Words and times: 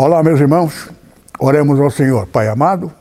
Olá, 0.00 0.22
meus 0.22 0.40
irmãos, 0.40 0.88
oremos 1.38 1.78
ao 1.80 1.90
Senhor. 1.90 2.26
Pai 2.26 2.48
amado, 2.48 2.92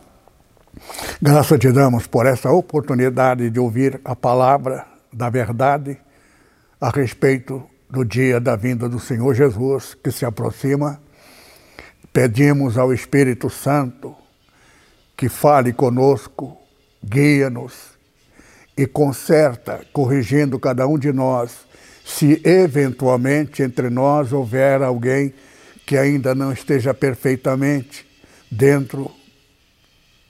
graça 1.21 1.57
te 1.57 1.71
damos 1.71 2.05
por 2.05 2.25
essa 2.25 2.51
oportunidade 2.51 3.49
de 3.49 3.59
ouvir 3.59 3.99
a 4.05 4.15
palavra 4.15 4.85
da 5.11 5.29
verdade 5.29 5.97
a 6.79 6.89
respeito 6.89 7.63
do 7.89 8.05
dia 8.05 8.39
da 8.39 8.55
vinda 8.55 8.87
do 8.87 8.99
Senhor 8.99 9.33
Jesus 9.33 9.95
que 9.95 10.11
se 10.11 10.25
aproxima. 10.25 11.01
Pedimos 12.13 12.77
ao 12.77 12.93
Espírito 12.93 13.49
Santo 13.49 14.15
que 15.15 15.29
fale 15.29 15.73
conosco, 15.73 16.57
guia-nos 17.03 17.97
e 18.77 18.85
conserta, 18.85 19.81
corrigindo 19.91 20.59
cada 20.59 20.87
um 20.87 20.99
de 20.99 21.11
nós, 21.11 21.65
se 22.05 22.39
eventualmente 22.45 23.63
entre 23.63 23.89
nós 23.89 24.31
houver 24.31 24.83
alguém 24.83 25.33
que 25.85 25.97
ainda 25.97 26.35
não 26.35 26.51
esteja 26.51 26.93
perfeitamente 26.93 28.06
dentro 28.49 29.11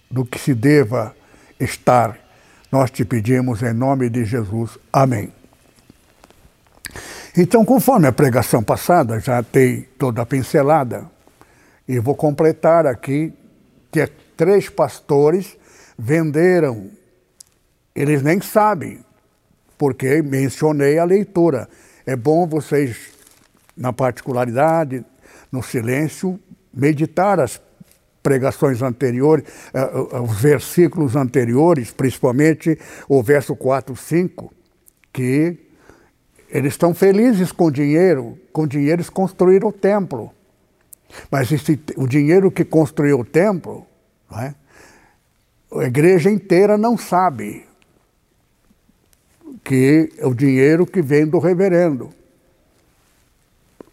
do 0.10 0.26
que 0.26 0.40
se 0.40 0.54
deva 0.54 1.16
estar. 1.60 2.18
Nós 2.72 2.92
te 2.92 3.06
pedimos 3.06 3.62
em 3.62 3.74
nome 3.74 4.10
de 4.10 4.26
Jesus. 4.26 4.78
Amém. 4.92 5.32
Então, 7.36 7.64
conforme 7.64 8.08
a 8.08 8.12
pregação 8.12 8.64
passada, 8.64 9.20
já 9.20 9.42
dei 9.42 9.84
toda 9.98 10.22
a 10.22 10.26
pincelada, 10.26 11.10
e 11.88 12.00
vou 12.00 12.16
completar 12.16 12.86
aqui 12.86 13.32
que 13.92 14.08
três 14.36 14.70
pastores 14.70 15.56
venderam, 15.98 16.90
eles 17.96 18.22
nem 18.22 18.42
sabem, 18.42 19.06
porque 19.78 20.22
mencionei 20.22 20.98
a 21.00 21.06
leitura. 21.06 21.70
É 22.06 22.16
bom 22.16 22.48
vocês, 22.48 22.98
na 23.76 23.94
particularidade, 23.94 25.06
no 25.52 25.62
silêncio, 25.64 26.40
meditar 26.74 27.40
as 27.40 27.62
pregações 28.28 28.82
anteriores, 28.82 29.46
uh, 29.74 30.22
os 30.22 30.42
versículos 30.42 31.16
anteriores, 31.16 31.92
principalmente 31.92 32.78
o 33.08 33.24
verso 33.24 33.56
4, 33.56 33.96
5, 33.96 34.54
que 35.14 35.58
eles 36.50 36.74
estão 36.74 36.94
felizes 36.94 37.54
com 37.54 37.72
dinheiro, 37.72 38.38
com 38.52 38.68
dinheiro 38.68 38.98
eles 38.98 39.10
construíram 39.10 39.70
o 39.70 39.72
templo. 39.72 40.30
Mas 41.32 41.50
esse, 41.54 41.80
o 41.96 42.06
dinheiro 42.06 42.52
que 42.52 42.66
construiu 42.66 43.22
o 43.22 43.24
templo, 43.24 43.88
é? 44.34 44.54
a 45.72 45.86
igreja 45.86 46.30
inteira 46.30 46.78
não 46.78 46.98
sabe 46.98 47.66
que 49.64 50.12
é 50.18 50.28
o 50.28 50.34
dinheiro 50.34 50.86
que 50.86 51.02
vem 51.02 51.26
do 51.26 51.40
reverendo. 51.40 52.10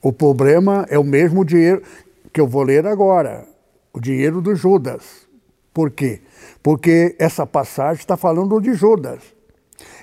O 0.03 0.13
problema 0.13 0.85
é 0.91 0.99
o 0.99 1.05
mesmo 1.05 1.45
dinheiro 1.45 1.85
que 2.33 2.41
eu 2.41 2.49
vou 2.49 2.65
ler 2.65 2.85
agora, 2.85 3.47
o 3.95 4.01
dinheiro 4.01 4.43
do 4.43 4.55
Judas. 4.55 5.27
Por 5.73 5.91
quê? 5.91 6.21
Porque 6.63 7.17
essa 7.19 7.47
passagem 7.47 8.01
está 8.01 8.17
falando 8.17 8.61
de 8.61 8.75
Judas. 8.75 9.23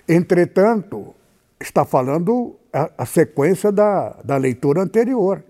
Entretanto, 0.07 1.13
está 1.59 1.85
falando 1.85 2.55
a, 2.73 2.89
a 2.97 3.05
sequência 3.05 3.71
da, 3.71 4.19
da 4.23 4.37
leitura 4.37 4.81
anterior. 4.81 5.43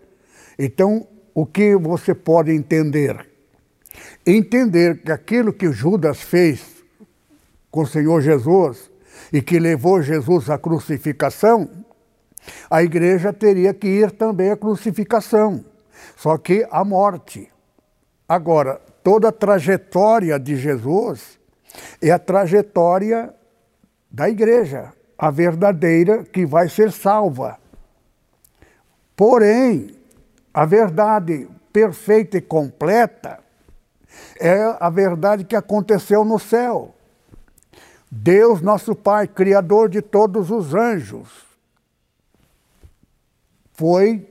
Então, 0.60 1.08
o 1.34 1.46
que 1.46 1.76
você 1.78 2.14
pode 2.14 2.52
entender? 2.52 3.26
Entender 4.26 5.02
que 5.02 5.12
aquilo 5.12 5.54
que 5.54 5.72
Judas 5.72 6.20
fez 6.22 6.84
com 7.72 7.84
o 7.84 7.88
Senhor 7.88 8.22
Jesus 8.22 8.92
e 9.32 9.42
que 9.42 9.58
levou 9.58 10.02
Jesus 10.02 10.50
à 10.50 10.58
crucificação 10.58 11.70
a 12.70 12.82
igreja 12.84 13.32
teria 13.32 13.74
que 13.74 13.88
ir 13.88 14.12
também 14.12 14.52
à 14.52 14.58
crucificação, 14.58 15.64
só 16.16 16.38
que 16.38 16.66
à 16.72 16.84
morte. 16.84 17.51
Agora, 18.32 18.80
toda 19.04 19.28
a 19.28 19.32
trajetória 19.34 20.40
de 20.40 20.56
Jesus 20.56 21.38
é 22.02 22.12
a 22.12 22.18
trajetória 22.18 23.36
da 24.10 24.30
igreja, 24.30 24.94
a 25.18 25.30
verdadeira 25.30 26.24
que 26.24 26.46
vai 26.46 26.70
ser 26.70 26.94
salva. 26.94 27.60
Porém, 29.18 29.94
a 30.54 30.66
verdade 30.66 31.46
perfeita 31.74 32.38
e 32.38 32.42
completa 32.42 33.40
é 34.40 34.78
a 34.80 34.90
verdade 34.90 35.44
que 35.44 35.56
aconteceu 35.58 36.24
no 36.24 36.40
céu. 36.40 36.96
Deus, 38.10 38.62
nosso 38.62 38.96
Pai, 38.96 39.28
Criador 39.28 39.90
de 39.90 40.02
todos 40.02 40.50
os 40.52 40.74
anjos, 40.74 41.28
foi 43.74 44.26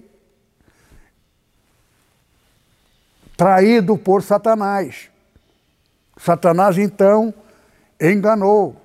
traído 3.41 3.97
por 3.97 4.23
Satanás. 4.23 5.09
Satanás 6.19 6.77
então 6.77 7.33
enganou 7.99 8.77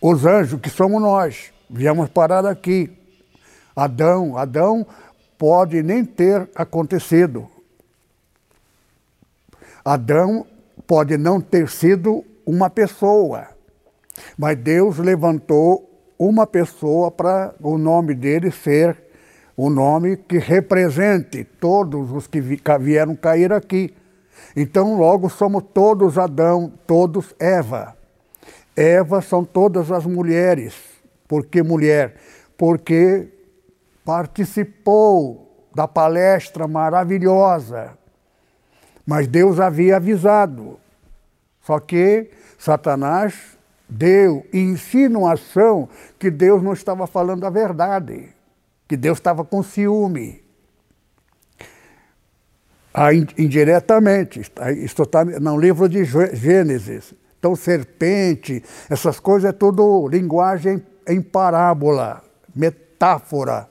os 0.00 0.24
anjos, 0.24 0.60
que 0.60 0.70
somos 0.70 1.02
nós. 1.02 1.52
Viemos 1.68 2.08
parar 2.10 2.46
aqui. 2.46 2.96
Adão, 3.74 4.38
Adão 4.38 4.86
pode 5.36 5.82
nem 5.82 6.04
ter 6.04 6.48
acontecido. 6.54 7.50
Adão 9.84 10.46
pode 10.86 11.16
não 11.16 11.40
ter 11.40 11.68
sido 11.68 12.24
uma 12.46 12.70
pessoa, 12.70 13.48
mas 14.38 14.56
Deus 14.56 14.96
levantou 14.98 15.90
uma 16.16 16.46
pessoa 16.46 17.10
para 17.10 17.52
o 17.60 17.76
nome 17.76 18.14
dele 18.14 18.52
ser 18.52 19.10
o 19.56 19.68
nome 19.68 20.16
que 20.16 20.38
represente 20.38 21.44
todos 21.44 22.10
os 22.10 22.26
que 22.26 22.40
vieram 22.40 23.14
cair 23.14 23.52
aqui. 23.52 23.94
Então, 24.56 24.96
logo 24.96 25.28
somos 25.28 25.64
todos 25.72 26.18
Adão, 26.18 26.72
todos 26.86 27.34
Eva. 27.38 27.96
Eva 28.76 29.20
são 29.20 29.44
todas 29.44 29.92
as 29.92 30.06
mulheres. 30.06 30.74
Por 31.28 31.46
que 31.46 31.62
mulher? 31.62 32.16
Porque 32.56 33.28
participou 34.04 35.68
da 35.74 35.86
palestra 35.86 36.66
maravilhosa. 36.66 37.96
Mas 39.06 39.26
Deus 39.26 39.60
havia 39.60 39.96
avisado. 39.96 40.78
Só 41.62 41.78
que 41.78 42.30
Satanás 42.58 43.58
deu 43.88 44.44
insinuação 44.52 45.88
que 46.18 46.30
Deus 46.30 46.62
não 46.62 46.72
estava 46.72 47.06
falando 47.06 47.44
a 47.44 47.50
verdade, 47.50 48.28
que 48.92 48.96
Deus 48.98 49.16
estava 49.16 49.42
com 49.42 49.62
ciúme. 49.62 50.44
Ah, 52.92 53.14
indiretamente, 53.14 54.42
isso 54.84 55.02
está 55.02 55.24
no 55.24 55.58
livro 55.58 55.88
de 55.88 56.04
Gênesis. 56.04 57.14
Então, 57.38 57.56
serpente, 57.56 58.62
essas 58.90 59.18
coisas 59.18 59.48
é 59.48 59.52
tudo 59.52 60.06
linguagem 60.08 60.82
em 61.08 61.22
parábola, 61.22 62.22
metáfora, 62.54 63.66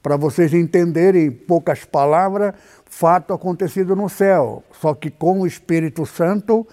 para 0.00 0.16
vocês 0.16 0.54
entenderem 0.54 1.24
em 1.24 1.32
poucas 1.32 1.84
palavras 1.84 2.54
fato 2.86 3.32
acontecido 3.32 3.96
no 3.96 4.08
céu. 4.08 4.62
Só 4.80 4.94
que 4.94 5.10
com 5.10 5.40
o 5.40 5.48
Espírito 5.48 6.06
Santo 6.06 6.64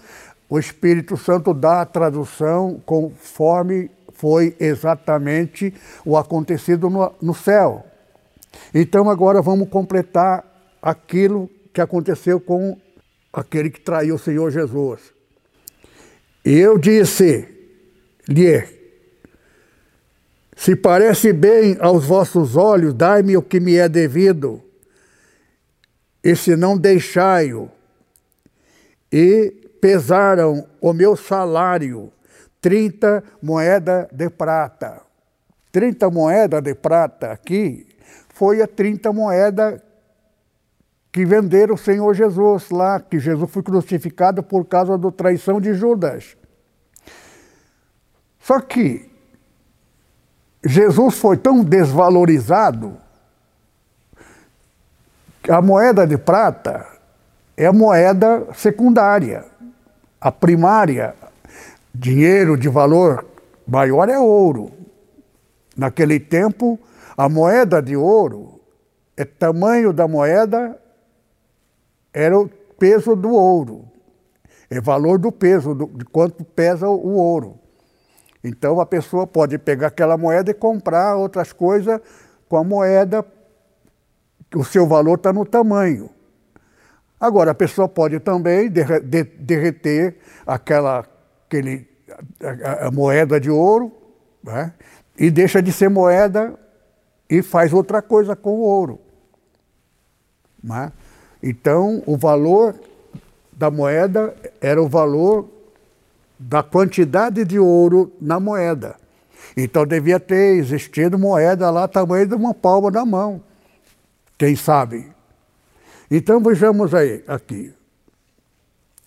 o 0.48 0.56
Espírito 0.56 1.16
Santo 1.16 1.52
dá 1.52 1.80
a 1.80 1.86
tradução 1.86 2.80
conforme 2.86 3.90
foi 4.22 4.54
exatamente 4.60 5.74
o 6.04 6.16
acontecido 6.16 6.88
no, 6.88 7.12
no 7.20 7.34
céu. 7.34 7.84
Então 8.72 9.10
agora 9.10 9.42
vamos 9.42 9.68
completar 9.68 10.44
aquilo 10.80 11.50
que 11.72 11.80
aconteceu 11.80 12.38
com 12.38 12.78
aquele 13.32 13.68
que 13.68 13.80
traiu 13.80 14.14
o 14.14 14.18
Senhor 14.20 14.48
Jesus. 14.52 15.12
Eu 16.44 16.78
disse-lhe: 16.78 17.48
Se 20.54 20.76
parece 20.76 21.32
bem 21.32 21.76
aos 21.80 22.04
vossos 22.04 22.56
olhos, 22.56 22.94
dai-me 22.94 23.36
o 23.36 23.42
que 23.42 23.58
me 23.58 23.74
é 23.74 23.88
devido, 23.88 24.62
e 26.22 26.36
se 26.36 26.54
não 26.54 26.78
deixai-o. 26.78 27.68
E 29.12 29.50
pesaram 29.80 30.64
o 30.80 30.92
meu 30.92 31.16
salário, 31.16 32.12
30 32.62 33.22
moedas 33.42 34.06
de 34.10 34.30
prata. 34.30 35.02
30 35.70 36.08
moedas 36.10 36.62
de 36.62 36.74
prata 36.74 37.32
aqui 37.32 37.86
foi 38.30 38.62
a 38.62 38.66
30 38.66 39.12
moedas 39.12 39.82
que 41.12 41.26
venderam 41.26 41.74
o 41.74 41.78
Senhor 41.78 42.14
Jesus 42.14 42.70
lá, 42.70 42.98
que 42.98 43.18
Jesus 43.18 43.50
foi 43.50 43.62
crucificado 43.62 44.42
por 44.42 44.64
causa 44.64 44.96
da 44.96 45.10
traição 45.10 45.60
de 45.60 45.74
Judas. 45.74 46.34
Só 48.40 48.58
que 48.60 49.10
Jesus 50.64 51.18
foi 51.18 51.36
tão 51.36 51.62
desvalorizado 51.62 52.96
a 55.48 55.60
moeda 55.60 56.06
de 56.06 56.16
prata 56.16 56.86
é 57.56 57.66
a 57.66 57.72
moeda 57.72 58.46
secundária. 58.54 59.44
A 60.20 60.30
primária, 60.30 61.16
dinheiro 61.94 62.56
de 62.56 62.68
valor 62.68 63.24
maior 63.66 64.08
é 64.08 64.18
ouro. 64.18 64.72
Naquele 65.76 66.18
tempo, 66.20 66.78
a 67.16 67.28
moeda 67.28 67.80
de 67.80 67.96
ouro, 67.96 68.60
é 69.16 69.24
tamanho 69.24 69.92
da 69.92 70.08
moeda 70.08 70.78
era 72.12 72.38
o 72.38 72.48
peso 72.78 73.14
do 73.16 73.30
ouro, 73.30 73.84
é 74.68 74.80
valor 74.80 75.18
do 75.18 75.30
peso, 75.30 75.74
do, 75.74 75.86
de 75.86 76.04
quanto 76.04 76.44
pesa 76.44 76.88
o 76.88 77.14
ouro. 77.14 77.58
Então 78.44 78.80
a 78.80 78.86
pessoa 78.86 79.26
pode 79.26 79.56
pegar 79.58 79.88
aquela 79.88 80.18
moeda 80.18 80.50
e 80.50 80.54
comprar 80.54 81.16
outras 81.16 81.52
coisas 81.52 82.00
com 82.48 82.56
a 82.56 82.64
moeda, 82.64 83.24
o 84.54 84.64
seu 84.64 84.86
valor 84.86 85.14
está 85.14 85.32
no 85.32 85.46
tamanho. 85.46 86.10
Agora, 87.18 87.52
a 87.52 87.54
pessoa 87.54 87.88
pode 87.88 88.18
também 88.18 88.68
derreter 88.68 90.16
aquela 90.44 91.04
aquele, 91.52 91.86
a, 92.64 92.86
a 92.86 92.90
moeda 92.90 93.38
de 93.38 93.50
ouro 93.50 93.92
né? 94.42 94.72
e 95.18 95.30
deixa 95.30 95.60
de 95.60 95.70
ser 95.70 95.90
moeda 95.90 96.58
e 97.28 97.42
faz 97.42 97.72
outra 97.72 98.00
coisa 98.00 98.34
com 98.34 98.50
o 98.50 98.60
ouro. 98.60 98.98
Né? 100.62 100.90
Então, 101.42 102.02
o 102.06 102.16
valor 102.16 102.74
da 103.52 103.70
moeda 103.70 104.34
era 104.60 104.82
o 104.82 104.88
valor 104.88 105.48
da 106.38 106.62
quantidade 106.62 107.44
de 107.44 107.58
ouro 107.58 108.12
na 108.20 108.40
moeda. 108.40 108.96
Então 109.56 109.86
devia 109.86 110.18
ter 110.18 110.56
existido 110.56 111.18
moeda 111.18 111.70
lá 111.70 111.86
tamanho 111.86 112.26
de 112.26 112.34
uma 112.34 112.54
palma 112.54 112.90
da 112.90 113.04
mão. 113.04 113.42
Quem 114.38 114.56
sabe? 114.56 115.12
Então 116.10 116.40
vejamos 116.40 116.94
aí 116.94 117.22
aqui. 117.28 117.72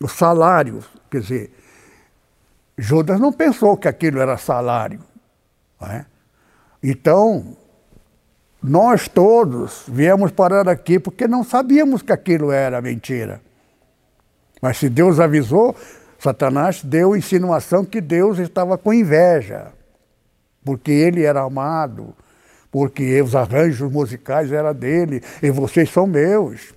O 0.01 0.07
salário, 0.07 0.83
quer 1.09 1.21
dizer, 1.21 1.51
Judas 2.77 3.19
não 3.19 3.31
pensou 3.31 3.77
que 3.77 3.87
aquilo 3.87 4.19
era 4.19 4.37
salário. 4.37 4.99
É? 5.81 6.05
Então, 6.81 7.55
nós 8.61 9.07
todos 9.07 9.83
viemos 9.87 10.31
parar 10.31 10.67
aqui 10.67 10.99
porque 10.99 11.27
não 11.27 11.43
sabíamos 11.43 12.01
que 12.01 12.11
aquilo 12.11 12.51
era 12.51 12.81
mentira. 12.81 13.41
Mas 14.61 14.77
se 14.77 14.89
Deus 14.89 15.19
avisou, 15.19 15.75
Satanás 16.17 16.83
deu 16.83 17.15
insinuação 17.15 17.85
que 17.85 18.01
Deus 18.01 18.39
estava 18.39 18.77
com 18.77 18.93
inveja, 18.93 19.67
porque 20.63 20.91
ele 20.91 21.23
era 21.23 21.41
amado, 21.41 22.15
porque 22.71 23.21
os 23.21 23.35
arranjos 23.35 23.91
musicais 23.91 24.51
eram 24.51 24.73
dele 24.73 25.21
e 25.41 25.51
vocês 25.51 25.89
são 25.89 26.07
meus. 26.07 26.73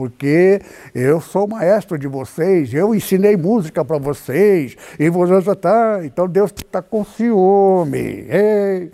Porque 0.00 0.62
eu 0.94 1.20
sou 1.20 1.46
maestro 1.46 1.98
de 1.98 2.08
vocês, 2.08 2.72
eu 2.72 2.94
ensinei 2.94 3.36
música 3.36 3.84
para 3.84 3.98
vocês, 3.98 4.74
e 4.98 5.10
vocês 5.10 5.44
tá, 5.58 6.00
então 6.02 6.26
Deus 6.26 6.50
está 6.56 6.80
com 6.80 7.04
ciúme. 7.04 8.24
Ei 8.26 8.92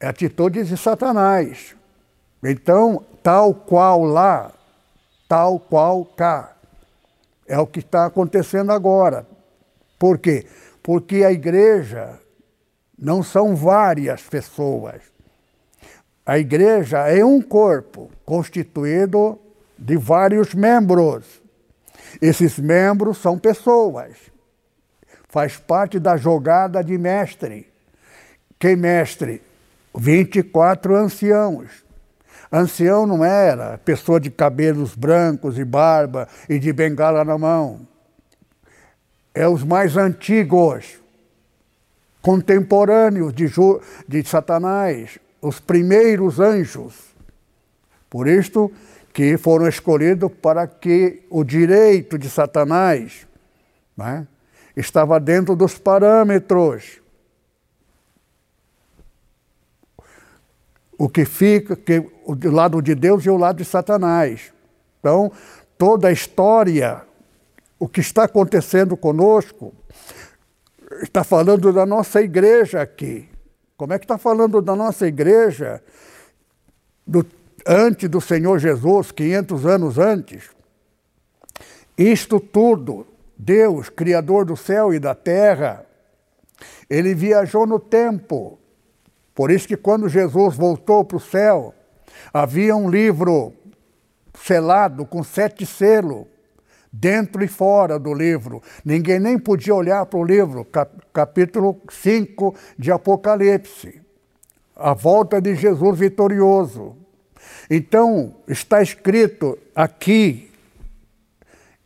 é 0.00 0.08
atitude 0.08 0.64
de 0.64 0.76
Satanás. 0.76 1.76
Então, 2.42 3.04
tal 3.22 3.54
qual 3.54 4.02
lá, 4.02 4.50
tal 5.28 5.60
qual 5.60 6.04
cá. 6.04 6.56
É 7.46 7.56
o 7.56 7.66
que 7.68 7.78
está 7.78 8.06
acontecendo 8.06 8.72
agora. 8.72 9.24
Por 10.00 10.18
quê? 10.18 10.46
Porque 10.82 11.22
a 11.22 11.30
igreja 11.30 12.18
não 12.98 13.22
são 13.22 13.54
várias 13.54 14.22
pessoas. 14.22 15.00
A 16.26 16.40
igreja 16.40 17.06
é 17.06 17.24
um 17.24 17.40
corpo 17.40 18.10
constituído 18.24 19.38
de 19.82 19.96
vários 19.96 20.54
membros. 20.54 21.42
Esses 22.20 22.58
membros 22.58 23.18
são 23.18 23.38
pessoas. 23.38 24.16
Faz 25.28 25.56
parte 25.56 25.98
da 25.98 26.16
jogada 26.16 26.82
de 26.84 26.96
mestre. 26.96 27.66
Quem 28.58 28.76
mestre? 28.76 29.42
24 29.94 30.94
anciãos. 30.94 31.68
Ancião 32.50 33.06
não 33.06 33.24
era 33.24 33.78
pessoa 33.78 34.20
de 34.20 34.30
cabelos 34.30 34.94
brancos 34.94 35.58
e 35.58 35.64
barba 35.64 36.28
e 36.48 36.58
de 36.58 36.72
bengala 36.72 37.24
na 37.24 37.36
mão. 37.36 37.86
É 39.34 39.48
os 39.48 39.64
mais 39.64 39.96
antigos, 39.96 41.00
contemporâneos 42.20 43.32
de, 43.32 43.46
de 44.06 44.28
Satanás, 44.28 45.18
os 45.40 45.58
primeiros 45.58 46.38
anjos. 46.38 46.94
Por 48.10 48.28
isto 48.28 48.70
que 49.12 49.36
foram 49.36 49.68
escolhidos 49.68 50.30
para 50.40 50.66
que 50.66 51.22
o 51.28 51.44
direito 51.44 52.18
de 52.18 52.30
Satanás 52.30 53.26
né, 53.96 54.26
estava 54.76 55.20
dentro 55.20 55.54
dos 55.54 55.78
parâmetros 55.78 57.02
o 61.02 61.08
que 61.08 61.24
fica, 61.24 61.74
que, 61.74 61.98
o 62.24 62.36
lado 62.50 62.80
de 62.80 62.94
Deus 62.94 63.24
e 63.24 63.30
o 63.30 63.36
lado 63.36 63.56
de 63.56 63.64
Satanás. 63.64 64.52
Então, 65.00 65.32
toda 65.76 66.06
a 66.06 66.12
história, 66.12 67.02
o 67.76 67.88
que 67.88 68.00
está 68.00 68.22
acontecendo 68.22 68.96
conosco, 68.96 69.74
está 71.02 71.24
falando 71.24 71.72
da 71.72 71.84
nossa 71.84 72.22
igreja 72.22 72.80
aqui. 72.80 73.28
Como 73.76 73.92
é 73.92 73.98
que 73.98 74.04
está 74.04 74.16
falando 74.16 74.62
da 74.62 74.76
nossa 74.76 75.08
igreja 75.08 75.82
do, 77.04 77.26
antes 77.66 78.08
do 78.08 78.20
Senhor 78.20 78.58
Jesus, 78.58 79.12
500 79.12 79.66
anos 79.66 79.98
antes? 79.98 80.50
Isto 81.96 82.40
tudo, 82.40 83.06
Deus, 83.36 83.88
Criador 83.88 84.44
do 84.44 84.56
céu 84.56 84.92
e 84.92 84.98
da 84.98 85.14
terra, 85.14 85.86
ele 86.88 87.14
viajou 87.14 87.66
no 87.66 87.78
tempo 87.78 88.58
por 89.34 89.50
isso 89.50 89.66
que 89.66 89.76
quando 89.76 90.08
Jesus 90.08 90.56
voltou 90.56 91.04
para 91.04 91.16
o 91.16 91.20
céu, 91.20 91.74
havia 92.32 92.76
um 92.76 92.90
livro 92.90 93.52
selado 94.34 95.06
com 95.06 95.22
sete 95.22 95.64
selos, 95.64 96.26
dentro 96.92 97.42
e 97.42 97.48
fora 97.48 97.98
do 97.98 98.12
livro. 98.12 98.62
Ninguém 98.84 99.18
nem 99.18 99.38
podia 99.38 99.74
olhar 99.74 100.04
para 100.04 100.18
o 100.18 100.24
livro, 100.24 100.66
capítulo 101.12 101.80
5 101.88 102.54
de 102.78 102.92
Apocalipse. 102.92 104.02
A 104.76 104.92
volta 104.92 105.40
de 105.40 105.54
Jesus 105.54 105.98
vitorioso. 105.98 106.96
Então, 107.74 108.34
está 108.46 108.82
escrito 108.82 109.58
aqui, 109.74 110.52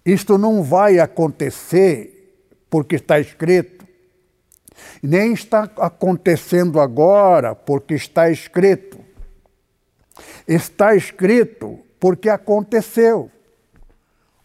isto 0.05 0.37
não 0.37 0.62
vai 0.62 0.99
acontecer 0.99 2.40
porque 2.69 2.97
está 2.97 3.21
escrito 3.21 3.76
nem 5.02 5.33
está 5.33 5.71
acontecendo 5.78 6.81
agora 6.81 7.55
porque 7.55 7.95
está 7.95 8.31
escrito. 8.31 8.99
Está 10.47 10.95
escrito 10.95 11.81
porque 11.99 12.28
aconteceu. 12.28 13.31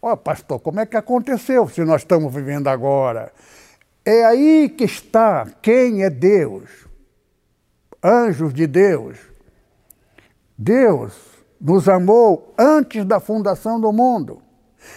Ó, 0.00 0.12
oh, 0.12 0.16
pastor, 0.16 0.60
como 0.60 0.80
é 0.80 0.86
que 0.86 0.96
aconteceu 0.96 1.68
se 1.68 1.84
nós 1.84 2.02
estamos 2.02 2.34
vivendo 2.34 2.68
agora? 2.68 3.32
É 4.04 4.24
aí 4.24 4.68
que 4.68 4.84
está 4.84 5.46
quem 5.62 6.02
é 6.02 6.10
Deus. 6.10 6.68
Anjos 8.02 8.52
de 8.52 8.66
Deus. 8.66 9.18
Deus 10.58 11.31
nos 11.62 11.88
amou 11.88 12.52
antes 12.58 13.04
da 13.04 13.20
fundação 13.20 13.80
do 13.80 13.92
mundo. 13.92 14.42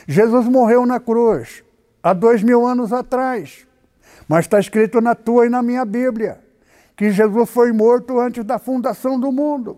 Jesus 0.07 0.48
morreu 0.48 0.84
na 0.84 1.00
cruz 1.00 1.63
há 2.01 2.12
dois 2.12 2.41
mil 2.41 2.65
anos 2.65 2.91
atrás. 2.91 3.67
Mas 4.27 4.45
está 4.45 4.60
escrito 4.60 5.00
na 5.00 5.13
tua 5.13 5.45
e 5.45 5.50
na 5.50 5.62
minha 5.62 5.86
Bíblia 5.86 6.43
que 6.98 7.12
Jesus 7.12 7.50
foi 7.50 7.72
morto 7.72 8.19
antes 8.19 8.43
da 8.43 8.57
fundação 8.57 9.19
do 9.19 9.31
mundo. 9.31 9.77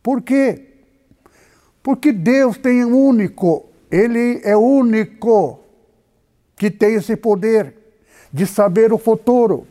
Por 0.00 0.22
quê? 0.22 0.66
Porque 1.82 2.12
Deus 2.12 2.56
tem 2.56 2.84
um 2.84 2.94
único, 2.94 3.66
Ele 3.90 4.40
é 4.44 4.56
único 4.56 5.60
que 6.56 6.70
tem 6.70 6.94
esse 6.94 7.16
poder 7.16 7.74
de 8.32 8.46
saber 8.46 8.92
o 8.92 8.98
futuro. 8.98 9.66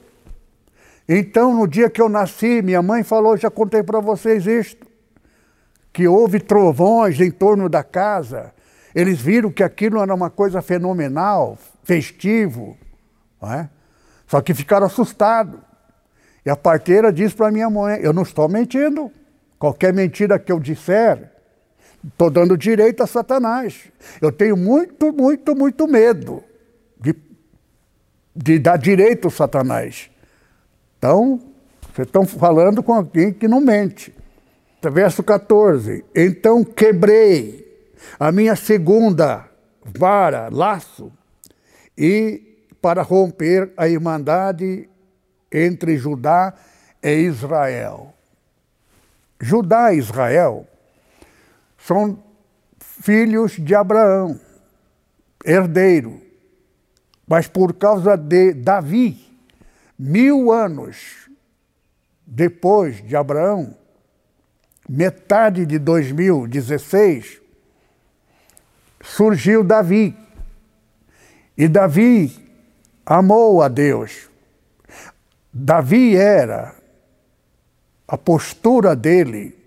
Então, 1.07 1.53
no 1.53 1.67
dia 1.67 1.89
que 1.89 2.01
eu 2.01 2.09
nasci, 2.09 2.61
minha 2.61 2.81
mãe 2.81 3.03
falou, 3.03 3.37
já 3.37 3.49
contei 3.49 3.83
para 3.83 3.99
vocês 3.99 4.47
isto, 4.47 4.87
que 5.93 6.07
houve 6.07 6.39
trovões 6.39 7.21
em 7.21 7.31
torno 7.31 7.69
da 7.69 7.83
casa. 7.83 8.51
Eles 8.93 9.21
viram 9.21 9.51
que 9.51 9.63
aquilo 9.63 10.01
era 10.01 10.13
uma 10.13 10.29
coisa 10.29 10.61
fenomenal, 10.61 11.57
festivo. 11.83 12.75
É? 13.43 13.69
Só 14.27 14.41
que 14.41 14.53
ficaram 14.53 14.87
assustados. 14.87 15.59
E 16.45 16.49
a 16.49 16.55
parteira 16.55 17.13
disse 17.13 17.35
para 17.35 17.51
minha 17.51 17.69
mãe: 17.69 17.99
Eu 18.01 18.11
não 18.11 18.23
estou 18.23 18.49
mentindo. 18.49 19.11
Qualquer 19.59 19.93
mentira 19.93 20.37
que 20.37 20.51
eu 20.51 20.59
disser, 20.59 21.31
Estou 22.05 22.29
dando 22.29 22.57
direito 22.57 23.01
a 23.01 23.07
Satanás. 23.07 23.85
Eu 24.21 24.31
tenho 24.31 24.57
muito, 24.57 25.13
muito, 25.13 25.55
muito 25.55 25.87
medo 25.87 26.43
de, 26.99 27.15
de 28.35 28.59
dar 28.59 28.77
direito 28.77 29.29
a 29.29 29.31
Satanás. 29.31 30.11
Então, 30.97 31.39
vocês 31.93 32.05
estão 32.05 32.25
falando 32.25 32.83
com 32.83 32.93
alguém 32.93 33.31
que 33.31 33.47
não 33.47 33.61
mente. 33.61 34.13
Verso 34.89 35.23
14. 35.23 36.03
Então 36.15 36.63
quebrei 36.63 37.63
a 38.19 38.31
minha 38.31 38.55
segunda 38.55 39.49
vara, 39.83 40.49
laço, 40.51 41.11
e 41.97 42.67
para 42.81 43.01
romper 43.01 43.71
a 43.77 43.87
irmandade 43.87 44.89
entre 45.51 45.97
Judá 45.97 46.53
e 47.01 47.13
Israel. 47.13 48.13
Judá 49.39 49.93
e 49.93 49.97
Israel 49.97 50.67
são 51.77 52.21
filhos 52.79 53.53
de 53.53 53.75
Abraão, 53.75 54.39
herdeiro. 55.45 56.21
Mas 57.27 57.47
por 57.47 57.73
causa 57.73 58.15
de 58.17 58.53
Davi, 58.53 59.17
mil 59.97 60.51
anos 60.51 61.29
depois 62.25 63.05
de 63.05 63.15
Abraão, 63.15 63.75
metade 64.95 65.65
de 65.65 65.79
2016, 65.79 67.41
surgiu 69.01 69.63
Davi. 69.63 70.15
E 71.57 71.67
Davi 71.67 72.31
amou 73.03 73.63
a 73.63 73.67
Deus. 73.67 74.29
Davi 75.51 76.15
era 76.15 76.75
a 78.07 78.15
postura 78.19 78.95
dele, 78.95 79.57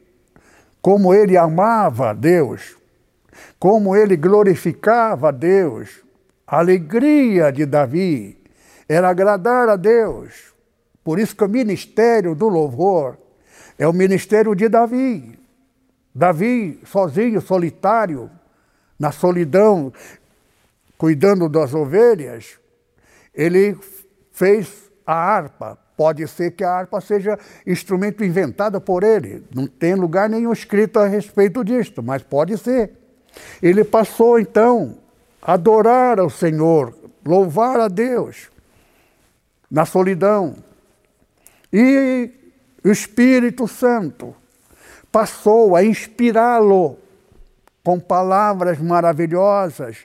como 0.80 1.12
ele 1.12 1.36
amava 1.36 2.10
a 2.10 2.12
Deus, 2.12 2.76
como 3.58 3.96
ele 3.96 4.16
glorificava 4.16 5.30
a 5.30 5.32
Deus. 5.32 6.04
A 6.46 6.60
alegria 6.60 7.50
de 7.50 7.66
Davi 7.66 8.38
era 8.88 9.08
agradar 9.08 9.68
a 9.68 9.74
Deus. 9.74 10.54
Por 11.02 11.18
isso 11.18 11.34
que 11.34 11.42
o 11.42 11.48
ministério 11.48 12.32
do 12.32 12.46
louvor 12.48 13.25
é 13.78 13.86
o 13.86 13.92
ministério 13.92 14.54
de 14.54 14.68
Davi. 14.68 15.38
Davi, 16.14 16.80
sozinho, 16.84 17.40
solitário, 17.40 18.30
na 18.98 19.12
solidão, 19.12 19.92
cuidando 20.96 21.48
das 21.48 21.74
ovelhas, 21.74 22.58
ele 23.34 23.76
fez 24.32 24.90
a 25.06 25.14
harpa. 25.14 25.78
Pode 25.96 26.26
ser 26.28 26.50
que 26.52 26.64
a 26.64 26.70
harpa 26.70 27.00
seja 27.00 27.38
instrumento 27.66 28.24
inventado 28.24 28.80
por 28.80 29.02
ele. 29.02 29.44
Não 29.54 29.66
tem 29.66 29.94
lugar 29.94 30.28
nenhum 30.28 30.52
escrito 30.52 30.98
a 30.98 31.06
respeito 31.06 31.64
disto, 31.64 32.02
mas 32.02 32.22
pode 32.22 32.56
ser. 32.58 32.92
Ele 33.62 33.84
passou 33.84 34.38
então 34.38 34.98
a 35.40 35.54
adorar 35.54 36.18
ao 36.18 36.30
Senhor, 36.30 36.94
louvar 37.24 37.80
a 37.80 37.88
Deus 37.88 38.50
na 39.70 39.84
solidão. 39.84 40.56
E 41.72 42.30
o 42.88 42.92
Espírito 42.92 43.66
Santo 43.66 44.34
passou 45.10 45.74
a 45.74 45.84
inspirá-lo 45.84 46.98
com 47.82 47.98
palavras 47.98 48.78
maravilhosas, 48.78 49.98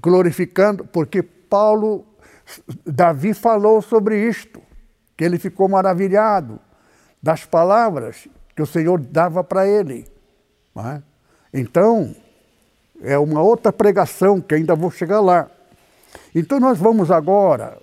glorificando, 0.00 0.84
porque 0.84 1.22
Paulo, 1.22 2.04
Davi 2.84 3.32
falou 3.32 3.80
sobre 3.80 4.28
isto, 4.28 4.60
que 5.16 5.24
ele 5.24 5.38
ficou 5.38 5.68
maravilhado 5.68 6.58
das 7.22 7.44
palavras 7.44 8.28
que 8.54 8.62
o 8.62 8.66
Senhor 8.66 9.00
dava 9.00 9.42
para 9.44 9.66
ele. 9.66 10.06
É? 10.76 11.02
Então, 11.52 12.14
é 13.02 13.16
uma 13.18 13.42
outra 13.42 13.72
pregação 13.72 14.40
que 14.40 14.54
ainda 14.54 14.74
vou 14.74 14.90
chegar 14.90 15.20
lá. 15.20 15.50
Então, 16.34 16.60
nós 16.60 16.78
vamos 16.78 17.10
agora 17.10 17.78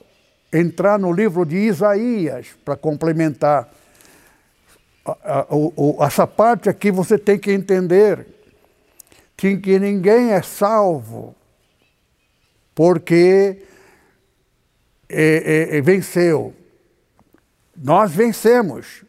entrar 0.52 1.00
no 1.00 1.12
livro 1.12 1.46
de 1.46 1.58
Isaías 1.58 2.50
para 2.64 2.76
complementar 2.76 3.68
essa 6.06 6.26
parte 6.26 6.70
aqui 6.70 6.92
você 6.92 7.18
tem 7.18 7.38
que 7.38 7.52
entender 7.52 8.26
que, 9.36 9.58
que 9.58 9.78
ninguém 9.78 10.32
é 10.32 10.42
salvo 10.42 11.36
porque 12.74 13.66
é, 15.10 15.72
é, 15.74 15.78
é, 15.78 15.82
venceu. 15.82 16.54
Nós 17.76 18.12
vencemos. 18.12 19.04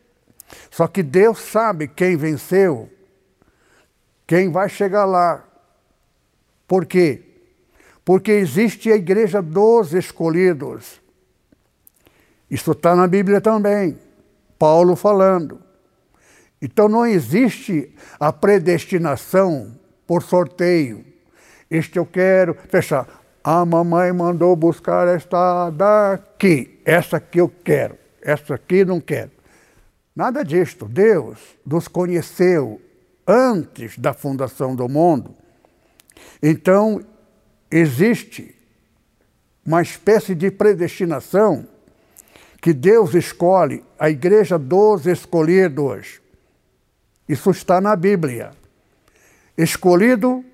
Só 0.71 0.87
que 0.87 1.03
Deus 1.03 1.39
sabe 1.39 1.89
quem 1.89 2.17
venceu, 2.17 2.91
quem 4.27 4.51
vai 4.51 4.69
chegar 4.69 5.05
lá. 5.05 5.45
Por 6.67 6.85
quê? 6.87 7.23
Porque 8.05 8.31
existe 8.33 8.91
a 8.93 8.97
igreja 8.97 9.41
dos 9.41 9.95
escolhidos. 9.95 11.01
Isso 12.51 12.73
está 12.73 12.95
na 12.95 13.07
Bíblia 13.07 13.41
também. 13.41 13.99
Paulo 14.59 14.95
falando. 14.95 15.64
Então 16.65 16.89
não 16.89 17.05
existe 17.05 17.95
a 18.19 18.33
predestinação 18.33 19.79
por 20.07 20.23
sorteio. 20.23 21.05
Este 21.71 21.99
eu 21.99 22.07
quero 22.07 22.57
fechar. 22.71 23.07
A 23.45 23.67
mamãe 23.67 24.11
mandou 24.15 24.57
buscar 24.57 25.07
esta 25.07 25.69
daqui. 25.69 26.81
Essa 26.83 27.19
aqui 27.19 27.39
eu 27.39 27.53
quero. 27.63 27.99
Essa 28.23 28.55
aqui 28.55 28.83
não 28.83 28.99
quero. 28.99 29.31
Nada 30.17 30.43
disto. 30.43 30.87
Deus 30.87 31.39
nos 31.67 31.87
conheceu 31.87 32.81
antes 33.29 33.99
da 33.99 34.15
fundação 34.15 34.75
do 34.75 34.89
mundo. 34.89 35.35
Então, 36.43 37.03
existe 37.71 38.55
uma 39.67 39.83
espécie 39.83 40.35
de 40.35 40.51
predestinação 40.51 41.69
que 42.63 42.73
Deus 42.73 43.13
escolhe 43.13 43.85
a 43.99 44.09
igreja 44.09 44.59
dos 44.59 45.07
escolhidos. 45.07 46.24
Isso 47.29 47.51
está 47.51 47.81
na 47.81 47.97
Bíblia. 47.97 48.51
Escolhido, 49.57 50.45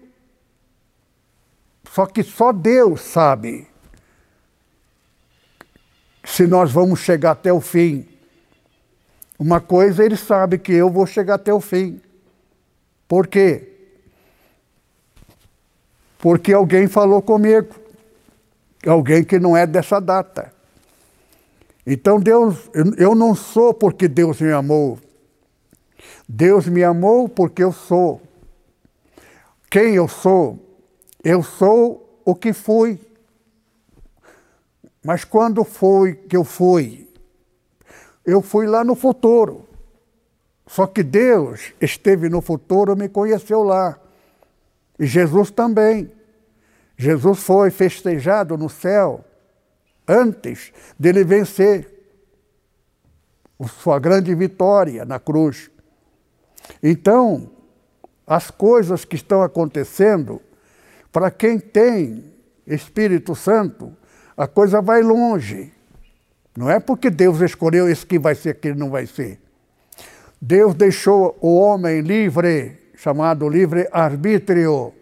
só 1.92 2.06
que 2.06 2.22
só 2.22 2.52
Deus 2.52 3.00
sabe 3.00 3.66
se 6.24 6.46
nós 6.46 6.70
vamos 6.70 7.00
chegar 7.00 7.32
até 7.32 7.52
o 7.52 7.60
fim. 7.60 8.06
Uma 9.38 9.60
coisa 9.60 10.04
ele 10.04 10.16
sabe 10.16 10.58
que 10.58 10.72
eu 10.72 10.90
vou 10.90 11.06
chegar 11.06 11.36
até 11.36 11.52
o 11.52 11.60
fim. 11.60 12.00
Por 13.08 13.26
quê? 13.26 13.66
Porque 16.18 16.52
alguém 16.52 16.86
falou 16.86 17.20
comigo. 17.22 17.74
Alguém 18.86 19.24
que 19.24 19.38
não 19.38 19.56
é 19.56 19.66
dessa 19.66 20.00
data. 20.00 20.52
Então 21.86 22.20
Deus, 22.20 22.70
eu 22.96 23.14
não 23.14 23.34
sou 23.34 23.74
porque 23.74 24.06
Deus 24.06 24.40
me 24.40 24.52
amou. 24.52 24.98
Deus 26.28 26.66
me 26.66 26.82
amou 26.84 27.28
porque 27.28 27.62
eu 27.62 27.72
sou. 27.72 28.20
Quem 29.70 29.94
eu 29.94 30.08
sou? 30.08 30.58
Eu 31.22 31.42
sou 31.42 32.20
o 32.24 32.34
que 32.34 32.52
fui. 32.52 32.98
Mas 35.04 35.24
quando 35.24 35.64
foi 35.64 36.14
que 36.14 36.36
eu 36.36 36.44
fui? 36.44 37.08
Eu 38.24 38.42
fui 38.42 38.66
lá 38.66 38.84
no 38.84 38.94
futuro. 38.94 39.66
Só 40.66 40.86
que 40.86 41.02
Deus 41.02 41.72
esteve 41.80 42.28
no 42.28 42.40
futuro, 42.40 42.96
me 42.96 43.08
conheceu 43.08 43.62
lá. 43.62 43.98
E 44.98 45.06
Jesus 45.06 45.50
também. 45.50 46.12
Jesus 46.96 47.40
foi 47.40 47.70
festejado 47.70 48.56
no 48.56 48.68
céu 48.68 49.24
antes 50.06 50.72
dele 50.98 51.24
vencer 51.24 51.88
sua 53.68 53.98
grande 53.98 54.34
vitória 54.34 55.04
na 55.04 55.18
cruz. 55.18 55.70
Então, 56.82 57.50
as 58.26 58.50
coisas 58.50 59.04
que 59.04 59.16
estão 59.16 59.42
acontecendo, 59.42 60.40
para 61.12 61.30
quem 61.30 61.58
tem 61.58 62.24
Espírito 62.66 63.34
Santo, 63.34 63.92
a 64.36 64.46
coisa 64.46 64.80
vai 64.80 65.02
longe. 65.02 65.72
Não 66.56 66.70
é 66.70 66.78
porque 66.80 67.10
Deus 67.10 67.40
escolheu 67.40 67.88
esse 67.88 68.06
que 68.06 68.18
vai 68.18 68.34
ser, 68.34 68.54
que 68.54 68.72
não 68.72 68.90
vai 68.90 69.06
ser. 69.06 69.40
Deus 70.40 70.74
deixou 70.74 71.36
o 71.40 71.56
homem 71.56 72.00
livre, 72.00 72.78
chamado 72.96 73.48
livre-arbítrio. 73.48 74.94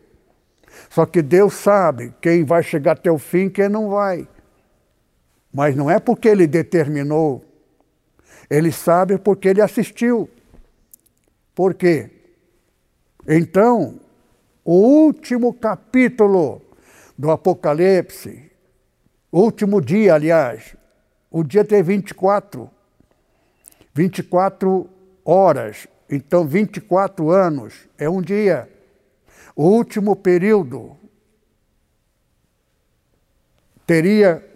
Só 0.91 1.07
que 1.07 1.23
Deus 1.23 1.55
sabe 1.55 2.15
quem 2.21 2.45
vai 2.45 2.63
chegar 2.63 2.93
até 2.93 3.11
o 3.11 3.19
fim 3.19 3.47
e 3.47 3.51
quem 3.51 3.69
não 3.69 3.91
vai. 3.91 4.27
Mas 5.53 5.77
não 5.77 5.91
é 5.91 5.99
porque 5.99 6.29
ele 6.29 6.47
determinou. 6.47 7.45
Ele 8.51 8.73
sabe 8.73 9.19
porque 9.19 9.49
ele 9.49 9.61
assistiu. 9.61 10.29
Por 11.59 11.75
quê? 11.75 12.09
Então, 13.27 13.99
o 14.65 14.75
último 14.75 15.53
capítulo 15.53 16.63
do 17.19 17.33
Apocalipse, 17.33 18.49
último 19.33 19.81
dia, 19.81 20.15
aliás, 20.15 20.77
o 21.29 21.43
dia 21.43 21.65
tem 21.65 21.83
24, 21.83 22.71
24 23.93 24.89
horas, 25.25 25.89
então 26.09 26.47
24 26.47 27.29
anos 27.29 27.89
é 27.99 28.09
um 28.09 28.23
dia. 28.23 28.71
O 29.57 29.65
último 29.65 30.15
período 30.15 30.97
teria 33.85 34.49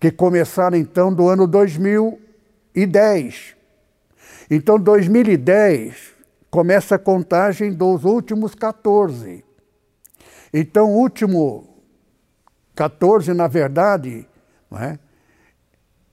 que 0.00 0.10
começar 0.10 0.72
então 0.72 1.12
do 1.12 1.28
ano 1.28 1.46
2010. 1.46 3.54
Então, 4.50 4.78
2010 4.78 6.11
começa 6.52 6.96
a 6.96 6.98
contagem 6.98 7.72
dos 7.72 8.04
últimos 8.04 8.54
14. 8.54 9.42
Então, 10.52 10.90
o 10.90 10.98
último 10.98 11.82
14, 12.74 13.32
na 13.32 13.48
verdade, 13.48 14.28
é, 14.70 14.98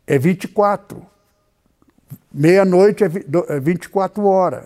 é 0.08 0.18
24. 0.18 1.06
Meia-noite 2.32 3.04
é 3.04 3.60
24 3.60 4.24
é 4.24 4.26
horas. 4.26 4.66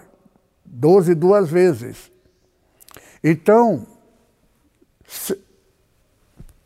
12 0.63 1.15
duas 1.15 1.50
vezes. 1.50 2.12
Então, 3.24 3.88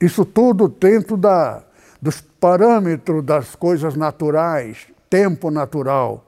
isso 0.01 0.25
tudo 0.25 0.67
dentro 0.67 1.15
da, 1.15 1.63
dos 2.01 2.19
parâmetros 2.19 3.23
das 3.23 3.55
coisas 3.55 3.95
naturais, 3.95 4.85
tempo 5.09 5.49
natural. 5.49 6.25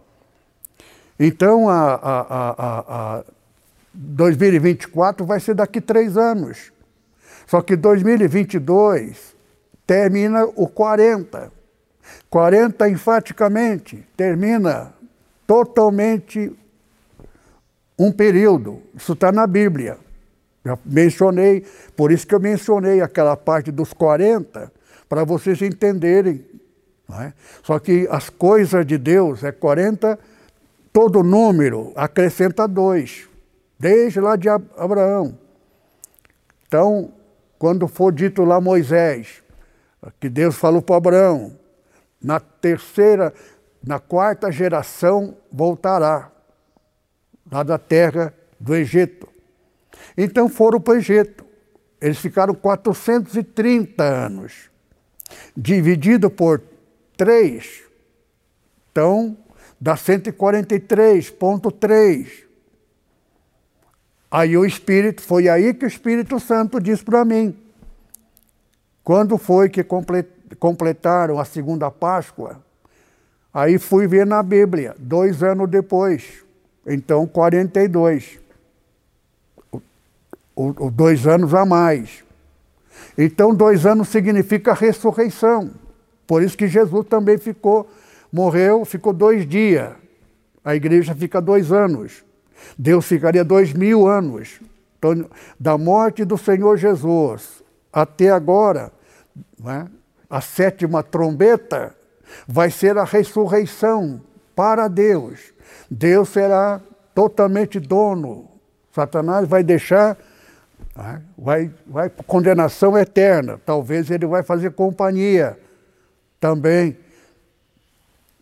Então, 1.20 1.68
a, 1.68 1.96
a, 1.96 2.20
a, 2.30 3.18
a 3.18 3.24
2024 3.94 5.26
vai 5.26 5.40
ser 5.40 5.54
daqui 5.54 5.82
três 5.82 6.16
anos. 6.16 6.72
Só 7.46 7.62
que 7.62 7.76
2022 7.76 9.36
termina 9.86 10.46
o 10.56 10.68
40. 10.68 11.52
40 12.30 12.90
enfaticamente 12.90 14.08
termina 14.16 14.94
totalmente 15.46 16.56
um 17.98 18.12
período. 18.12 18.82
Isso 18.96 19.14
está 19.14 19.32
na 19.32 19.46
Bíblia. 19.46 19.98
Já 20.64 20.78
mencionei, 20.86 21.66
por 21.96 22.12
isso 22.12 22.26
que 22.26 22.36
eu 22.36 22.40
mencionei 22.40 23.02
aquela 23.02 23.36
parte 23.36 23.72
dos 23.72 23.92
40, 23.94 24.72
para 25.08 25.24
vocês 25.24 25.62
entenderem. 25.62 26.46
É? 27.22 27.34
Só 27.64 27.80
que 27.80 28.08
as 28.12 28.30
coisas 28.30 28.86
de 28.86 28.98
Deus 28.98 29.44
é 29.44 29.52
40 29.52 30.20
todo 30.92 31.24
número 31.24 31.94
acrescenta 31.96 32.68
dois, 32.68 33.28
desde 33.78 34.20
lá 34.20 34.36
de 34.36 34.50
Abraão. 34.50 35.38
Então, 36.68 37.14
quando 37.58 37.88
for 37.88 38.12
dito 38.12 38.44
lá 38.44 38.62
Moisés, 38.62 39.44
que 40.20 40.30
Deus 40.30 40.56
falou 40.56 40.82
para 40.82 40.98
Abraão, 40.98 41.58
na 42.22 42.40
terceira, 42.40 43.34
na 43.84 44.00
quarta 44.00 44.52
geração 44.52 45.38
voltará, 45.52 46.32
lá 47.52 47.64
da 47.64 47.78
terra 47.78 48.34
do 48.60 48.76
Egito. 48.76 49.28
Então 50.18 50.48
foram 50.48 50.80
para 50.80 50.94
o 50.94 50.98
Egito. 50.98 51.46
Eles 52.00 52.18
ficaram 52.20 52.54
430 52.54 54.04
anos. 54.04 54.70
Dividido 55.56 56.30
por 56.30 56.62
três, 57.16 57.84
então 58.92 59.38
dá 59.80 59.96
143,3. 59.96 62.50
Aí 64.32 64.58
o 64.58 64.66
Espírito, 64.66 65.22
foi 65.22 65.48
aí 65.50 65.74
que 65.74 65.86
o 65.86 65.88
Espírito 65.88 66.40
Santo 66.40 66.80
disse 66.80 67.04
para 67.04 67.26
mim. 67.26 67.58
Quando 69.04 69.38
foi 69.38 69.70
que 69.70 69.84
completaram 70.60 71.40
a 71.40 71.46
segunda 71.46 71.90
Páscoa? 71.90 72.62
Aí 73.52 73.80
fui 73.80 74.08
ver 74.08 74.28
na 74.28 74.44
Bíblia, 74.44 74.96
dois 75.00 75.42
anos 75.42 75.68
depois. 75.70 76.46
Então, 76.86 77.26
42. 77.26 78.38
O, 79.72 79.82
o, 80.56 80.86
o 80.86 80.92
dois 80.92 81.26
anos 81.26 81.56
a 81.56 81.66
mais. 81.66 82.24
Então, 83.18 83.56
dois 83.56 83.88
anos 83.88 84.10
significa 84.10 84.74
ressurreição. 84.74 85.72
Por 86.28 86.44
isso 86.44 86.56
que 86.56 86.68
Jesus 86.68 87.08
também 87.08 87.40
ficou 87.40 87.90
Morreu, 88.32 88.86
ficou 88.86 89.14
dois 89.14 89.48
dias. 89.48 89.94
A 90.64 90.76
igreja 90.76 91.16
fica 91.16 91.42
dois 91.42 91.72
anos. 91.72 92.24
Deus 92.78 93.06
ficaria 93.06 93.44
dois 93.44 93.74
mil 93.74 94.08
anos. 94.08 94.60
Então, 94.98 95.30
da 95.60 95.78
morte 95.78 96.26
do 96.26 96.38
Senhor 96.38 96.78
Jesus 96.78 97.64
até 97.92 98.30
agora, 98.30 98.92
né, 99.60 99.88
a 100.30 100.42
sétima 100.42 101.02
trombeta 101.02 101.96
vai 102.48 102.70
ser 102.70 102.98
a 102.98 103.04
ressurreição 103.04 104.22
para 104.56 104.88
Deus. 104.88 105.54
Deus 105.90 106.30
será 106.30 106.82
totalmente 107.16 107.80
dono. 107.80 108.48
Satanás 108.94 109.48
vai 109.48 109.64
deixar, 109.64 110.18
né, 110.96 111.22
vai, 111.38 111.72
vai 111.88 112.12
condenação 112.28 112.98
eterna. 112.98 113.60
Talvez 113.66 114.12
ele 114.12 114.28
vai 114.28 114.44
fazer 114.44 114.72
companhia 114.72 115.58
também 116.40 116.98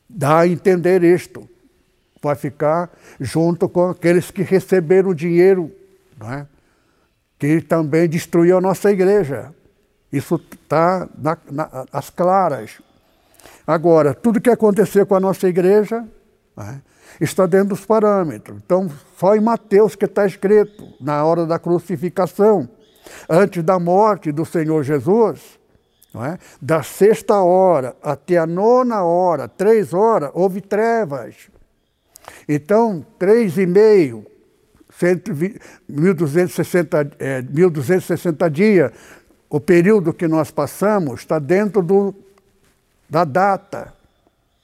dá 0.10 0.40
a 0.40 0.48
entender 0.48 1.04
isto. 1.04 1.48
Vai 2.22 2.36
ficar 2.36 2.90
junto 3.20 3.70
com 3.70 3.90
aqueles 3.90 4.32
que 4.32 4.42
receberam 4.42 5.10
o 5.10 5.16
dinheiro, 5.16 5.72
é? 6.22 6.46
que 7.38 7.62
também 7.62 8.10
destruiu 8.10 8.58
a 8.58 8.62
nossa 8.62 8.92
igreja. 8.92 9.54
Isso 10.12 10.42
está 10.52 11.08
na, 11.18 11.38
na, 11.52 11.86
às 11.92 12.10
claras. 12.10 12.82
Agora, 13.66 14.14
tudo 14.14 14.42
que 14.42 14.50
aconteceu 14.50 15.06
com 15.06 15.16
a 15.16 15.20
nossa 15.20 15.48
igreja 15.48 16.06
é? 16.58 16.80
está 17.22 17.46
dentro 17.46 17.70
dos 17.70 17.86
parâmetros. 17.86 18.58
Então, 18.58 18.90
só 19.18 19.36
em 19.36 19.42
Mateus 19.42 19.96
que 19.96 20.06
está 20.06 20.26
escrito, 20.26 20.94
na 21.00 21.24
hora 21.24 21.46
da 21.46 21.60
crucificação, 21.60 22.68
antes 23.30 23.64
da 23.64 23.78
morte 23.78 24.32
do 24.32 24.46
Senhor 24.46 24.84
Jesus, 24.84 25.60
é? 26.24 26.38
Da 26.62 26.84
sexta 26.84 27.36
hora 27.36 27.96
até 28.02 28.38
a 28.38 28.46
nona 28.46 29.04
hora, 29.04 29.48
três 29.48 29.94
horas, 29.94 30.32
houve 30.34 30.62
trevas. 30.62 31.50
Então, 32.48 33.06
três 33.18 33.58
e 33.58 33.66
meio, 33.66 34.26
1260, 35.88 37.12
é, 37.20 37.42
1260 37.42 38.50
dias, 38.50 38.92
o 39.50 39.60
período 39.60 40.14
que 40.14 40.28
nós 40.28 40.52
passamos 40.52 41.22
está 41.22 41.40
dentro 41.40 41.82
do, 41.82 42.14
da 43.10 43.24
data. 43.24 43.94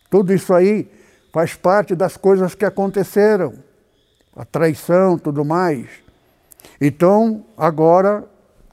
Tudo 0.10 0.34
isso 0.34 0.54
aí 0.54 0.90
faz 1.32 1.56
parte 1.56 1.96
das 1.96 2.18
coisas 2.18 2.54
que 2.56 2.66
aconteceram, 2.66 3.54
a 4.36 4.44
traição, 4.44 5.18
tudo 5.18 5.46
mais. 5.46 5.88
Então, 6.80 7.46
agora 7.58 8.26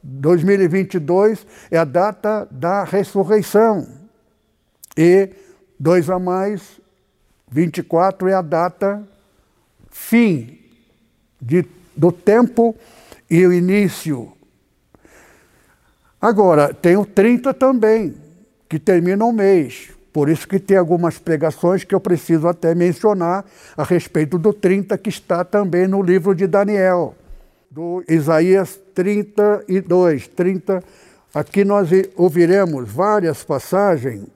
2022 0.03 1.47
é 1.71 1.79
a 1.79 1.85
data 1.85 2.49
da 2.51 2.85
ressurreição. 2.85 3.87
E 4.97 5.31
dois 5.79 6.09
a 6.11 6.19
mais, 6.19 6.81
24 7.51 8.29
é 8.29 8.35
a 8.35 8.43
data 8.43 9.03
fim 9.91 10.59
de, 11.41 11.65
do 11.97 12.13
tempo 12.13 12.75
e 13.29 13.47
o 13.47 13.53
início. 13.53 14.33
Agora, 16.21 16.75
tem 16.75 16.97
o 16.97 17.07
30 17.07 17.55
também, 17.55 18.15
que 18.69 18.79
termina 18.79 19.25
o 19.25 19.33
mês. 19.33 19.91
Por 20.13 20.29
isso 20.29 20.47
que 20.47 20.59
tem 20.59 20.77
algumas 20.77 21.19
pregações 21.19 21.85
que 21.85 21.95
eu 21.95 22.01
preciso 22.01 22.49
até 22.49 22.75
mencionar 22.75 23.45
a 23.77 23.85
respeito 23.85 24.39
do 24.39 24.53
30 24.53 24.99
que 24.99 25.09
está 25.09 25.45
também 25.45 25.87
no 25.87 26.03
livro 26.03 26.35
de 26.35 26.47
Daniel 26.47 27.15
do 27.71 28.03
Isaías 28.09 28.79
32, 29.01 30.29
30. 30.29 30.85
Aqui 31.33 31.65
nós 31.65 31.89
ouviremos 32.17 32.87
várias 32.87 33.43
passagens. 33.43 34.27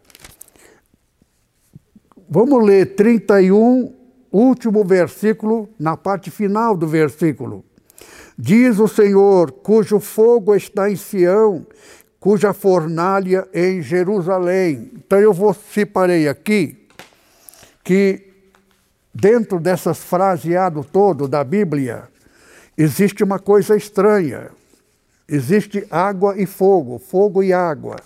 Vamos 2.27 2.65
ler 2.65 2.95
31, 2.95 3.93
último 4.33 4.83
versículo, 4.83 5.69
na 5.79 5.99
parte 5.99 6.31
final 6.31 6.75
do 6.79 6.87
versículo. 6.87 7.63
Diz 8.39 8.79
o 8.79 8.89
Senhor, 8.89 9.53
cujo 9.53 10.01
fogo 10.01 10.55
está 10.55 10.91
em 10.91 10.97
Sião, 10.97 11.67
cuja 12.19 12.55
fornalha 12.55 13.47
em 13.53 13.83
Jerusalém. 13.83 14.93
Então 14.95 15.19
eu 15.19 15.35
vou 15.35 15.53
separei 15.53 16.27
aqui 16.27 16.89
que 17.85 18.33
dentro 19.15 19.61
dessas 19.61 19.99
fraseado 19.99 20.83
todo 20.83 21.29
da 21.29 21.45
Bíblia, 21.45 22.14
existe 22.77 23.23
uma 23.23 23.39
coisa 23.39 23.77
estranha. 23.77 24.51
Existe 25.29 25.87
água 25.91 26.37
e 26.37 26.47
fogo, 26.47 26.99
fogo 26.99 27.43
e 27.43 27.53
água. 27.53 27.97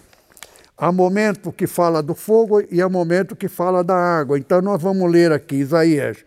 Há 0.77 0.93
momento 0.93 1.53
que 1.53 1.67
fala 1.67 2.01
do 2.01 2.15
fogo 2.15 2.63
e 2.71 2.81
há 2.81 2.89
momento 2.89 3.35
que 3.35 3.49
fala 3.49 3.83
da 3.83 3.97
água. 3.97 4.39
Então 4.39 4.63
nós 4.63 4.81
vamos 4.81 5.11
ler 5.11 5.33
aqui 5.33 5.57
Isaías 5.57 6.25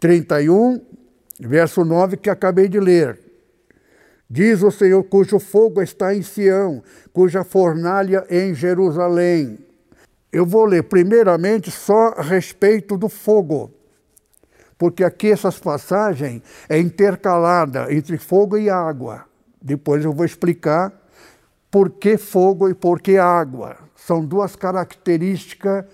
31, 0.00 0.80
verso 1.38 1.84
9, 1.84 2.16
que 2.16 2.28
acabei 2.28 2.68
de 2.68 2.80
ler. 2.80 3.18
Diz 4.28 4.62
o 4.62 4.70
Senhor, 4.70 5.02
cujo 5.04 5.38
fogo 5.38 5.80
está 5.80 6.14
em 6.14 6.22
Sião, 6.22 6.82
cuja 7.12 7.44
fornalha 7.44 8.26
em 8.28 8.52
Jerusalém. 8.52 9.58
Eu 10.32 10.44
vou 10.44 10.64
ler 10.64 10.82
primeiramente 10.82 11.70
só 11.70 12.08
a 12.16 12.22
respeito 12.22 12.98
do 12.98 13.08
fogo 13.08 13.77
porque 14.78 15.02
aqui 15.02 15.32
essas 15.32 15.58
passagens 15.58 16.40
é 16.68 16.78
intercalada 16.78 17.92
entre 17.92 18.16
fogo 18.16 18.56
e 18.56 18.70
água. 18.70 19.24
Depois 19.60 20.04
eu 20.04 20.12
vou 20.12 20.24
explicar 20.24 20.92
por 21.68 21.90
que 21.90 22.16
fogo 22.16 22.68
e 22.68 22.74
por 22.74 23.00
que 23.00 23.18
água. 23.18 23.76
São 23.96 24.24
duas 24.24 24.54
características 24.54 25.84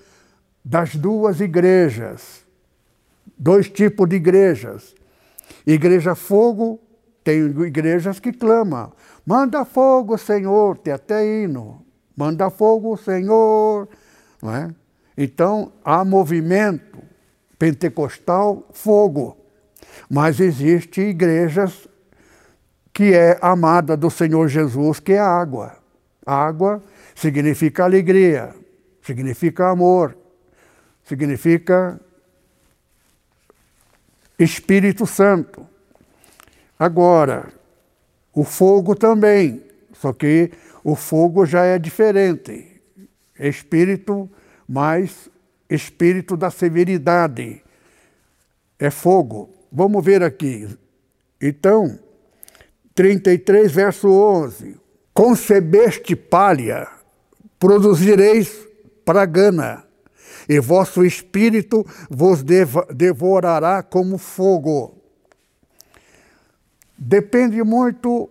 das 0.62 0.94
duas 0.94 1.40
igrejas. 1.40 2.44
Dois 3.38 3.70
tipos 3.70 4.06
de 4.06 4.16
igrejas. 4.16 4.94
Igreja 5.66 6.14
fogo, 6.14 6.78
tem 7.24 7.38
igrejas 7.40 8.20
que 8.20 8.32
clamam. 8.32 8.92
Manda 9.24 9.64
fogo, 9.64 10.18
Senhor, 10.18 10.76
tem 10.76 10.92
até 10.92 11.26
hino. 11.26 11.82
Manda 12.14 12.50
fogo, 12.50 12.96
Senhor. 12.98 13.88
Não 14.42 14.54
é? 14.54 14.70
Então, 15.16 15.72
há 15.82 16.04
movimento 16.04 16.98
pentecostal, 17.64 18.68
fogo. 18.74 19.38
Mas 20.10 20.38
existe 20.38 21.00
igrejas 21.00 21.88
que 22.92 23.14
é 23.14 23.38
amada 23.40 23.96
do 23.96 24.10
Senhor 24.10 24.48
Jesus, 24.48 25.00
que 25.00 25.12
é 25.12 25.18
água. 25.18 25.78
Água 26.26 26.82
significa 27.14 27.84
alegria, 27.84 28.54
significa 29.00 29.70
amor, 29.70 30.14
significa 31.04 31.98
Espírito 34.38 35.06
Santo. 35.06 35.66
Agora, 36.78 37.50
o 38.34 38.44
fogo 38.44 38.94
também, 38.94 39.62
só 39.94 40.12
que 40.12 40.52
o 40.82 40.94
fogo 40.94 41.46
já 41.46 41.64
é 41.64 41.78
diferente. 41.78 42.78
Espírito 43.38 44.28
mais 44.68 45.30
espírito 45.74 46.36
da 46.36 46.50
severidade. 46.50 47.62
É 48.78 48.90
fogo. 48.90 49.50
Vamos 49.70 50.04
ver 50.04 50.22
aqui. 50.22 50.68
Então, 51.40 51.98
33, 52.94 53.70
verso 53.72 54.08
11. 54.08 54.78
Concebeste 55.12 56.16
palha, 56.16 56.88
produzireis 57.58 58.66
pragana, 59.04 59.84
e 60.48 60.58
vosso 60.60 61.04
espírito 61.04 61.84
vos 62.10 62.42
devorará 62.42 63.82
como 63.82 64.18
fogo. 64.18 64.98
Depende 66.96 67.62
muito 67.62 68.30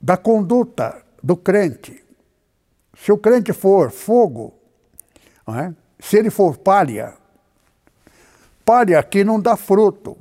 da 0.00 0.16
conduta 0.16 1.02
do 1.22 1.36
crente. 1.36 2.02
Se 2.96 3.12
o 3.12 3.18
crente 3.18 3.52
for 3.52 3.90
fogo, 3.90 4.54
é? 5.48 5.72
Se 6.02 6.18
ele 6.18 6.30
for 6.30 6.58
palha, 6.58 7.14
palha 8.64 8.98
aqui 8.98 9.22
não 9.22 9.40
dá 9.40 9.56
fruto, 9.56 10.18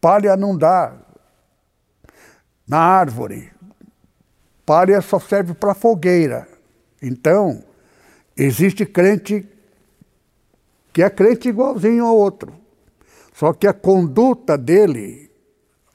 palha 0.00 0.34
não 0.34 0.56
dá 0.56 0.96
na 2.66 2.78
árvore. 2.78 3.52
Palha 4.64 5.02
só 5.02 5.20
serve 5.20 5.52
para 5.52 5.74
fogueira. 5.74 6.48
Então, 7.02 7.62
existe 8.34 8.86
crente 8.86 9.46
que 10.90 11.02
é 11.02 11.10
crente 11.10 11.50
igualzinho 11.50 12.06
ao 12.06 12.16
outro. 12.16 12.54
Só 13.34 13.52
que 13.52 13.66
a 13.66 13.74
conduta 13.74 14.56
dele, 14.56 15.30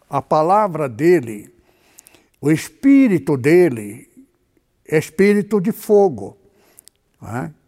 a 0.08 0.22
palavra 0.22 0.88
dele, 0.88 1.52
o 2.40 2.52
espírito 2.52 3.36
dele 3.36 4.08
é 4.88 5.00
espírito 5.00 5.60
de 5.60 5.72
fogo. 5.72 6.38
É? 7.24 7.65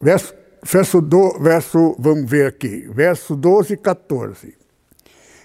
Verso, 0.00 0.34
verso, 0.62 1.00
do, 1.00 1.38
verso, 1.38 1.96
vamos 1.98 2.30
ver 2.30 2.46
aqui, 2.46 2.88
verso 2.88 3.34
12 3.34 3.74
e 3.74 3.76
14. 3.76 4.56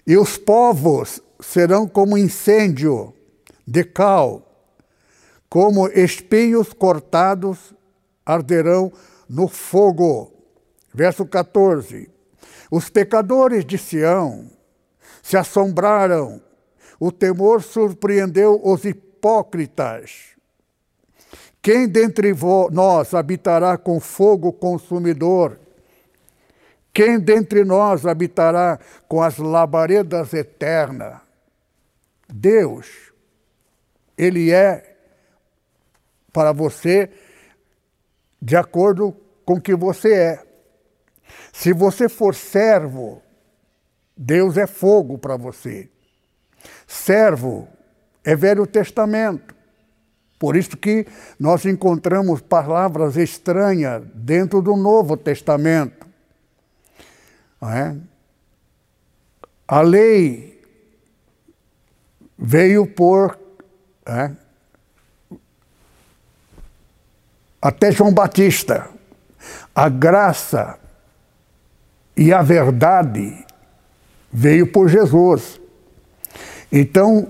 E 0.06 0.18
os 0.18 0.38
povos 0.38 1.22
serão 1.40 1.88
como 1.88 2.18
incêndio 2.18 3.14
de 3.66 3.84
cal, 3.84 4.48
como 5.50 5.88
espinhos 5.88 6.74
cortados 6.74 7.74
arderão 8.26 8.92
no 9.30 9.48
fogo. 9.48 10.32
Verso 10.94 11.26
14. 11.26 12.10
Os 12.70 12.90
pecadores 12.90 13.66
de 13.66 13.78
Sião 13.78 14.50
se 15.22 15.38
assombraram, 15.38 16.42
o 17.00 17.12
temor 17.12 17.62
surpreendeu 17.62 18.60
os 18.64 18.84
hipócritas. 18.86 20.31
Quem 21.62 21.88
dentre 21.88 22.34
nós 22.72 23.14
habitará 23.14 23.78
com 23.78 24.00
fogo 24.00 24.52
consumidor? 24.52 25.60
Quem 26.94 27.20
dentre 27.20 27.64
nós 27.64 28.06
habitará 28.06 28.80
com 29.08 29.22
as 29.22 29.38
labaredas 29.38 30.34
eternas? 30.34 31.22
Deus, 32.28 33.14
Ele 34.18 34.52
é 34.52 34.98
para 36.34 36.52
você 36.52 37.10
de 38.42 38.56
acordo 38.56 39.16
com 39.46 39.54
o 39.54 39.62
que 39.62 39.76
você 39.76 40.14
é. 40.14 40.44
Se 41.54 41.74
você 41.74 42.10
for 42.10 42.34
servo, 42.34 43.22
Deus 44.18 44.58
é 44.58 44.66
fogo 44.66 45.18
para 45.18 45.38
você. 45.38 45.90
Servo 46.88 47.68
é 48.24 48.36
Velho 48.36 48.66
Testamento. 48.66 49.61
Por 50.42 50.56
isso 50.56 50.76
que 50.76 51.06
nós 51.40 51.66
encontramos 51.66 52.42
palavras 52.42 53.16
estranhas 53.16 54.02
dentro 54.12 54.60
do 54.60 54.76
Novo 54.76 55.16
Testamento. 55.16 56.08
É? 57.62 57.96
A 59.68 59.82
lei 59.82 60.60
veio 62.36 62.88
por. 62.88 63.38
É, 64.04 64.32
até 67.62 67.92
João 67.92 68.12
Batista. 68.12 68.90
A 69.76 69.90
graça 69.90 70.80
e 72.18 72.34
a 72.34 72.42
verdade 72.42 73.46
veio 74.34 74.72
por 74.72 74.90
Jesus. 74.90 75.62
Então, 76.72 77.28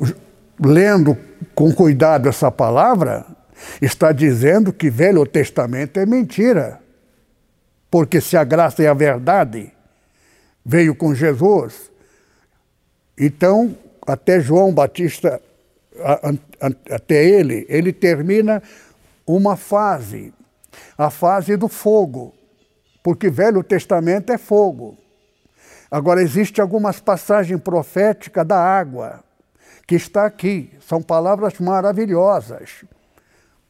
lendo 0.64 1.18
com 1.56 1.74
cuidado 1.74 2.30
essa 2.30 2.52
palavra, 2.52 3.26
está 3.82 4.12
dizendo 4.12 4.72
que 4.72 4.90
Velho 4.90 5.26
Testamento 5.26 6.00
é 6.00 6.06
mentira. 6.06 6.80
Porque 7.90 8.22
se 8.22 8.38
a 8.38 8.44
graça 8.44 8.84
e 8.84 8.88
a 8.88 8.94
verdade 8.94 9.72
veio 10.64 10.96
com 10.96 11.14
Jesus, 11.14 11.92
então 13.18 13.76
até 14.06 14.40
João 14.40 14.74
Batista, 14.74 15.42
até 16.90 17.26
ele, 17.26 17.66
ele 17.68 17.92
termina 17.92 18.62
uma 19.26 19.56
fase, 19.56 20.34
a 20.98 21.10
fase 21.10 21.58
do 21.58 21.68
fogo, 21.68 22.34
porque 23.04 23.30
Velho 23.30 23.64
Testamento 23.64 24.32
é 24.32 24.38
fogo. 24.38 24.98
Agora, 25.90 26.22
existe 26.22 26.62
algumas 26.62 27.02
passagens 27.02 27.60
proféticas 27.60 28.48
da 28.48 28.58
água, 28.58 29.22
que 29.92 29.96
está 29.96 30.26
aqui, 30.26 30.72
são 30.88 31.02
palavras 31.02 31.60
maravilhosas 31.60 32.86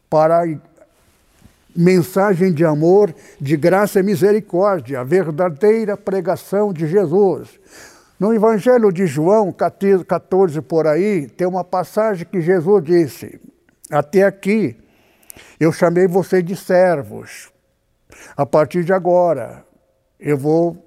para 0.08 0.44
mensagem 1.76 2.54
de 2.54 2.64
amor, 2.64 3.12
de 3.40 3.58
graça 3.58 4.00
e 4.00 4.04
misericórdia, 4.04 5.00
a 5.00 5.04
verdadeira 5.04 5.98
pregação 5.98 6.72
de 6.72 6.86
Jesus. 6.86 7.60
No 8.20 8.32
Evangelho 8.36 8.92
de 8.92 9.08
João 9.08 9.52
14 9.52 10.62
por 10.62 10.86
aí, 10.86 11.28
tem 11.28 11.48
uma 11.48 11.64
passagem 11.64 12.28
que 12.28 12.40
Jesus 12.40 12.84
disse: 12.84 13.42
Até 13.90 14.22
aqui 14.22 14.78
eu 15.60 15.72
chamei 15.72 16.08
você 16.08 16.44
de 16.44 16.56
servos. 16.56 17.52
A 18.38 18.46
partir 18.46 18.84
de 18.84 18.94
agora 18.94 19.66
eu 20.20 20.38
vou 20.38 20.86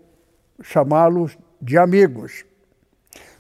chamá-los 0.62 1.36
de 1.60 1.76
amigos. 1.76 2.44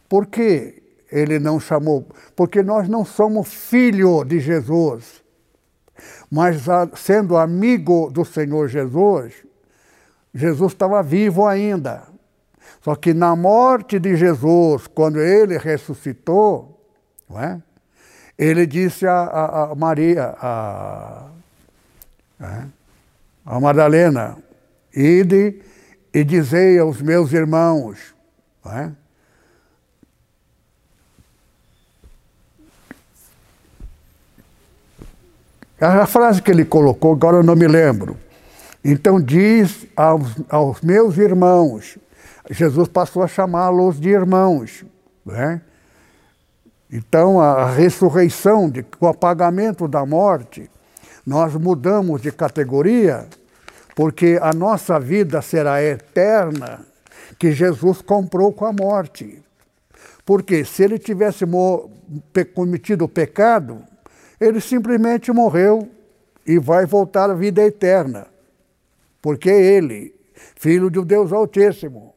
Por 0.08 0.26
que 0.26 0.82
ele 1.14 1.38
não 1.38 1.60
chamou? 1.60 2.08
Porque 2.34 2.60
nós 2.60 2.88
não 2.88 3.04
somos 3.04 3.54
filho 3.54 4.24
de 4.24 4.40
Jesus. 4.40 5.22
Mas 6.28 6.64
sendo 6.96 7.36
amigo 7.36 8.10
do 8.10 8.24
Senhor 8.24 8.68
Jesus, 8.68 9.32
Jesus 10.34 10.72
estava 10.72 11.00
vivo 11.04 11.46
ainda. 11.46 12.02
Só 12.80 12.96
que 12.96 13.14
na 13.14 13.36
morte 13.36 14.00
de 14.00 14.16
Jesus, 14.16 14.88
quando 14.88 15.20
ele 15.20 15.56
ressuscitou, 15.56 16.84
não 17.30 17.40
é? 17.40 17.62
ele 18.36 18.66
disse 18.66 19.06
a, 19.06 19.14
a, 19.14 19.70
a 19.70 19.74
Maria, 19.76 20.34
a, 20.40 21.28
é? 22.40 22.64
a 23.46 23.60
Madalena, 23.60 24.36
ide 24.92 25.62
e 26.12 26.24
dizei 26.24 26.76
aos 26.80 27.00
meus 27.00 27.32
irmãos, 27.32 28.14
não 28.64 28.72
é? 28.72 28.92
A 35.86 36.06
frase 36.06 36.40
que 36.40 36.50
ele 36.50 36.64
colocou, 36.64 37.12
agora 37.12 37.36
eu 37.36 37.42
não 37.42 37.54
me 37.54 37.68
lembro. 37.68 38.16
Então 38.82 39.20
diz 39.20 39.86
aos, 39.94 40.34
aos 40.48 40.80
meus 40.80 41.18
irmãos, 41.18 41.98
Jesus 42.50 42.88
passou 42.88 43.22
a 43.22 43.28
chamá-los 43.28 44.00
de 44.00 44.08
irmãos. 44.08 44.82
Né? 45.26 45.60
Então, 46.90 47.38
a 47.38 47.70
ressurreição, 47.70 48.70
de, 48.70 48.82
o 48.98 49.06
apagamento 49.06 49.86
da 49.86 50.06
morte, 50.06 50.70
nós 51.26 51.52
mudamos 51.54 52.22
de 52.22 52.32
categoria, 52.32 53.26
porque 53.94 54.38
a 54.40 54.54
nossa 54.54 54.98
vida 54.98 55.42
será 55.42 55.82
eterna, 55.82 56.80
que 57.38 57.52
Jesus 57.52 58.00
comprou 58.00 58.54
com 58.54 58.64
a 58.64 58.72
morte. 58.72 59.38
Porque 60.24 60.64
se 60.64 60.82
ele 60.82 60.98
tivesse 60.98 61.44
cometido 62.54 63.04
o 63.04 63.08
pecado, 63.08 63.82
ele 64.40 64.60
simplesmente 64.60 65.32
morreu 65.32 65.88
e 66.46 66.58
vai 66.58 66.86
voltar 66.86 67.30
à 67.30 67.34
vida 67.34 67.62
eterna. 67.62 68.26
Porque 69.22 69.48
ele, 69.48 70.14
filho 70.56 70.90
de 70.90 71.02
Deus 71.04 71.32
Altíssimo. 71.32 72.14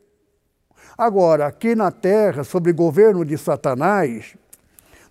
Agora, 0.97 1.47
aqui 1.47 1.75
na 1.75 1.91
terra, 1.91 2.43
sob 2.43 2.71
governo 2.73 3.23
de 3.23 3.37
Satanás, 3.37 4.35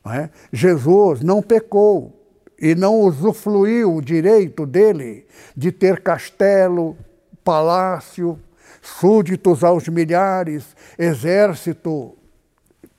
não 0.05 0.12
é? 0.12 0.31
Jesus 0.53 1.21
não 1.23 1.40
pecou 1.40 2.12
e 2.61 2.75
não 2.75 3.01
usufruiu 3.01 3.95
o 3.95 4.03
direito 4.03 4.66
dele 4.66 5.27
de 5.57 5.71
ter 5.71 6.03
castelo, 6.03 6.97
palácio, 7.45 8.38
súditos 8.83 9.62
aos 9.62 9.88
milhares, 9.88 10.77
exército, 10.99 12.16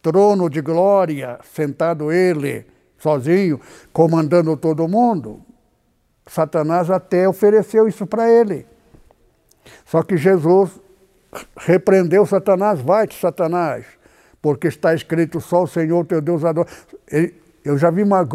trono 0.01 0.49
de 0.49 0.61
glória, 0.61 1.39
sentado 1.53 2.11
ele, 2.11 2.65
sozinho, 2.97 3.59
comandando 3.93 4.55
todo 4.57 4.87
mundo. 4.87 5.41
Satanás 6.27 6.89
até 6.89 7.27
ofereceu 7.27 7.87
isso 7.87 8.05
para 8.05 8.29
ele. 8.29 8.65
Só 9.85 10.03
que 10.03 10.17
Jesus 10.17 10.71
repreendeu 11.57 12.25
Satanás, 12.25 12.81
vai-te, 12.81 13.19
Satanás, 13.19 13.85
porque 14.41 14.67
está 14.67 14.93
escrito 14.93 15.39
só 15.39 15.63
o 15.63 15.67
Senhor 15.67 16.05
teu 16.05 16.21
Deus 16.21 16.43
adora. 16.43 16.67
Eu 17.63 17.77
já 17.77 17.89
vi 17.89 18.03
uma, 18.03 18.25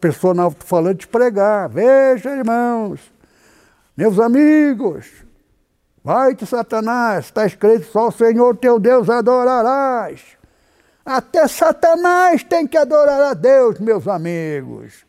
pessoa 0.00 0.34
na 0.34 0.50
falante 0.50 1.08
pregar. 1.08 1.68
Veja, 1.68 2.30
irmãos, 2.36 3.12
meus 3.96 4.18
amigos, 4.18 5.10
vai-te, 6.04 6.46
Satanás, 6.46 7.26
está 7.26 7.46
escrito 7.46 7.86
só 7.86 8.08
o 8.08 8.12
Senhor 8.12 8.56
teu 8.56 8.78
Deus 8.78 9.08
adorarás. 9.08 10.41
Até 11.04 11.48
Satanás 11.48 12.42
tem 12.44 12.66
que 12.66 12.76
adorar 12.76 13.20
a 13.20 13.34
Deus, 13.34 13.78
meus 13.78 14.06
amigos. 14.06 15.04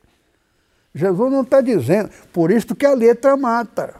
Jesus 0.93 1.31
não 1.31 1.41
está 1.41 1.61
dizendo, 1.61 2.09
por 2.31 2.51
isso 2.51 2.75
que 2.75 2.85
a 2.85 2.93
letra 2.93 3.35
mata. 3.35 3.95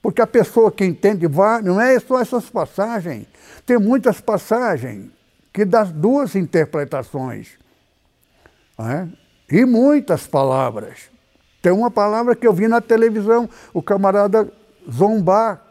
Porque 0.00 0.20
a 0.20 0.26
pessoa 0.26 0.70
que 0.70 0.84
entende 0.84 1.26
vai, 1.26 1.62
não 1.62 1.80
é 1.80 1.98
só 1.98 2.20
essas 2.20 2.50
passagens. 2.50 3.26
Tem 3.64 3.78
muitas 3.78 4.20
passagens 4.20 5.10
que 5.52 5.64
das 5.64 5.90
duas 5.90 6.34
interpretações. 6.34 7.52
É? 8.78 9.06
E 9.50 9.64
muitas 9.64 10.26
palavras. 10.26 11.10
Tem 11.62 11.72
uma 11.72 11.90
palavra 11.90 12.36
que 12.36 12.46
eu 12.46 12.52
vi 12.52 12.68
na 12.68 12.80
televisão, 12.80 13.48
o 13.72 13.80
camarada 13.80 14.52
zombar. 14.90 15.62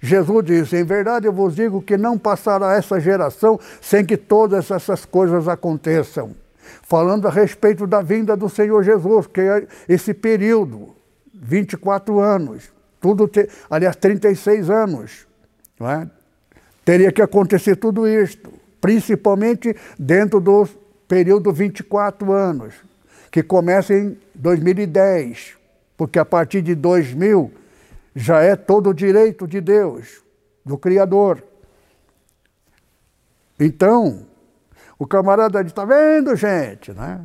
Jesus 0.00 0.44
disse: 0.44 0.76
Em 0.76 0.84
verdade 0.84 1.26
eu 1.26 1.32
vos 1.32 1.54
digo 1.54 1.82
que 1.82 1.96
não 1.96 2.16
passará 2.16 2.74
essa 2.74 3.00
geração 3.00 3.58
sem 3.80 4.04
que 4.04 4.16
todas 4.16 4.70
essas 4.70 5.04
coisas 5.04 5.48
aconteçam. 5.48 6.30
Falando 6.82 7.26
a 7.26 7.30
respeito 7.30 7.86
da 7.86 8.00
vinda 8.00 8.36
do 8.36 8.48
Senhor 8.48 8.82
Jesus, 8.82 9.26
que 9.26 9.40
é 9.40 9.66
esse 9.88 10.14
período, 10.14 10.94
24 11.34 12.20
anos, 12.20 12.70
tudo, 13.00 13.26
te, 13.26 13.48
aliás, 13.70 13.96
36 13.96 14.70
anos. 14.70 15.26
É? 15.80 16.06
Teria 16.84 17.12
que 17.12 17.22
acontecer 17.22 17.76
tudo 17.76 18.08
isto, 18.08 18.52
principalmente 18.80 19.74
dentro 19.98 20.40
do 20.40 20.66
período 21.06 21.52
24 21.52 22.32
anos, 22.32 22.74
que 23.30 23.42
começa 23.42 23.94
em 23.94 24.18
2010, 24.34 25.56
porque 25.96 26.18
a 26.18 26.24
partir 26.24 26.62
de 26.62 26.74
2000 26.74 27.52
já 28.18 28.40
é 28.40 28.56
todo 28.56 28.90
o 28.90 28.94
direito 28.94 29.46
de 29.46 29.60
Deus, 29.60 30.24
do 30.64 30.76
Criador. 30.76 31.40
Então, 33.60 34.26
o 34.98 35.06
camarada 35.06 35.62
diz, 35.62 35.70
está 35.70 35.84
vendo, 35.84 36.34
gente, 36.34 36.92
né? 36.92 37.24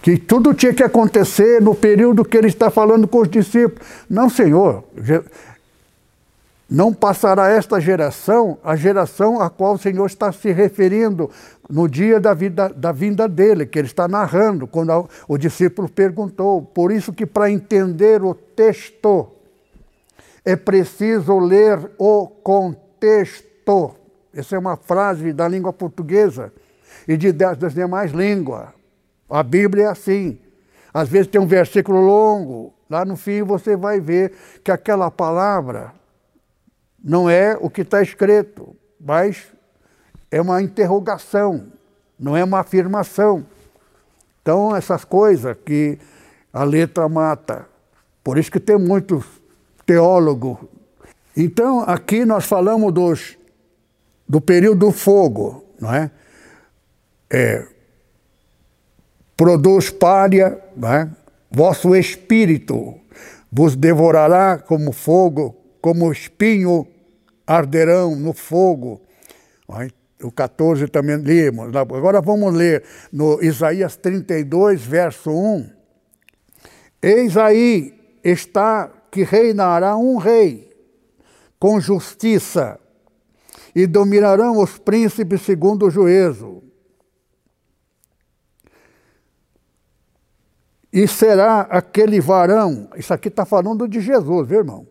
Que 0.00 0.16
tudo 0.16 0.54
tinha 0.54 0.72
que 0.72 0.84
acontecer 0.84 1.60
no 1.60 1.74
período 1.74 2.24
que 2.24 2.36
ele 2.36 2.46
está 2.46 2.70
falando 2.70 3.08
com 3.08 3.18
os 3.18 3.28
discípulos. 3.28 3.84
Não, 4.08 4.30
Senhor, 4.30 4.84
não 6.70 6.92
passará 6.92 7.48
esta 7.48 7.80
geração, 7.80 8.58
a 8.62 8.76
geração 8.76 9.40
a 9.40 9.48
qual 9.48 9.74
o 9.74 9.78
Senhor 9.78 10.04
está 10.04 10.30
se 10.30 10.52
referindo 10.52 11.30
no 11.68 11.88
dia 11.88 12.20
da, 12.20 12.34
vida, 12.34 12.68
da 12.68 12.92
vinda 12.92 13.26
dele, 13.26 13.64
que 13.64 13.78
ele 13.78 13.88
está 13.88 14.06
narrando, 14.06 14.66
quando 14.66 15.08
o 15.26 15.38
discípulo 15.38 15.88
perguntou. 15.88 16.60
Por 16.60 16.92
isso 16.92 17.12
que 17.12 17.24
para 17.24 17.50
entender 17.50 18.22
o 18.22 18.34
texto, 18.34 19.28
é 20.44 20.56
preciso 20.56 21.38
ler 21.38 21.90
o 21.98 22.26
contexto. 22.26 23.94
Essa 24.34 24.56
é 24.56 24.58
uma 24.58 24.76
frase 24.76 25.32
da 25.32 25.48
língua 25.48 25.72
portuguesa 25.72 26.52
e 27.06 27.16
de, 27.16 27.32
das 27.32 27.72
demais 27.72 28.12
línguas. 28.12 28.68
A 29.28 29.42
Bíblia 29.42 29.84
é 29.84 29.88
assim. 29.88 30.38
Às 30.92 31.08
vezes 31.08 31.28
tem 31.28 31.40
um 31.40 31.46
versículo 31.46 32.00
longo, 32.00 32.74
lá 32.90 33.04
no 33.04 33.16
fim 33.16 33.42
você 33.42 33.76
vai 33.76 34.00
ver 34.00 34.32
que 34.64 34.70
aquela 34.70 35.10
palavra 35.10 35.97
não 37.02 37.28
é 37.28 37.56
o 37.60 37.70
que 37.70 37.82
está 37.82 38.02
escrito, 38.02 38.76
mas 39.00 39.46
é 40.30 40.40
uma 40.40 40.60
interrogação, 40.60 41.66
não 42.18 42.36
é 42.36 42.42
uma 42.42 42.60
afirmação. 42.60 43.46
Então, 44.42 44.74
essas 44.74 45.04
coisas 45.04 45.56
que 45.64 45.98
a 46.52 46.64
letra 46.64 47.08
mata. 47.08 47.66
Por 48.24 48.38
isso 48.38 48.50
que 48.50 48.60
tem 48.60 48.78
muitos 48.78 49.24
teólogos. 49.86 50.58
Então, 51.36 51.80
aqui 51.80 52.24
nós 52.24 52.44
falamos 52.44 52.92
dos, 52.92 53.38
do 54.28 54.40
período 54.40 54.86
do 54.86 54.92
fogo, 54.92 55.64
não 55.80 55.94
é? 55.94 56.10
é 57.30 57.66
produz 59.36 59.90
palha, 59.90 60.60
não 60.76 60.92
é? 60.92 61.08
vosso 61.50 61.94
espírito 61.94 62.98
vos 63.50 63.76
devorará 63.76 64.58
como 64.58 64.92
fogo 64.92 65.56
como 65.80 66.12
espinho 66.12 66.86
arderão 67.46 68.14
no 68.14 68.32
fogo. 68.32 69.00
O 70.22 70.32
14 70.32 70.88
também 70.88 71.16
lemos. 71.16 71.74
Agora 71.74 72.20
vamos 72.20 72.52
ler 72.54 72.84
no 73.12 73.42
Isaías 73.42 73.96
32, 73.96 74.84
verso 74.84 75.30
1. 75.30 75.70
Eis 77.00 77.36
aí 77.36 77.94
está 78.24 78.92
que 79.10 79.22
reinará 79.22 79.96
um 79.96 80.16
rei 80.16 80.68
com 81.58 81.80
justiça 81.80 82.78
e 83.74 83.86
dominarão 83.86 84.58
os 84.58 84.78
príncipes 84.78 85.42
segundo 85.42 85.86
o 85.86 85.90
juízo. 85.90 86.62
E 90.92 91.06
será 91.06 91.60
aquele 91.62 92.20
varão, 92.20 92.88
isso 92.96 93.12
aqui 93.12 93.28
está 93.28 93.44
falando 93.44 93.86
de 93.86 94.00
Jesus, 94.00 94.48
viu, 94.48 94.58
irmão? 94.58 94.86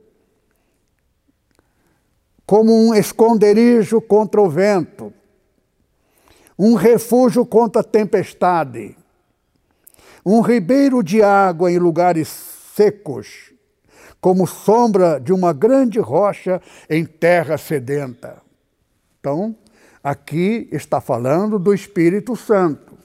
Como 2.47 2.73
um 2.73 2.95
esconderijo 2.95 3.99
contra 3.99 4.41
o 4.41 4.49
vento, 4.49 5.13
um 6.57 6.75
refúgio 6.75 7.45
contra 7.45 7.81
a 7.81 7.83
tempestade, 7.83 8.95
um 10.25 10.39
ribeiro 10.39 11.03
de 11.03 11.21
água 11.21 11.69
em 11.69 11.77
lugares 11.77 12.29
secos, 12.73 13.51
como 14.21 14.47
sombra 14.47 15.19
de 15.19 15.33
uma 15.33 15.51
grande 15.51 15.99
rocha 15.99 16.61
em 16.89 17.05
terra 17.05 17.57
sedenta. 17.57 18.41
Então, 19.19 19.53
aqui 20.01 20.69
está 20.71 21.01
falando 21.01 21.59
do 21.59 21.73
Espírito 21.73 22.33
Santo. 22.35 22.97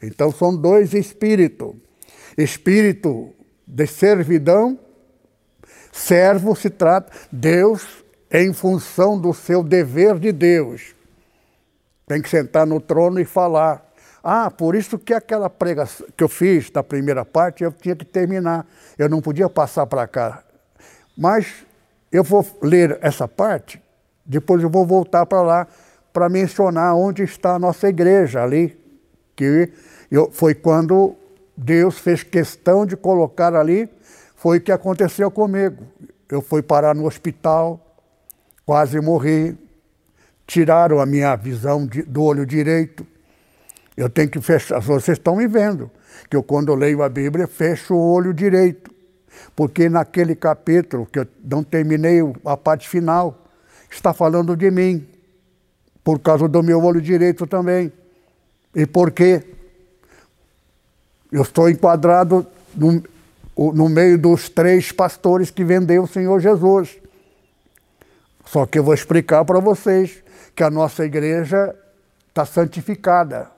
Então, 0.00 0.30
são 0.30 0.56
dois 0.56 0.94
espíritos: 0.94 1.74
espírito 2.38 3.30
de 3.66 3.86
servidão, 3.88 4.78
servo 5.92 6.54
se 6.54 6.70
trata, 6.70 7.12
Deus 7.30 8.03
em 8.36 8.52
função 8.52 9.16
do 9.16 9.32
seu 9.32 9.62
dever 9.62 10.18
de 10.18 10.32
Deus. 10.32 10.92
Tem 12.04 12.20
que 12.20 12.28
sentar 12.28 12.66
no 12.66 12.80
trono 12.80 13.20
e 13.20 13.24
falar. 13.24 13.88
Ah, 14.24 14.50
por 14.50 14.74
isso 14.74 14.98
que 14.98 15.14
aquela 15.14 15.48
pregação 15.48 16.04
que 16.16 16.24
eu 16.24 16.28
fiz 16.28 16.68
da 16.68 16.82
primeira 16.82 17.24
parte, 17.24 17.62
eu 17.62 17.70
tinha 17.70 17.94
que 17.94 18.04
terminar. 18.04 18.66
Eu 18.98 19.08
não 19.08 19.22
podia 19.22 19.48
passar 19.48 19.86
para 19.86 20.04
cá. 20.08 20.42
Mas 21.16 21.64
eu 22.10 22.24
vou 22.24 22.44
ler 22.60 22.98
essa 23.00 23.28
parte, 23.28 23.80
depois 24.26 24.60
eu 24.62 24.68
vou 24.68 24.84
voltar 24.84 25.24
para 25.26 25.42
lá 25.42 25.68
para 26.12 26.28
mencionar 26.28 26.94
onde 26.96 27.22
está 27.22 27.54
a 27.54 27.58
nossa 27.58 27.88
igreja 27.88 28.42
ali, 28.42 28.76
que 29.36 29.70
eu, 30.10 30.30
foi 30.30 30.54
quando 30.54 31.14
Deus 31.56 31.98
fez 31.98 32.22
questão 32.22 32.84
de 32.84 32.96
colocar 32.96 33.54
ali, 33.54 33.88
foi 34.34 34.58
o 34.58 34.60
que 34.60 34.72
aconteceu 34.72 35.30
comigo. 35.30 35.84
Eu 36.28 36.40
fui 36.40 36.62
parar 36.62 36.94
no 36.94 37.06
hospital, 37.06 37.83
quase 38.64 39.00
morri, 39.00 39.56
tiraram 40.46 41.00
a 41.00 41.06
minha 41.06 41.34
visão 41.36 41.86
de, 41.86 42.02
do 42.02 42.22
olho 42.22 42.46
direito. 42.46 43.06
Eu 43.96 44.08
tenho 44.08 44.28
que 44.28 44.40
fechar, 44.40 44.80
vocês 44.80 45.18
estão 45.18 45.36
me 45.36 45.46
vendo, 45.46 45.90
que 46.28 46.36
eu 46.36 46.42
quando 46.42 46.68
eu 46.68 46.74
leio 46.74 47.02
a 47.02 47.08
Bíblia 47.08 47.46
fecho 47.46 47.94
o 47.94 48.12
olho 48.12 48.34
direito, 48.34 48.90
porque 49.54 49.88
naquele 49.88 50.34
capítulo, 50.34 51.06
que 51.06 51.20
eu 51.20 51.26
não 51.44 51.62
terminei 51.62 52.20
a 52.44 52.56
parte 52.56 52.88
final, 52.88 53.46
está 53.90 54.12
falando 54.12 54.56
de 54.56 54.70
mim, 54.70 55.06
por 56.02 56.18
causa 56.18 56.48
do 56.48 56.62
meu 56.62 56.82
olho 56.82 57.00
direito 57.00 57.46
também. 57.46 57.92
E 58.74 58.84
por 58.86 59.10
quê? 59.10 59.42
Eu 61.30 61.42
estou 61.42 61.68
enquadrado 61.68 62.46
no, 62.74 63.02
no 63.56 63.88
meio 63.88 64.18
dos 64.18 64.48
três 64.48 64.92
pastores 64.92 65.50
que 65.50 65.64
vendeu 65.64 66.02
o 66.02 66.08
Senhor 66.08 66.40
Jesus. 66.40 66.98
Só 68.44 68.66
que 68.66 68.78
eu 68.78 68.84
vou 68.84 68.94
explicar 68.94 69.44
para 69.44 69.60
vocês 69.60 70.22
que 70.54 70.62
a 70.62 70.70
nossa 70.70 71.04
igreja 71.04 71.74
está 72.28 72.44
santificada. 72.44 73.50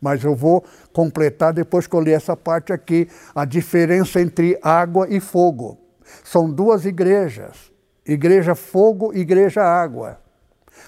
Mas 0.00 0.24
eu 0.24 0.34
vou 0.34 0.64
completar 0.92 1.52
depois 1.52 1.86
que 1.86 1.94
eu 1.94 2.00
li 2.00 2.12
essa 2.12 2.36
parte 2.36 2.72
aqui, 2.72 3.08
a 3.34 3.44
diferença 3.44 4.20
entre 4.20 4.58
água 4.62 5.06
e 5.08 5.20
fogo. 5.20 5.78
São 6.24 6.50
duas 6.50 6.86
igrejas, 6.86 7.70
igreja 8.04 8.54
fogo 8.54 9.12
e 9.14 9.20
igreja 9.20 9.62
água. 9.62 10.18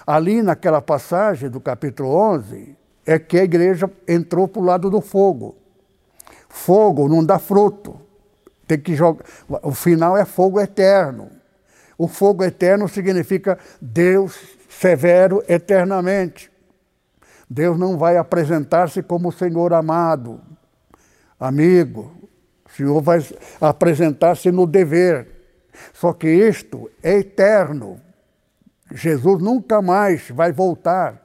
Ali 0.05 0.41
naquela 0.41 0.81
passagem 0.81 1.49
do 1.49 1.61
capítulo 1.61 2.09
11, 2.09 2.75
é 3.05 3.19
que 3.19 3.37
a 3.37 3.43
igreja 3.43 3.89
entrou 4.07 4.47
para 4.47 4.61
o 4.61 4.65
lado 4.65 4.89
do 4.89 4.99
fogo. 4.99 5.55
Fogo 6.49 7.07
não 7.07 7.23
dá 7.23 7.37
fruto. 7.39 7.99
Tem 8.67 8.79
que 8.79 8.95
jogar. 8.95 9.25
O 9.61 9.71
final 9.71 10.17
é 10.17 10.25
fogo 10.25 10.59
eterno. 10.59 11.29
O 11.97 12.07
fogo 12.07 12.43
eterno 12.43 12.87
significa 12.87 13.57
Deus 13.81 14.57
severo 14.69 15.43
eternamente. 15.47 16.51
Deus 17.49 17.77
não 17.77 17.97
vai 17.97 18.17
apresentar-se 18.17 19.03
como 19.03 19.29
o 19.29 19.31
Senhor 19.31 19.73
amado, 19.73 20.41
amigo. 21.39 22.11
O 22.65 22.71
Senhor 22.71 23.01
vai 23.01 23.19
apresentar-se 23.61 24.51
no 24.51 24.65
dever. 24.65 25.27
Só 25.93 26.13
que 26.13 26.27
isto 26.27 26.89
é 27.01 27.19
eterno. 27.19 28.01
Jesus 28.91 29.41
nunca 29.41 29.81
mais 29.81 30.29
vai 30.29 30.51
voltar 30.51 31.21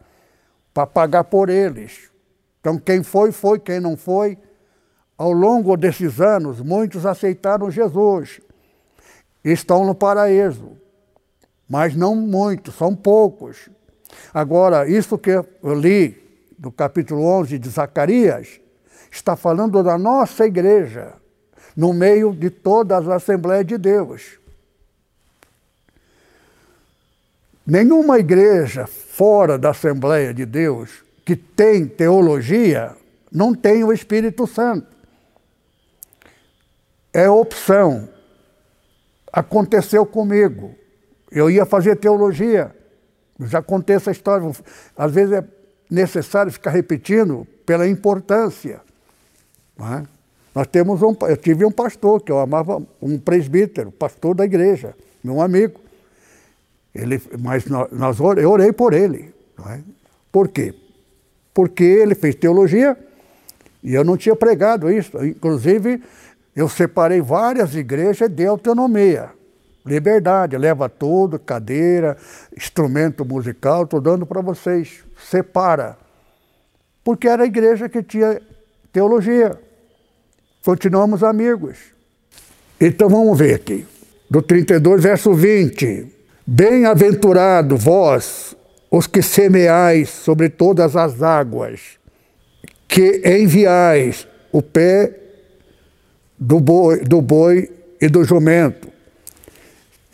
para 0.74 0.86
pagar 0.86 1.24
por 1.24 1.48
eles. 1.48 2.10
Então, 2.60 2.78
quem 2.78 3.02
foi, 3.02 3.32
foi, 3.32 3.58
quem 3.58 3.80
não 3.80 3.96
foi. 3.96 4.38
Ao 5.16 5.32
longo 5.32 5.76
desses 5.76 6.20
anos, 6.20 6.60
muitos 6.60 7.06
aceitaram 7.06 7.70
Jesus. 7.70 8.40
Estão 9.44 9.84
no 9.84 9.94
paraíso. 9.94 10.72
Mas 11.68 11.94
não 11.94 12.14
muitos, 12.14 12.74
são 12.74 12.94
poucos. 12.94 13.68
Agora, 14.32 14.88
isso 14.88 15.18
que 15.18 15.30
eu 15.30 15.46
li 15.74 16.28
do 16.58 16.72
capítulo 16.72 17.24
11 17.24 17.58
de 17.58 17.68
Zacarias, 17.68 18.60
está 19.10 19.36
falando 19.36 19.82
da 19.82 19.96
nossa 19.96 20.44
igreja, 20.44 21.14
no 21.76 21.92
meio 21.92 22.34
de 22.34 22.50
todas 22.50 23.06
as 23.06 23.22
Assembleias 23.22 23.64
de 23.64 23.78
Deus. 23.78 24.38
Nenhuma 27.64 28.18
igreja 28.18 28.86
fora 28.86 29.56
da 29.56 29.70
Assembleia 29.70 30.34
de 30.34 30.44
Deus 30.44 31.04
que 31.24 31.36
tem 31.36 31.86
teologia 31.86 32.96
não 33.30 33.54
tem 33.54 33.84
o 33.84 33.92
Espírito 33.92 34.46
Santo. 34.46 34.86
É 37.12 37.28
opção. 37.28 38.08
Aconteceu 39.32 40.04
comigo. 40.06 40.74
Eu 41.30 41.50
ia 41.50 41.66
fazer 41.66 41.96
teologia. 41.96 42.74
Já 43.40 43.62
contei 43.62 43.96
essa 43.96 44.10
história. 44.10 44.50
Às 44.96 45.12
vezes 45.12 45.32
é 45.32 45.44
necessário 45.90 46.50
ficar 46.52 46.70
repetindo 46.70 47.46
pela 47.64 47.86
importância. 47.86 48.80
É? 49.78 50.02
Nós 50.54 50.66
temos 50.66 51.02
um, 51.02 51.14
eu 51.22 51.36
tive 51.36 51.64
um 51.64 51.70
pastor 51.70 52.20
que 52.20 52.32
eu 52.32 52.38
amava, 52.38 52.82
um 53.00 53.18
presbítero, 53.18 53.92
pastor 53.92 54.34
da 54.34 54.44
igreja, 54.44 54.94
meu 55.22 55.40
amigo. 55.40 55.80
Ele, 56.94 57.20
mas 57.38 57.66
nós, 57.66 58.18
eu 58.38 58.50
orei 58.50 58.72
por 58.72 58.92
ele. 58.92 59.32
É? 59.66 59.80
Por 60.32 60.48
quê? 60.48 60.74
Porque 61.54 61.84
ele 61.84 62.14
fez 62.14 62.34
teologia 62.34 62.96
e 63.82 63.94
eu 63.94 64.02
não 64.02 64.16
tinha 64.16 64.34
pregado 64.34 64.90
isso. 64.90 65.24
Inclusive, 65.24 66.02
eu 66.58 66.68
separei 66.68 67.20
várias 67.20 67.76
igrejas 67.76 68.28
de 68.28 68.44
autonomia. 68.44 69.30
Liberdade, 69.86 70.58
leva 70.58 70.88
tudo, 70.88 71.38
cadeira, 71.38 72.16
instrumento 72.56 73.24
musical, 73.24 73.84
estou 73.84 74.00
dando 74.00 74.26
para 74.26 74.40
vocês. 74.40 75.04
Separa. 75.30 75.96
Porque 77.04 77.28
era 77.28 77.44
a 77.44 77.46
igreja 77.46 77.88
que 77.88 78.02
tinha 78.02 78.42
teologia. 78.92 79.56
Continuamos 80.64 81.22
amigos. 81.22 81.78
Então 82.80 83.08
vamos 83.08 83.38
ver 83.38 83.54
aqui. 83.54 83.86
Do 84.28 84.42
32, 84.42 85.00
verso 85.00 85.32
20. 85.34 86.12
Bem-aventurado 86.44 87.76
vós, 87.76 88.56
os 88.90 89.06
que 89.06 89.22
semeais 89.22 90.08
sobre 90.08 90.48
todas 90.48 90.96
as 90.96 91.22
águas, 91.22 92.00
que 92.88 93.22
enviais 93.24 94.26
o 94.50 94.60
pé 94.60 95.27
do 96.38 96.60
boi, 96.60 97.00
do 97.00 97.20
boi 97.20 97.70
e 98.00 98.08
do 98.08 98.24
jumento. 98.24 98.88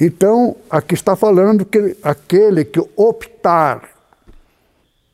Então, 0.01 0.57
aqui 0.69 0.95
está 0.95 1.15
falando 1.15 1.65
que 1.65 1.97
aquele 2.03 2.65
que 2.65 2.81
optar 2.97 3.91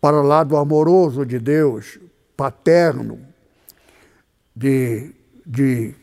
para 0.01 0.17
o 0.17 0.23
lado 0.23 0.57
amoroso 0.57 1.27
de 1.27 1.39
Deus, 1.39 1.99
paterno, 2.37 3.19
de, 4.57 5.11
de, 5.45 5.95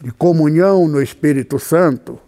de 0.00 0.10
comunhão 0.12 0.88
no 0.88 1.00
Espírito 1.00 1.58
Santo, 1.58 2.18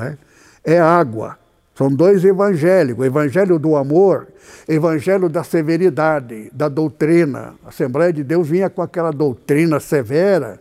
é? 0.00 0.16
é 0.64 0.78
água. 0.78 1.38
São 1.74 1.90
dois 1.90 2.24
evangelhos: 2.24 2.98
o 2.98 3.04
evangelho 3.04 3.58
do 3.58 3.76
amor, 3.76 4.28
evangelho 4.68 5.28
da 5.28 5.42
severidade, 5.42 6.50
da 6.52 6.68
doutrina. 6.68 7.54
A 7.64 7.70
Assembleia 7.70 8.12
de 8.12 8.22
Deus 8.22 8.48
vinha 8.48 8.70
com 8.70 8.82
aquela 8.82 9.10
doutrina 9.10 9.80
severa. 9.80 10.60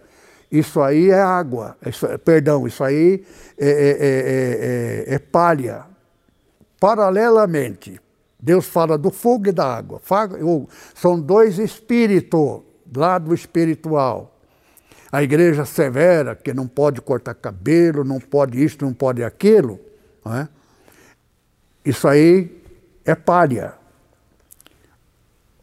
Isso 0.51 0.81
aí 0.81 1.09
é 1.09 1.21
água, 1.21 1.77
isso, 1.85 2.05
perdão, 2.19 2.67
isso 2.67 2.83
aí 2.83 3.23
é, 3.57 3.69
é, 3.69 5.11
é, 5.11 5.15
é, 5.15 5.19
palha. 5.19 5.85
Paralelamente, 6.77 7.99
Deus 8.37 8.65
fala 8.65 8.97
do 8.97 9.11
fogo 9.11 9.47
e 9.47 9.51
da 9.53 9.77
água. 9.77 10.01
São 10.93 11.21
dois 11.21 11.57
espíritos, 11.57 12.61
lado 12.93 13.33
espiritual. 13.33 14.35
A 15.09 15.23
igreja 15.23 15.63
severa, 15.63 16.35
que 16.35 16.53
não 16.53 16.67
pode 16.67 16.99
cortar 17.01 17.33
cabelo, 17.35 18.03
não 18.03 18.19
pode 18.19 18.61
isso, 18.61 18.77
não 18.81 18.93
pode 18.93 19.23
aquilo, 19.23 19.79
não 20.25 20.35
é? 20.35 20.49
Isso 21.85 22.07
aí 22.07 22.61
é 23.05 23.15
palha. 23.15 23.73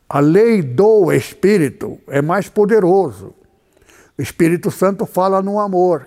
A 0.09 0.21
lei 0.21 0.63
do 0.63 1.13
Espírito 1.13 1.99
é 2.09 2.23
mais 2.23 2.49
poderoso. 2.49 3.35
Espírito 4.19 4.71
Santo 4.71 5.07
fala 5.07 5.41
no 5.41 5.61
amor. 5.61 6.07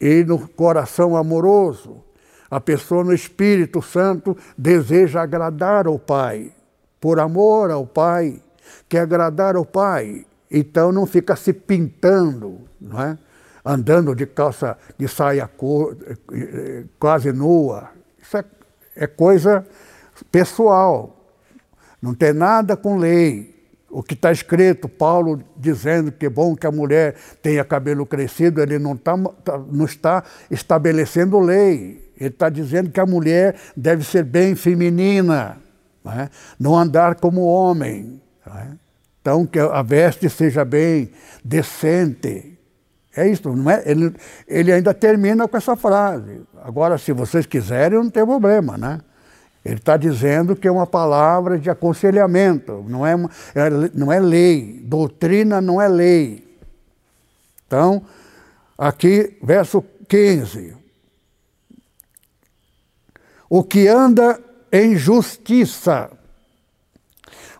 E 0.00 0.24
no 0.24 0.48
coração 0.48 1.16
amoroso, 1.16 2.02
a 2.50 2.60
pessoa 2.60 3.04
no 3.04 3.12
Espírito 3.12 3.80
Santo 3.80 4.36
deseja 4.58 5.22
agradar 5.22 5.86
ao 5.86 5.98
Pai. 5.98 6.52
Por 7.00 7.20
amor 7.20 7.70
ao 7.70 7.86
Pai, 7.86 8.42
quer 8.88 9.00
agradar 9.00 9.56
ao 9.56 9.64
Pai. 9.64 10.26
Então 10.50 10.92
não 10.92 11.06
fica 11.06 11.36
se 11.36 11.52
pintando, 11.52 12.60
não 12.80 13.00
é? 13.00 13.18
andando 13.64 14.14
de 14.14 14.26
calça, 14.26 14.76
de 14.98 15.08
saia 15.08 15.48
cor, 15.48 15.96
quase 16.98 17.32
nua. 17.32 17.90
Isso 18.20 18.36
é 18.36 18.44
é 18.96 19.06
coisa 19.06 19.66
pessoal, 20.30 21.16
não 22.00 22.14
tem 22.14 22.32
nada 22.32 22.76
com 22.76 22.96
lei. 22.96 23.53
O 23.94 24.02
que 24.02 24.14
está 24.14 24.32
escrito, 24.32 24.88
Paulo 24.88 25.40
dizendo 25.56 26.10
que 26.10 26.26
é 26.26 26.28
bom 26.28 26.56
que 26.56 26.66
a 26.66 26.72
mulher 26.72 27.14
tenha 27.40 27.64
cabelo 27.64 28.04
crescido, 28.04 28.60
ele 28.60 28.76
não, 28.76 28.96
tá, 28.96 29.16
tá 29.44 29.56
não 29.70 29.84
está 29.84 30.24
estabelecendo 30.50 31.38
lei. 31.38 32.12
Ele 32.18 32.28
está 32.28 32.48
dizendo 32.48 32.90
que 32.90 32.98
a 32.98 33.06
mulher 33.06 33.54
deve 33.76 34.02
ser 34.02 34.24
bem 34.24 34.56
feminina, 34.56 35.58
não, 36.02 36.12
é? 36.12 36.28
não 36.58 36.76
andar 36.76 37.14
como 37.14 37.42
homem. 37.42 38.20
É? 38.44 38.66
Então, 39.20 39.46
que 39.46 39.60
a 39.60 39.80
veste 39.80 40.28
seja 40.28 40.64
bem 40.64 41.12
decente. 41.44 42.58
É 43.14 43.28
isso, 43.28 43.48
não 43.54 43.70
é? 43.70 43.80
Ele, 43.86 44.12
ele 44.48 44.72
ainda 44.72 44.92
termina 44.92 45.46
com 45.46 45.56
essa 45.56 45.76
frase. 45.76 46.40
Agora, 46.64 46.98
se 46.98 47.12
vocês 47.12 47.46
quiserem, 47.46 48.00
não 48.00 48.10
tem 48.10 48.26
problema, 48.26 48.76
né? 48.76 48.98
Ele 49.64 49.76
está 49.76 49.96
dizendo 49.96 50.54
que 50.54 50.68
é 50.68 50.70
uma 50.70 50.86
palavra 50.86 51.58
de 51.58 51.70
aconselhamento, 51.70 52.84
não 52.86 53.06
é, 53.06 53.14
é, 53.54 53.70
não 53.94 54.12
é 54.12 54.20
lei. 54.20 54.80
Doutrina 54.84 55.60
não 55.60 55.80
é 55.80 55.88
lei. 55.88 56.44
Então, 57.66 58.04
aqui, 58.76 59.38
verso 59.42 59.82
15. 60.06 60.84
o 63.48 63.62
que 63.62 63.86
anda 63.86 64.42
em 64.72 64.96
justiça, 64.96 66.10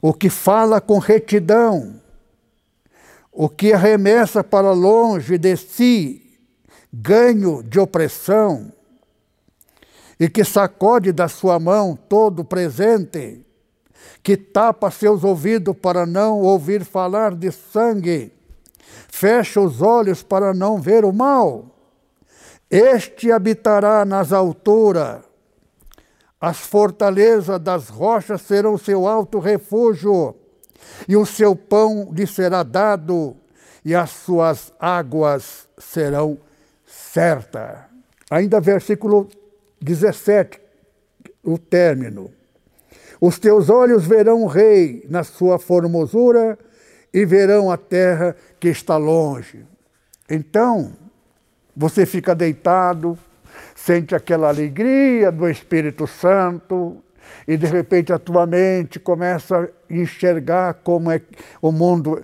o 0.03 0.13
que 0.13 0.29
fala 0.29 0.81
com 0.81 0.99
retidão, 0.99 2.01
o 3.31 3.49
que 3.49 3.73
arremessa 3.73 4.43
para 4.43 4.73
longe 4.73 5.39
de 5.39 5.57
si 5.57 6.21
ganho 6.93 7.63
de 7.63 7.79
opressão, 7.79 8.73
e 10.19 10.29
que 10.29 10.45
sacode 10.45 11.13
da 11.13 11.29
sua 11.29 11.59
mão 11.59 11.97
todo 11.97 12.45
presente, 12.45 13.45
que 14.23 14.37
tapa 14.37 14.91
seus 14.91 15.25
ouvidos 15.25 15.77
para 15.77 16.07
não 16.07 16.41
ouvir 16.41 16.85
falar 16.85 17.35
de 17.35 17.51
sangue, 17.51 18.33
fecha 19.09 19.61
os 19.61 19.83
olhos 19.83 20.23
para 20.23 20.55
não 20.55 20.81
ver 20.81 21.05
o 21.05 21.13
mal. 21.13 21.67
Este 22.71 23.31
habitará 23.31 24.05
nas 24.05 24.33
alturas, 24.33 25.21
as 26.41 26.59
fortalezas 26.59 27.61
das 27.61 27.89
rochas 27.89 28.43
serão 28.43 28.77
seu 28.77 29.07
alto 29.07 29.39
refúgio, 29.39 30.35
e 31.09 31.17
o 31.17 31.25
seu 31.25 31.57
pão 31.57 32.11
lhe 32.13 32.27
será 32.27 32.63
dado, 32.63 33.37
e 33.85 33.95
as 33.95 34.11
suas 34.11 34.73
águas 34.79 35.69
serão 35.79 36.39
certas. 36.87 37.79
Ainda 38.31 38.61
versículo 38.61 39.29
17, 39.85 40.59
o 41.43 41.59
término. 41.59 42.33
Os 43.21 43.39
teus 43.39 43.69
olhos 43.69 44.07
verão 44.07 44.43
o 44.43 44.47
rei 44.47 45.05
na 45.11 45.23
sua 45.23 45.59
formosura 45.59 46.59
e 47.13 47.27
verão 47.27 47.71
a 47.71 47.77
terra 47.77 48.35
que 48.59 48.69
está 48.69 48.97
longe. 48.97 49.67
Então, 50.29 50.95
você 51.77 52.07
fica 52.07 52.35
deitado, 52.35 53.19
sente 53.75 54.15
aquela 54.15 54.49
alegria 54.49 55.31
do 55.31 55.49
Espírito 55.49 56.07
Santo, 56.07 56.97
e 57.47 57.57
de 57.59 57.67
repente 57.67 58.11
a 58.11 58.19
tua 58.19 58.47
mente 58.47 58.99
começa 58.99 59.59
a 59.59 59.69
enxergar 59.95 60.75
como 60.83 61.11
é 61.11 61.21
o 61.61 61.71
mundo, 61.71 62.23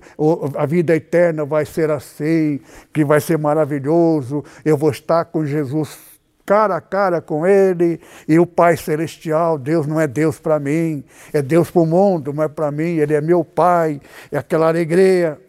a 0.55 0.65
vida 0.65 0.95
eterna 0.95 1.45
vai 1.45 1.65
ser 1.65 1.91
assim, 1.91 2.59
que 2.91 3.05
vai 3.05 3.21
ser 3.21 3.37
maravilhoso, 3.37 4.43
eu 4.65 4.75
vou 4.75 4.89
estar 4.89 5.25
com 5.25 5.45
Jesus 5.45 6.10
cara 6.51 6.75
a 6.75 6.81
cara 6.81 7.21
com 7.21 7.47
Ele, 7.47 7.97
e 8.27 8.37
o 8.37 8.45
Pai 8.45 8.75
Celestial, 8.75 9.57
Deus 9.57 9.87
não 9.87 9.97
é 9.97 10.05
Deus 10.05 10.37
para 10.37 10.59
mim, 10.59 11.01
é 11.31 11.41
Deus 11.41 11.71
para 11.71 11.81
o 11.81 11.85
mundo, 11.85 12.33
não 12.33 12.43
é 12.43 12.49
para 12.49 12.69
mim, 12.69 12.97
Ele 12.97 13.13
é 13.13 13.21
meu 13.21 13.41
Pai, 13.41 14.01
é 14.29 14.37
aquela 14.37 14.67
alegria. 14.67 15.39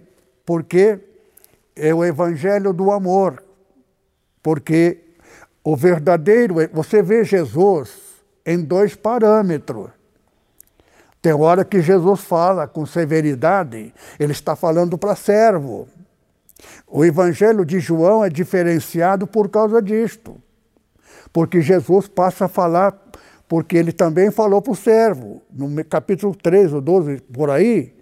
Porque 0.47 1.01
é 1.75 1.93
o 1.93 2.05
Evangelho 2.05 2.73
do 2.73 2.93
amor. 2.93 3.43
Porque 4.41 5.01
o 5.65 5.75
verdadeiro, 5.75 6.55
você 6.73 7.03
vê 7.03 7.25
Jesus 7.25 7.91
em 8.47 8.63
dois 8.63 8.95
parâmetros. 8.95 9.91
Tem 11.21 11.33
hora 11.33 11.65
que 11.65 11.83
Jesus 11.83 12.21
fala 12.21 12.69
com 12.69 12.87
severidade, 12.87 13.93
ele 14.21 14.33
está 14.33 14.55
falando 14.55 14.97
para 14.97 15.17
servo. 15.17 15.89
O 16.87 17.05
Evangelho 17.05 17.65
de 17.65 17.81
João 17.81 18.25
é 18.25 18.29
diferenciado 18.29 19.27
por 19.27 19.49
causa 19.49 19.83
disto. 19.83 20.41
Porque 21.33 21.61
Jesus 21.61 22.09
passa 22.09 22.45
a 22.45 22.49
falar, 22.49 22.97
porque 23.49 23.77
ele 23.77 23.93
também 23.93 24.31
falou 24.31 24.61
para 24.61 24.73
o 24.73 24.77
servo, 24.77 25.43
no 25.53 25.85
capítulo 25.85 26.35
3 26.35 26.73
ou 26.73 26.81
12, 26.81 27.21
por 27.33 27.51
aí, 27.51 27.95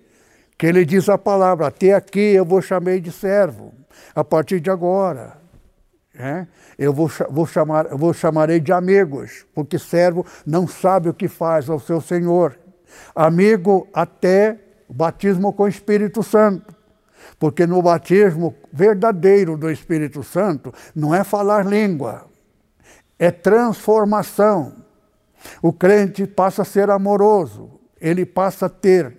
que 0.59 0.67
ele 0.67 0.85
diz 0.85 1.09
a 1.09 1.17
palavra: 1.17 1.69
Até 1.69 1.95
aqui 1.95 2.21
eu 2.35 2.45
vou 2.45 2.61
chamei 2.61 3.01
de 3.01 3.11
servo, 3.11 3.73
a 4.15 4.23
partir 4.23 4.61
de 4.61 4.71
agora. 4.71 5.39
É? 6.15 6.47
Eu 6.79 6.93
vou, 6.93 7.11
vou, 7.31 7.47
chamar, 7.47 7.89
vou 7.97 8.13
chamarei 8.13 8.61
de 8.61 8.73
amigos, 8.73 9.47
porque 9.55 9.79
servo 9.79 10.27
não 10.45 10.67
sabe 10.67 11.09
o 11.09 11.15
que 11.15 11.29
faz 11.29 11.71
ao 11.71 11.79
seu 11.79 12.01
Senhor. 12.01 12.59
Amigo 13.15 13.89
até 13.95 14.59
batismo 14.89 15.53
com 15.53 15.63
o 15.63 15.69
Espírito 15.69 16.23
Santo. 16.23 16.75
Porque 17.39 17.67
no 17.67 17.81
batismo 17.81 18.55
verdadeiro 18.73 19.57
do 19.57 19.71
Espírito 19.71 20.23
Santo 20.23 20.73
não 20.95 21.15
é 21.15 21.25
falar 21.25 21.65
língua, 21.65 22.27
é 23.21 23.31
transformação. 23.31 24.73
O 25.63 25.75
crente 25.75 26.27
passa 26.27 26.63
a 26.63 26.65
ser 26.65 26.89
amoroso, 26.89 27.71
ele 28.01 28.25
passa 28.25 28.65
a 28.65 28.71
ter 28.71 29.15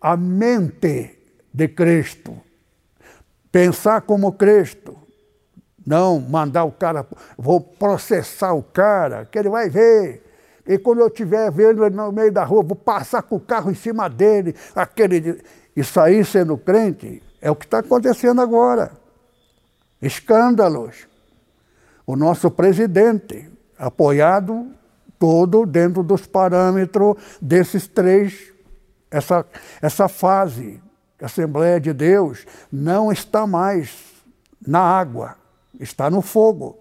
a 0.00 0.16
mente 0.16 1.18
de 1.52 1.66
Cristo, 1.66 2.38
pensar 3.50 4.02
como 4.02 4.32
Cristo, 4.32 4.96
não 5.84 6.20
mandar 6.20 6.64
o 6.64 6.70
cara, 6.70 7.04
vou 7.36 7.60
processar 7.60 8.52
o 8.52 8.62
cara, 8.62 9.24
que 9.24 9.36
ele 9.38 9.48
vai 9.48 9.68
ver. 9.68 10.22
E 10.64 10.78
quando 10.78 11.00
eu 11.00 11.08
estiver 11.08 11.50
vendo 11.50 11.84
ele 11.84 11.96
no 11.96 12.12
meio 12.12 12.30
da 12.30 12.44
rua, 12.44 12.62
vou 12.62 12.76
passar 12.76 13.22
com 13.22 13.36
o 13.36 13.40
carro 13.40 13.70
em 13.70 13.74
cima 13.74 14.08
dele, 14.08 14.54
aquele. 14.76 15.42
Isso 15.74 15.98
aí 15.98 16.24
sendo 16.24 16.56
crente 16.56 17.22
é 17.40 17.50
o 17.50 17.56
que 17.56 17.64
está 17.64 17.78
acontecendo 17.78 18.40
agora. 18.40 18.92
Escândalos 20.00 21.09
o 22.10 22.16
nosso 22.16 22.50
presidente, 22.50 23.48
apoiado 23.78 24.66
todo 25.16 25.64
dentro 25.64 26.02
dos 26.02 26.26
parâmetros 26.26 27.14
desses 27.40 27.86
três, 27.86 28.52
essa, 29.08 29.46
essa 29.80 30.08
fase. 30.08 30.82
Assembleia 31.22 31.78
de 31.78 31.92
Deus 31.92 32.46
não 32.72 33.12
está 33.12 33.46
mais 33.46 33.94
na 34.66 34.80
água, 34.80 35.36
está 35.78 36.10
no 36.10 36.20
fogo. 36.20 36.80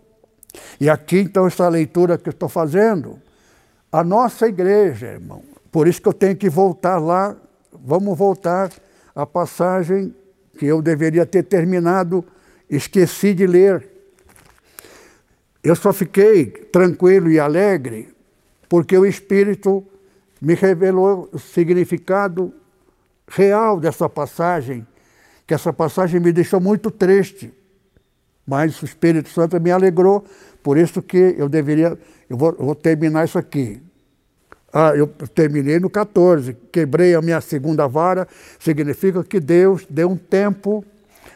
E 0.79 0.89
aqui, 0.89 1.19
então, 1.19 1.45
essa 1.45 1.67
leitura 1.69 2.17
que 2.17 2.29
eu 2.29 2.31
estou 2.31 2.49
fazendo, 2.49 3.19
a 3.91 4.03
nossa 4.03 4.47
igreja, 4.47 5.07
irmão, 5.07 5.43
por 5.71 5.87
isso 5.87 6.01
que 6.01 6.07
eu 6.07 6.13
tenho 6.13 6.35
que 6.35 6.49
voltar 6.49 6.97
lá, 6.97 7.35
vamos 7.71 8.17
voltar 8.17 8.71
à 9.13 9.27
passagem 9.27 10.15
que 10.57 10.65
eu 10.65 10.81
deveria 10.81 11.25
ter 11.25 11.43
terminado, 11.43 12.25
esqueci 12.67 13.33
de 13.33 13.45
ler 13.45 13.98
eu 15.63 15.75
só 15.75 15.91
fiquei 15.91 16.45
tranquilo 16.47 17.29
e 17.29 17.39
alegre 17.39 18.09
porque 18.69 18.95
o 18.95 19.05
Espírito 19.05 19.83
me 20.39 20.53
revelou 20.53 21.27
o 21.33 21.39
significado 21.39 22.53
real 23.27 23.79
dessa 23.79 24.07
passagem, 24.07 24.85
que 25.45 25.53
essa 25.53 25.73
passagem 25.73 26.19
me 26.19 26.31
deixou 26.31 26.61
muito 26.61 26.91
triste. 26.91 27.51
Mas 28.45 28.81
o 28.81 28.85
Espírito 28.85 29.29
Santo 29.29 29.59
me 29.59 29.71
alegrou, 29.71 30.23
por 30.63 30.77
isso 30.77 31.01
que 31.01 31.35
eu 31.37 31.49
deveria. 31.49 31.97
Eu 32.29 32.37
vou, 32.37 32.55
eu 32.57 32.65
vou 32.65 32.75
terminar 32.75 33.25
isso 33.25 33.37
aqui. 33.37 33.81
Ah, 34.71 34.95
eu 34.95 35.07
terminei 35.07 35.79
no 35.79 35.89
14, 35.89 36.55
quebrei 36.71 37.15
a 37.15 37.21
minha 37.23 37.41
segunda 37.41 37.87
vara, 37.87 38.27
significa 38.59 39.23
que 39.23 39.39
Deus 39.39 39.85
deu 39.89 40.11
um 40.11 40.15
tempo, 40.15 40.85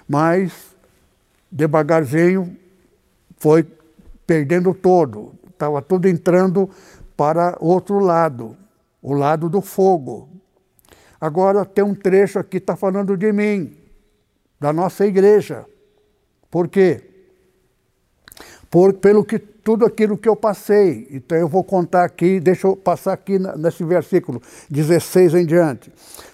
mas 0.08 0.52
devagarzinho 1.52 2.56
foi 3.38 3.66
perdendo 4.26 4.74
todo, 4.74 5.34
estava 5.50 5.82
tudo 5.82 6.08
entrando 6.08 6.70
para 7.16 7.58
outro 7.60 8.00
lado, 8.00 8.58
o 9.02 9.14
lado 9.14 9.50
do 9.50 9.62
fogo. 9.62 10.30
Agora 11.20 11.66
tem 11.66 11.84
um 11.84 11.96
trecho 11.96 12.40
aqui 12.40 12.52
que 12.52 12.58
está 12.58 12.76
falando 12.76 13.16
de 13.16 13.32
mim, 13.32 13.78
da 14.60 14.74
nossa 14.74 15.06
igreja. 15.06 15.66
Por 16.52 16.68
quê? 16.68 17.02
Por, 18.70 18.94
pelo 18.94 19.24
que 19.24 19.40
tudo 19.40 19.86
aquilo 19.86 20.18
que 20.18 20.28
eu 20.28 20.36
passei. 20.36 21.08
Então 21.10 21.38
eu 21.38 21.48
vou 21.48 21.64
contar 21.64 22.04
aqui, 22.04 22.40
deixa 22.40 22.68
eu 22.68 22.76
passar 22.76 23.14
aqui 23.14 23.40
nesse 23.40 23.84
versículo 23.84 24.42
16 24.70 25.36
em 25.36 25.46
diante. 25.46 25.92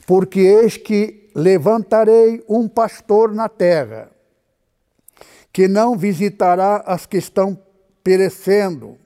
Porque 0.07 0.39
eis 0.39 0.75
que 0.75 1.29
levantarei 1.35 2.43
um 2.49 2.67
pastor 2.67 3.33
na 3.33 3.47
terra, 3.47 4.09
que 5.53 5.67
não 5.67 5.95
visitará 5.95 6.83
as 6.85 7.05
que 7.05 7.17
estão 7.17 7.57
perecendo, 8.09 8.97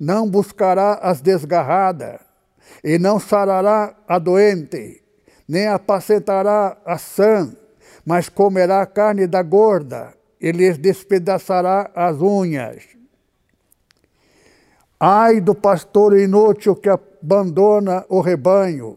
não 0.00 0.26
buscará 0.26 0.94
as 1.02 1.20
desgarradas, 1.20 2.22
e 2.82 2.98
não 2.98 3.20
sarará 3.20 3.94
a 4.08 4.18
doente, 4.18 5.02
nem 5.46 5.68
apacentará 5.68 6.78
a 6.86 6.96
sã, 6.96 7.54
mas 8.02 8.30
comerá 8.30 8.80
a 8.80 8.86
carne 8.86 9.26
da 9.26 9.42
gorda, 9.42 10.14
e 10.40 10.52
lhes 10.52 10.78
despedaçará 10.78 11.90
as 11.94 12.16
unhas. 12.22 12.82
Ai 14.98 15.38
do 15.38 15.54
pastor 15.54 16.18
inútil 16.18 16.74
que 16.74 16.88
abandona 16.88 18.06
o 18.08 18.22
rebanho, 18.22 18.96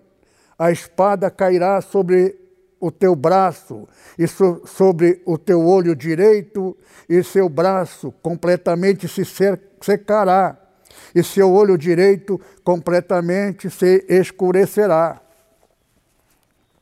a 0.58 0.72
espada 0.72 1.30
cairá 1.30 1.82
sobre 1.82 2.34
o 2.84 2.92
teu 2.92 3.16
braço 3.16 3.88
e 4.18 4.28
so, 4.28 4.62
sobre 4.66 5.22
o 5.26 5.38
teu 5.38 5.66
olho 5.66 5.96
direito, 5.96 6.76
e 7.08 7.24
seu 7.24 7.48
braço 7.48 8.12
completamente 8.22 9.08
se 9.08 9.24
secará, 9.82 10.58
e 11.14 11.24
seu 11.24 11.52
olho 11.52 11.78
direito 11.78 12.40
completamente 12.64 13.70
se 13.70 14.06
escurecerá. 14.10 15.22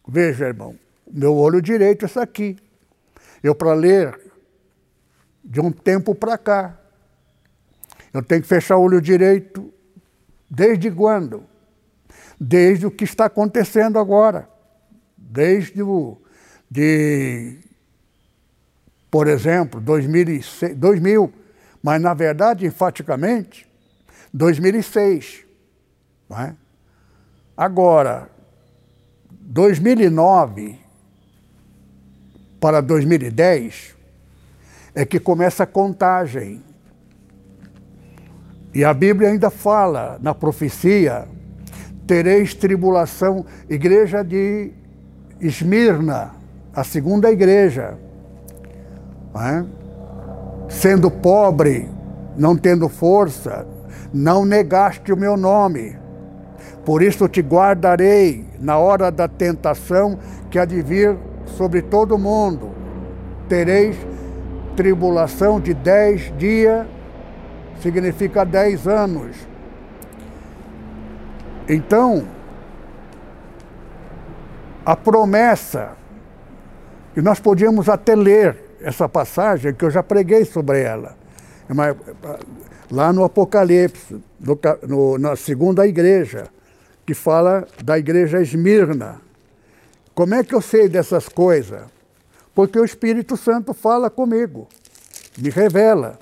Veja, 0.07 0.47
irmão, 0.47 0.75
meu 1.11 1.35
olho 1.35 1.61
direito 1.61 2.05
é 2.05 2.07
isso 2.07 2.19
aqui. 2.19 2.57
Eu, 3.43 3.53
para 3.53 3.73
ler 3.73 4.19
de 5.43 5.59
um 5.59 5.71
tempo 5.71 6.15
para 6.15 6.37
cá, 6.37 6.79
eu 8.13 8.23
tenho 8.23 8.41
que 8.41 8.47
fechar 8.47 8.77
o 8.77 8.81
olho 8.81 9.01
direito 9.01 9.73
Desde 10.53 10.91
quando? 10.91 11.45
Desde 12.37 12.85
o 12.85 12.91
que 12.91 13.05
está 13.05 13.25
acontecendo 13.25 13.97
agora. 13.97 14.49
Desde 15.31 15.81
o. 15.81 16.17
De, 16.69 17.57
por 19.09 19.27
exemplo, 19.27 19.79
2006, 19.79 20.75
2000, 20.77 21.33
mas 21.81 22.01
na 22.01 22.13
verdade, 22.13 22.65
enfaticamente, 22.65 23.67
2006. 24.33 25.45
Não 26.29 26.39
é? 26.39 26.55
Agora, 27.55 28.29
2009 29.29 30.79
para 32.59 32.81
2010 32.81 33.95
é 34.93 35.05
que 35.05 35.19
começa 35.19 35.63
a 35.63 35.67
contagem. 35.67 36.61
E 38.73 38.83
a 38.83 38.93
Bíblia 38.93 39.29
ainda 39.29 39.49
fala 39.49 40.19
na 40.21 40.33
profecia: 40.33 41.27
tereis 42.05 42.53
tribulação, 42.53 43.45
igreja 43.69 44.23
de 44.23 44.71
Esmirna, 45.41 46.31
a 46.73 46.83
segunda 46.83 47.31
igreja, 47.31 47.97
é? 49.35 49.63
sendo 50.69 51.09
pobre, 51.09 51.89
não 52.37 52.55
tendo 52.55 52.87
força, 52.87 53.65
não 54.13 54.45
negaste 54.45 55.11
o 55.11 55.17
meu 55.17 55.35
nome. 55.35 55.97
Por 56.85 57.01
isso 57.01 57.27
te 57.27 57.41
guardarei 57.41 58.45
na 58.59 58.77
hora 58.77 59.11
da 59.11 59.27
tentação 59.27 60.17
que 60.49 60.59
há 60.59 60.65
de 60.65 60.81
vir 60.81 61.17
sobre 61.45 61.81
todo 61.81 62.15
o 62.15 62.19
mundo. 62.19 62.69
Tereis 63.49 63.97
tribulação 64.75 65.59
de 65.59 65.73
dez 65.73 66.33
dias, 66.37 66.85
significa 67.81 68.45
dez 68.45 68.87
anos. 68.87 69.35
Então, 71.67 72.23
a 74.85 74.95
promessa, 74.95 75.91
e 77.15 77.21
nós 77.21 77.39
podíamos 77.39 77.87
até 77.89 78.15
ler 78.15 78.57
essa 78.81 79.07
passagem, 79.07 79.73
que 79.73 79.85
eu 79.85 79.91
já 79.91 80.01
preguei 80.01 80.43
sobre 80.45 80.81
ela, 80.81 81.15
lá 82.89 83.13
no 83.13 83.23
Apocalipse, 83.23 84.21
no, 84.39 84.59
no, 84.87 85.17
na 85.17 85.35
segunda 85.35 85.87
igreja, 85.87 86.47
que 87.05 87.13
fala 87.13 87.67
da 87.83 87.97
igreja 87.97 88.41
Esmirna. 88.41 89.21
Como 90.13 90.35
é 90.35 90.43
que 90.43 90.53
eu 90.53 90.61
sei 90.61 90.89
dessas 90.89 91.29
coisas? 91.29 91.81
Porque 92.53 92.79
o 92.79 92.85
Espírito 92.85 93.37
Santo 93.37 93.73
fala 93.73 94.09
comigo, 94.09 94.67
me 95.37 95.49
revela 95.49 96.19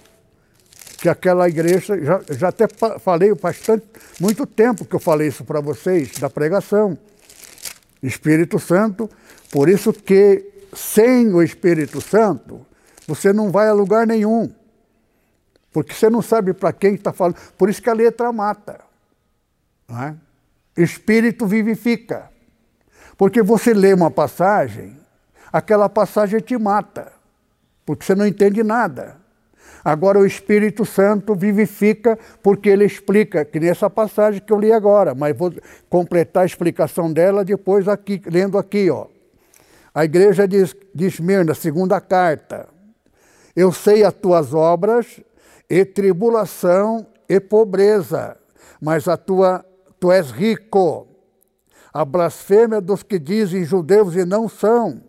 que 1.02 1.08
aquela 1.08 1.48
igreja, 1.48 1.98
já, 2.04 2.22
já 2.30 2.48
até 2.50 2.68
falei 3.00 3.34
bastante, 3.34 3.86
muito 4.20 4.46
tempo 4.46 4.86
que 4.86 4.96
eu 4.96 5.00
falei 5.00 5.30
isso 5.30 5.44
para 5.46 5.62
vocês, 5.62 6.12
da 6.20 6.30
pregação. 6.30 6.98
Espírito 8.02 8.60
Santo, 8.60 9.10
por 9.52 9.68
isso 9.70 9.92
que 9.92 10.46
sem 10.74 11.34
o 11.34 11.42
Espírito 11.42 12.00
Santo, 12.02 12.66
você 13.08 13.34
não 13.34 13.52
vai 13.52 13.68
a 13.68 13.74
lugar 13.74 14.06
nenhum. 14.06 14.50
Porque 15.72 15.94
você 15.94 16.10
não 16.10 16.22
sabe 16.22 16.54
para 16.54 16.74
quem 16.74 16.96
está 16.96 17.14
falando. 17.14 17.38
Por 17.58 17.70
isso 17.70 17.82
que 17.82 17.90
a 17.90 17.94
letra 17.94 18.32
mata. 18.32 18.82
É? 19.90 20.14
Espírito 20.82 21.46
vivifica. 21.46 22.30
Porque 23.18 23.42
você 23.42 23.74
lê 23.74 23.94
uma 23.94 24.10
passagem, 24.10 24.98
aquela 25.52 25.90
passagem 25.90 26.40
te 26.40 26.58
mata, 26.58 27.12
porque 27.86 28.06
você 28.06 28.16
não 28.16 28.26
entende 28.26 28.64
nada. 28.64 29.19
Agora 29.84 30.20
o 30.20 30.26
Espírito 30.26 30.86
Santo 30.86 31.36
vivifica 31.36 32.18
porque 32.44 32.70
ele 32.70 32.86
explica, 32.86 33.46
que 33.46 33.60
nessa 33.60 33.90
passagem 33.90 34.42
que 34.42 34.52
eu 34.52 34.60
li 34.60 34.72
agora, 34.72 35.16
mas 35.16 35.38
vou 35.38 35.54
completar 35.90 36.44
a 36.44 36.46
explicação 36.46 37.12
dela 37.12 37.46
depois 37.46 37.88
aqui, 37.88 38.22
lendo 38.26 38.58
aqui, 38.58 38.90
ó. 38.90 39.08
A 39.94 40.06
igreja 40.06 40.48
diz, 40.48 40.76
diz 40.94 41.16
Esmirna, 41.16 41.54
segunda 41.54 42.00
carta. 42.00 42.68
Eu 43.56 43.72
sei 43.72 44.04
as 44.04 44.14
tuas 44.14 44.54
obras 44.54 45.20
e 45.70 45.84
tribulação 45.84 47.06
e 47.28 47.40
pobreza, 47.40 48.38
mas 48.82 49.08
a 49.08 49.18
tua 49.18 49.66
tu 50.00 50.12
és 50.12 50.32
rico. 50.32 51.08
A 51.94 52.06
blasfêmia 52.06 52.80
dos 52.80 53.04
que 53.04 53.18
dizem 53.18 53.64
judeus 53.64 54.16
e 54.16 54.24
não 54.24 54.48
são, 54.48 55.02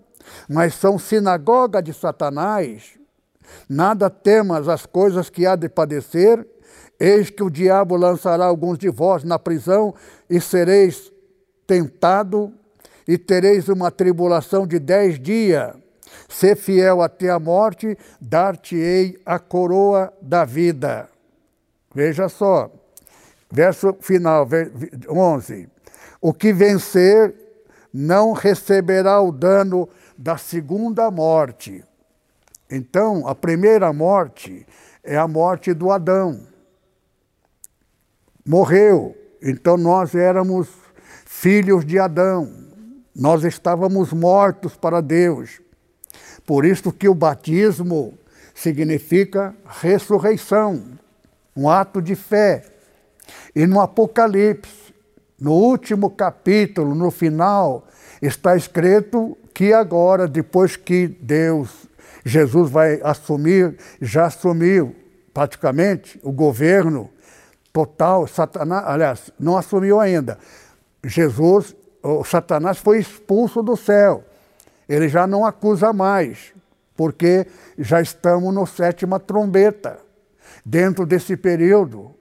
mas 0.49 0.75
são 0.75 0.99
sinagoga 0.99 1.83
de 1.83 1.93
Satanás. 1.93 3.00
Nada 3.69 4.11
temas 4.11 4.69
as 4.69 4.87
coisas 4.87 5.31
que 5.31 5.47
há 5.47 5.57
de 5.57 5.69
padecer, 5.69 6.47
eis 6.99 7.31
que 7.31 7.43
o 7.43 7.51
diabo 7.51 7.97
lançará 7.97 8.45
alguns 8.45 8.79
de 8.79 8.89
vós 8.91 9.25
na 9.25 9.39
prisão 9.39 9.95
e 10.29 10.41
sereis 10.41 11.13
tentado 11.67 12.53
e 13.07 13.17
tereis 13.17 13.69
uma 13.69 13.91
tribulação 13.91 14.67
de 14.67 14.79
dez 14.79 15.19
dias. 15.19 15.75
Ser 16.29 16.57
fiel 16.57 17.03
até 17.03 17.31
a 17.31 17.39
morte, 17.39 17.97
dar-te-ei 18.21 19.21
a 19.25 19.39
coroa 19.39 20.13
da 20.21 20.45
vida. 20.45 21.09
Veja 21.95 22.29
só, 22.29 22.71
Verso 23.51 23.97
final, 24.01 24.47
11. 25.09 25.69
O 26.21 26.33
que 26.33 26.53
vencer 26.53 27.35
não 27.93 28.33
receberá 28.33 29.21
o 29.21 29.33
dano 29.33 29.89
da 30.17 30.37
segunda 30.37 31.11
morte. 31.11 31.85
Então, 32.71 33.27
a 33.27 33.35
primeira 33.35 33.93
morte 33.93 34.65
é 35.03 35.17
a 35.17 35.27
morte 35.27 35.75
do 35.75 35.91
Adão. 35.91 36.47
Morreu. 38.47 39.17
Então, 39.43 39.77
nós 39.77 40.15
éramos 40.15 40.69
filhos 41.25 41.85
de 41.85 41.99
Adão. 41.99 42.49
Nós 43.15 43.43
estávamos 43.43 44.13
mortos 44.13 44.77
para 44.77 45.01
Deus. 45.01 45.61
Por 46.47 46.65
isso 46.65 46.93
que 46.93 47.09
o 47.09 47.15
batismo 47.15 48.19
significa 48.55 49.55
ressurreição, 49.67 50.83
um 51.57 51.69
ato 51.69 52.01
de 52.01 52.15
fé. 52.15 52.65
E 53.55 53.67
no 53.67 53.81
Apocalipse, 53.81 54.95
no 55.41 55.53
último 55.53 56.11
capítulo, 56.11 56.95
no 56.95 57.11
final, 57.11 57.87
está 58.21 58.57
escrito 58.57 59.37
que 59.55 59.73
agora, 59.73 60.29
depois 60.29 60.77
que 60.77 61.09
Deus, 61.09 61.80
Jesus 62.25 62.71
vai 62.71 63.01
assumir, 63.03 63.77
já 64.01 64.27
assumiu 64.27 64.95
praticamente 65.33 66.21
o 66.23 66.33
governo 66.33 67.11
total, 67.73 68.27
Satanás, 68.27 68.85
aliás, 68.87 69.31
não 69.39 69.57
assumiu 69.57 70.01
ainda. 70.01 70.39
Jesus, 71.05 71.75
o 72.03 72.25
Satanás 72.25 72.79
foi 72.79 72.99
expulso 72.99 73.63
do 73.63 73.77
céu. 73.77 74.25
Ele 74.89 75.09
já 75.09 75.27
não 75.27 75.47
acusa 75.47 75.93
mais, 75.93 76.53
porque 76.97 77.47
já 77.79 78.01
estamos 78.01 78.53
no 78.53 78.67
sétima 78.67 79.21
trombeta. 79.21 79.99
Dentro 80.65 81.07
desse 81.07 81.37
período, 81.37 82.15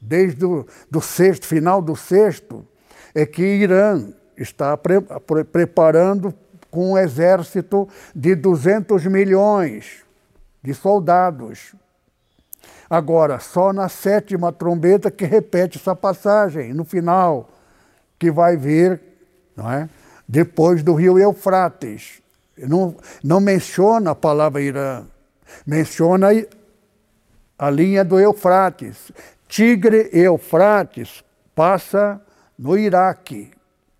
desde 0.00 0.44
o 0.44 0.66
do 0.90 1.00
sexto, 1.00 1.46
final 1.46 1.82
do 1.82 1.94
sexto, 1.94 2.66
é 3.14 3.26
que 3.26 3.42
Irã 3.42 4.08
está 4.36 4.76
pre 4.76 5.00
preparando 5.44 6.34
com 6.78 6.92
um 6.92 6.96
exército 6.96 7.88
de 8.14 8.36
200 8.36 9.04
milhões 9.06 10.04
de 10.62 10.72
soldados. 10.72 11.74
Agora, 12.88 13.40
só 13.40 13.72
na 13.72 13.88
sétima 13.88 14.52
trombeta 14.52 15.10
que 15.10 15.24
repete 15.24 15.76
essa 15.76 15.96
passagem, 15.96 16.72
no 16.72 16.84
final, 16.84 17.50
que 18.16 18.30
vai 18.30 18.56
vir, 18.56 19.00
não 19.56 19.68
é? 19.68 19.88
depois 20.28 20.80
do 20.84 20.94
rio 20.94 21.18
Eufrates. 21.18 22.22
Não, 22.56 22.94
não 23.24 23.40
menciona 23.40 24.12
a 24.12 24.14
palavra 24.14 24.62
Irã, 24.62 25.04
menciona 25.66 26.28
a 27.58 27.70
linha 27.70 28.04
do 28.04 28.20
Eufrates. 28.20 29.10
Tigre 29.48 30.10
Eufrates 30.12 31.24
passa 31.56 32.20
no 32.56 32.78
Iraque, 32.78 33.50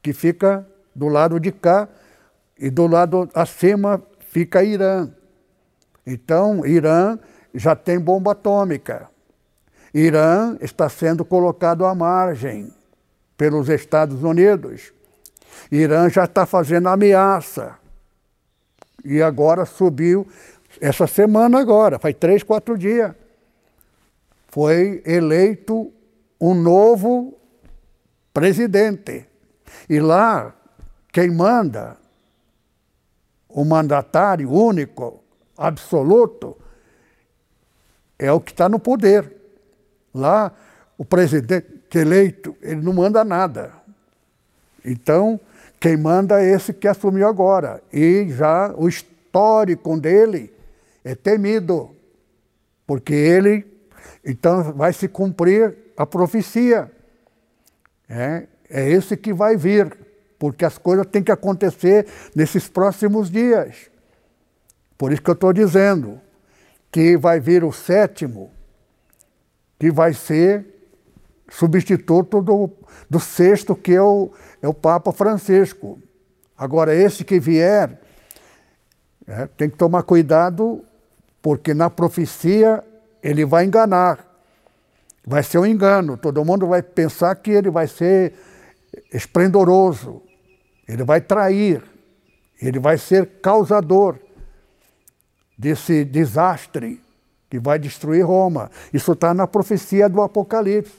que 0.01 0.12
fica 0.12 0.64
do 0.95 1.09
lado 1.09 1.41
de 1.41 1.51
cá, 1.51 1.89
e 2.59 2.70
do 2.70 2.86
lado 2.86 3.28
acima 3.34 4.02
fica 4.20 4.62
Irã. 4.62 5.11
Então, 6.06 6.66
Irã 6.66 7.18
já 7.54 7.76
tem 7.76 7.98
bomba 7.98 8.32
atômica. 8.32 9.09
Irã 9.92 10.56
está 10.61 10.88
sendo 10.88 11.24
colocado 11.24 11.84
à 11.84 11.94
margem 11.94 12.72
pelos 13.36 13.68
Estados 13.68 14.22
Unidos. 14.22 14.92
Irã 15.70 16.09
já 16.09 16.24
está 16.24 16.46
fazendo 16.46 16.88
ameaça. 16.88 17.76
E 19.04 19.22
agora 19.22 19.64
subiu, 19.64 20.26
essa 20.80 21.06
semana 21.06 21.59
agora, 21.61 21.98
faz 21.98 22.14
três, 22.18 22.42
quatro 22.42 22.76
dias 22.76 23.12
foi 24.48 25.02
eleito 25.04 25.92
um 26.40 26.54
novo 26.54 27.38
presidente. 28.32 29.26
E 29.88 30.00
lá, 30.00 30.54
quem 31.12 31.30
manda, 31.30 31.97
o 33.59 33.64
mandatário 33.64 34.52
único, 34.52 35.20
absoluto, 35.56 36.56
é 38.16 38.30
o 38.30 38.40
que 38.40 38.52
está 38.52 38.68
no 38.68 38.78
poder. 38.78 39.32
Lá, 40.14 40.52
o 40.96 41.04
presidente, 41.04 41.66
eleito, 41.92 42.56
ele 42.62 42.80
não 42.80 42.92
manda 42.92 43.24
nada. 43.24 43.72
Então, 44.84 45.40
quem 45.80 45.96
manda 45.96 46.40
é 46.40 46.52
esse 46.52 46.72
que 46.72 46.86
assumiu 46.86 47.26
agora. 47.26 47.82
E 47.92 48.28
já 48.30 48.72
o 48.76 48.88
histórico 48.88 49.98
dele 49.98 50.54
é 51.02 51.16
temido, 51.16 51.90
porque 52.86 53.12
ele, 53.12 53.66
então, 54.24 54.72
vai 54.72 54.92
se 54.92 55.09
cumprir 55.09 55.76
a 55.96 56.06
profecia. 56.06 56.88
É, 58.09 58.46
é 58.70 58.88
esse 58.88 59.16
que 59.16 59.32
vai 59.32 59.56
vir, 59.56 59.97
porque 60.39 60.64
as 60.64 60.78
coisas 60.78 61.07
têm 61.07 61.22
que 61.22 61.32
acontecer 61.32 62.07
nesses 62.34 62.68
próximos 62.68 63.30
dias. 63.30 63.91
Por 64.97 65.12
isso 65.12 65.22
que 65.22 65.30
eu 65.30 65.34
estou 65.34 65.53
dizendo 65.53 66.20
que 66.91 67.16
vai 67.16 67.41
vir 67.41 67.64
o 67.64 67.72
sétimo, 67.72 68.51
que 69.78 69.91
vai 69.91 70.12
ser 70.12 70.66
substituto 71.49 72.43
do, 72.43 72.70
do 73.09 73.20
sexto, 73.20 73.74
que 73.74 73.95
é 73.95 74.03
o, 74.03 74.30
é 74.61 74.68
o 74.68 74.74
Papa 74.74 75.12
Francisco. 75.12 75.99
Agora, 76.57 76.95
esse 76.95 77.24
que 77.24 77.39
vier, 77.39 78.01
é, 79.26 79.47
tem 79.47 79.68
que 79.70 79.76
tomar 79.76 80.03
cuidado, 80.03 80.84
porque 81.41 81.72
na 81.74 81.89
profecia 81.89 82.82
ele 83.22 83.45
vai 83.45 83.64
enganar. 83.64 84.26
Vai 85.26 85.43
ser 85.43 85.59
um 85.59 85.66
engano. 85.66 86.16
Todo 86.16 86.45
mundo 86.45 86.66
vai 86.66 86.82
pensar 86.82 87.34
que 87.36 87.51
ele 87.51 87.70
vai 87.70 87.86
ser 87.86 88.34
esplendoroso, 89.12 90.22
ele 90.89 91.05
vai 91.05 91.20
trair, 91.20 91.82
ele 92.61 92.78
vai 92.78 92.97
ser 92.97 93.26
causador 93.43 94.18
desse 95.57 96.05
desastre 96.05 97.01
que 97.51 97.59
vai 97.59 97.78
destruir 97.78 98.24
Roma. 98.24 98.70
Isso 98.93 99.12
está 99.12 99.34
na 99.34 99.47
profecia 99.47 100.09
do 100.09 100.22
Apocalipse. 100.22 100.95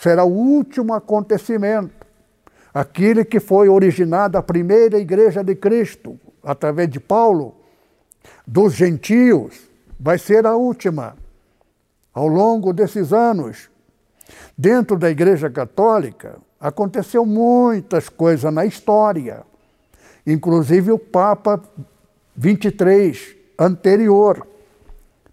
Será 0.00 0.24
o 0.24 0.32
último 0.32 0.92
acontecimento. 0.92 2.06
Aquele 2.72 3.24
que 3.24 3.40
foi 3.40 3.68
originado 3.68 4.38
a 4.38 4.42
primeira 4.42 4.98
igreja 4.98 5.42
de 5.42 5.54
Cristo, 5.54 6.18
através 6.42 6.88
de 6.88 7.00
Paulo, 7.00 7.54
dos 8.46 8.74
gentios, 8.74 9.68
vai 9.98 10.18
ser 10.18 10.46
a 10.46 10.54
última. 10.54 11.16
Ao 12.12 12.26
longo 12.26 12.72
desses 12.72 13.12
anos, 13.12 13.70
dentro 14.56 14.96
da 14.96 15.10
Igreja 15.10 15.50
Católica, 15.50 16.38
aconteceu 16.60 17.24
muitas 17.24 18.10
coisas 18.10 18.52
na 18.52 18.66
história, 18.66 19.42
inclusive 20.26 20.92
o 20.92 20.98
Papa 20.98 21.62
23 22.36 23.36
anterior. 23.58 24.46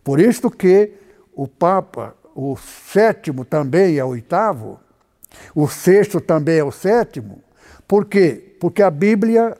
Por 0.04 0.22
isso 0.22 0.50
que 0.50 0.94
o 1.36 1.48
Papa, 1.48 2.16
o 2.34 2.56
sétimo 2.56 3.44
também 3.44 3.98
é 3.98 4.06
o 4.06 4.10
oitavo, 4.10 4.80
o 5.54 5.68
sexto 5.68 6.22
também 6.22 6.60
é 6.60 6.64
o 6.64 6.72
sétimo. 6.72 7.44
Por 7.86 8.06
quê? 8.06 8.56
Porque 8.60 8.82
a 8.82 8.90
Bíblia, 8.90 9.58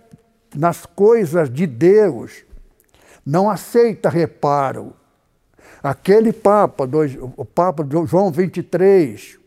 nas 0.56 0.86
coisas 0.86 1.50
de 1.50 1.68
Deus, 1.68 2.44
não 3.26 3.50
aceita 3.50 4.10
reparo. 4.10 4.94
Aquele 5.84 6.32
Papa, 6.32 6.90
o 7.36 7.46
Papa 7.46 7.86
João 8.06 8.32
23, 8.32 9.38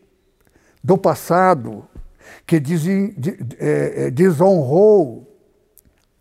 do 0.83 0.97
passado, 0.97 1.85
que 2.45 2.57
é, 3.59 4.07
é, 4.07 4.11
desonrou 4.11 5.27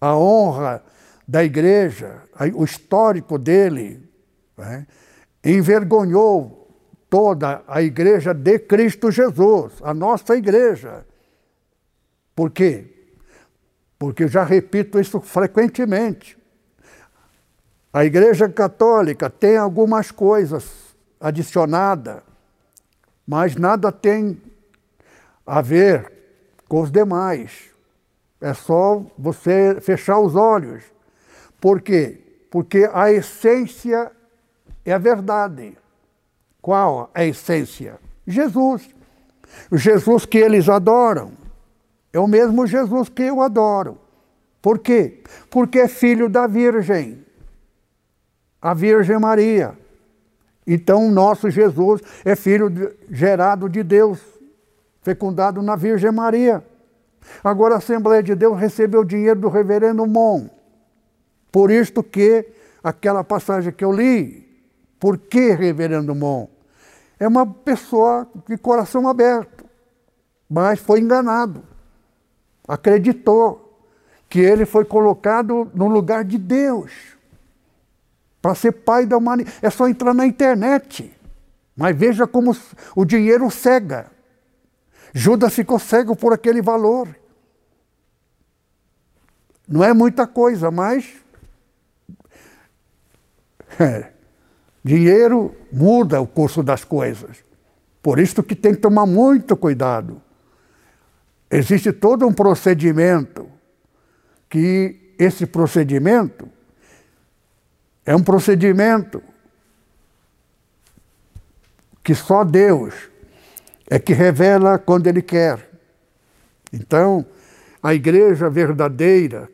a 0.00 0.16
honra 0.16 0.82
da 1.26 1.44
igreja, 1.44 2.22
o 2.54 2.64
histórico 2.64 3.38
dele, 3.38 4.08
né, 4.56 4.86
envergonhou 5.44 6.60
toda 7.08 7.62
a 7.66 7.82
igreja 7.82 8.32
de 8.32 8.58
Cristo 8.58 9.10
Jesus, 9.10 9.74
a 9.82 9.92
nossa 9.92 10.36
igreja. 10.36 11.04
Por 12.34 12.50
quê? 12.50 12.86
Porque 13.98 14.26
já 14.28 14.44
repito 14.44 14.98
isso 14.98 15.20
frequentemente. 15.20 16.38
A 17.92 18.04
Igreja 18.04 18.48
Católica 18.48 19.28
tem 19.28 19.56
algumas 19.56 20.10
coisas 20.10 20.94
adicionadas, 21.20 22.22
mas 23.26 23.56
nada 23.56 23.90
tem 23.90 24.40
a 25.50 25.60
ver 25.60 26.12
com 26.68 26.80
os 26.80 26.92
demais. 26.92 27.70
É 28.40 28.54
só 28.54 29.04
você 29.18 29.80
fechar 29.80 30.20
os 30.20 30.36
olhos. 30.36 30.84
Por 31.60 31.80
quê? 31.80 32.20
Porque 32.48 32.88
a 32.92 33.10
essência 33.10 34.12
é 34.84 34.92
a 34.92 34.98
verdade. 34.98 35.76
Qual 36.62 37.10
é 37.12 37.22
a 37.22 37.24
essência? 37.26 37.98
Jesus. 38.24 38.88
O 39.68 39.76
Jesus 39.76 40.24
que 40.24 40.38
eles 40.38 40.68
adoram 40.68 41.32
é 42.12 42.20
o 42.20 42.28
mesmo 42.28 42.64
Jesus 42.64 43.08
que 43.08 43.24
eu 43.24 43.42
adoro. 43.42 43.98
Por 44.62 44.78
quê? 44.78 45.20
Porque 45.50 45.80
é 45.80 45.88
filho 45.88 46.28
da 46.28 46.46
Virgem, 46.46 47.26
a 48.62 48.72
Virgem 48.72 49.18
Maria. 49.18 49.76
Então, 50.64 51.10
nosso 51.10 51.50
Jesus 51.50 52.00
é 52.24 52.36
filho 52.36 52.70
de, 52.70 52.88
gerado 53.10 53.68
de 53.68 53.82
Deus 53.82 54.29
fecundado 55.02 55.62
na 55.62 55.76
Virgem 55.76 56.10
Maria. 56.10 56.64
Agora 57.42 57.74
a 57.74 57.78
Assembleia 57.78 58.22
de 58.22 58.34
Deus 58.34 58.58
recebeu 58.58 59.00
o 59.00 59.04
dinheiro 59.04 59.40
do 59.40 59.48
reverendo 59.48 60.06
Mon. 60.06 60.48
Por 61.52 61.70
isto 61.70 62.02
que 62.02 62.46
aquela 62.82 63.22
passagem 63.24 63.72
que 63.72 63.84
eu 63.84 63.92
li, 63.92 64.48
por 64.98 65.18
que 65.18 65.52
reverendo 65.52 66.14
Mon? 66.14 66.48
É 67.18 67.28
uma 67.28 67.46
pessoa 67.46 68.26
de 68.48 68.56
coração 68.56 69.08
aberto, 69.08 69.64
mas 70.48 70.80
foi 70.80 71.00
enganado. 71.00 71.62
Acreditou 72.66 73.84
que 74.28 74.38
ele 74.38 74.64
foi 74.64 74.84
colocado 74.84 75.70
no 75.74 75.88
lugar 75.88 76.24
de 76.24 76.38
Deus 76.38 76.92
para 78.40 78.54
ser 78.54 78.72
pai 78.72 79.04
da 79.04 79.16
humanidade. 79.16 79.56
É 79.60 79.68
só 79.68 79.88
entrar 79.88 80.14
na 80.14 80.24
internet. 80.24 81.12
Mas 81.76 81.96
veja 81.96 82.26
como 82.26 82.56
o 82.94 83.04
dinheiro 83.04 83.50
cega. 83.50 84.06
Judas 85.12 85.54
ficou 85.54 85.78
cego 85.78 86.14
por 86.14 86.32
aquele 86.32 86.62
valor. 86.62 87.08
Não 89.66 89.84
é 89.84 89.92
muita 89.92 90.26
coisa, 90.26 90.70
mas 90.70 91.12
é, 93.78 94.12
dinheiro 94.84 95.54
muda 95.72 96.20
o 96.20 96.26
curso 96.26 96.62
das 96.62 96.84
coisas. 96.84 97.44
Por 98.02 98.18
isso 98.18 98.42
que 98.42 98.54
tem 98.54 98.74
que 98.74 98.80
tomar 98.80 99.06
muito 99.06 99.56
cuidado. 99.56 100.22
Existe 101.50 101.92
todo 101.92 102.26
um 102.26 102.32
procedimento 102.32 103.48
que 104.48 105.14
esse 105.18 105.46
procedimento 105.46 106.48
é 108.06 108.14
um 108.14 108.22
procedimento 108.22 109.22
que 112.02 112.14
só 112.14 112.42
Deus 112.42 113.09
é 113.90 113.98
que 113.98 114.12
revela 114.12 114.78
quando 114.78 115.08
Ele 115.08 115.20
quer. 115.20 115.68
Então, 116.72 117.26
a 117.82 117.92
igreja 117.92 118.48
verdadeira 118.48 119.48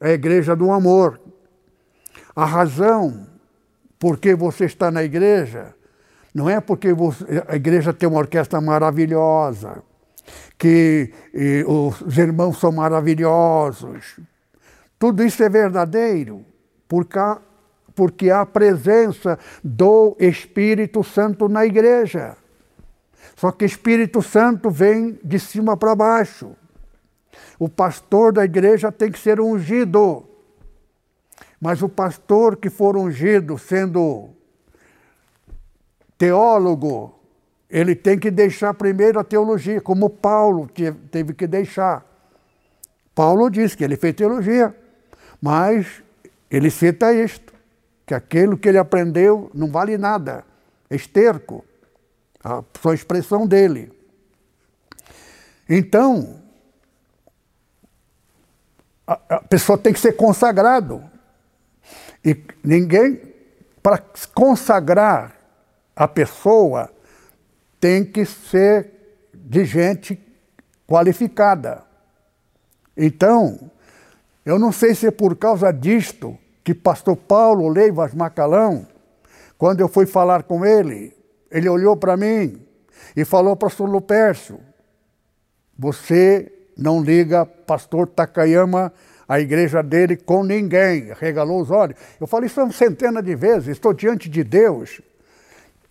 é 0.00 0.10
a 0.10 0.14
igreja 0.14 0.56
do 0.56 0.72
amor. 0.72 1.20
A 2.34 2.46
razão 2.46 3.26
por 3.98 4.18
que 4.18 4.34
você 4.34 4.64
está 4.64 4.90
na 4.90 5.04
igreja 5.04 5.74
não 6.34 6.48
é 6.48 6.60
porque 6.60 6.92
você, 6.92 7.24
a 7.46 7.56
igreja 7.56 7.92
tem 7.92 8.08
uma 8.08 8.18
orquestra 8.18 8.60
maravilhosa, 8.60 9.82
que 10.58 11.12
os 11.66 12.18
irmãos 12.18 12.58
são 12.58 12.72
maravilhosos. 12.72 14.18
Tudo 14.98 15.22
isso 15.22 15.42
é 15.42 15.48
verdadeiro 15.48 16.44
porque 16.88 17.18
há, 17.18 17.38
porque 17.94 18.30
há 18.30 18.40
a 18.40 18.46
presença 18.46 19.38
do 19.62 20.16
Espírito 20.18 21.02
Santo 21.04 21.48
na 21.48 21.66
igreja. 21.66 22.36
Só 23.36 23.52
que 23.52 23.66
Espírito 23.66 24.22
Santo 24.22 24.70
vem 24.70 25.20
de 25.22 25.38
cima 25.38 25.76
para 25.76 25.94
baixo. 25.94 26.56
O 27.58 27.68
pastor 27.68 28.32
da 28.32 28.44
igreja 28.44 28.90
tem 28.90 29.12
que 29.12 29.18
ser 29.18 29.38
ungido. 29.38 30.24
Mas 31.60 31.82
o 31.82 31.88
pastor 31.88 32.56
que 32.56 32.70
for 32.70 32.96
ungido, 32.96 33.58
sendo 33.58 34.30
teólogo, 36.16 37.14
ele 37.68 37.94
tem 37.94 38.18
que 38.18 38.30
deixar 38.30 38.72
primeiro 38.72 39.20
a 39.20 39.24
teologia, 39.24 39.82
como 39.82 40.08
Paulo 40.08 40.68
teve 41.10 41.34
que 41.34 41.46
deixar. 41.46 42.06
Paulo 43.14 43.50
disse 43.50 43.76
que 43.76 43.84
ele 43.84 43.96
fez 43.96 44.14
teologia, 44.14 44.74
mas 45.42 46.02
ele 46.50 46.70
cita 46.70 47.12
isto, 47.12 47.52
que 48.06 48.14
aquilo 48.14 48.56
que 48.56 48.68
ele 48.68 48.78
aprendeu 48.78 49.50
não 49.52 49.70
vale 49.70 49.98
nada, 49.98 50.44
é 50.88 50.96
esterco 50.96 51.64
a 52.46 52.62
sua 52.80 52.94
expressão 52.94 53.44
dele. 53.44 53.92
Então, 55.68 56.40
a, 59.04 59.20
a 59.36 59.40
pessoa 59.40 59.76
tem 59.76 59.92
que 59.92 59.98
ser 59.98 60.12
consagrado. 60.12 61.02
E 62.24 62.40
ninguém, 62.62 63.20
para 63.82 63.98
consagrar 64.32 65.34
a 65.96 66.06
pessoa, 66.06 66.88
tem 67.80 68.04
que 68.04 68.24
ser 68.24 68.92
de 69.34 69.64
gente 69.64 70.16
qualificada. 70.86 71.82
Então, 72.96 73.70
eu 74.44 74.56
não 74.56 74.70
sei 74.70 74.94
se 74.94 75.08
é 75.08 75.10
por 75.10 75.34
causa 75.34 75.72
disto 75.72 76.38
que 76.62 76.72
pastor 76.72 77.16
Paulo 77.16 77.68
Leivas 77.68 78.14
Macalão, 78.14 78.86
quando 79.58 79.80
eu 79.80 79.88
fui 79.88 80.06
falar 80.06 80.44
com 80.44 80.64
ele, 80.64 81.15
ele 81.50 81.68
olhou 81.68 81.96
para 81.96 82.16
mim 82.16 82.60
e 83.16 83.24
falou 83.24 83.56
pastor 83.56 83.88
Lupércio, 83.88 84.60
você 85.78 86.52
não 86.76 87.02
liga 87.02 87.46
pastor 87.46 88.06
Takayama 88.06 88.92
a 89.28 89.40
igreja 89.40 89.82
dele 89.82 90.16
com 90.16 90.44
ninguém, 90.44 91.12
regalou 91.18 91.60
os 91.60 91.70
olhos. 91.70 91.98
Eu 92.20 92.26
falei 92.26 92.46
isso 92.46 92.60
uma 92.60 92.72
centena 92.72 93.22
de 93.22 93.34
vezes, 93.34 93.68
estou 93.68 93.92
diante 93.92 94.28
de 94.28 94.44
Deus. 94.44 95.00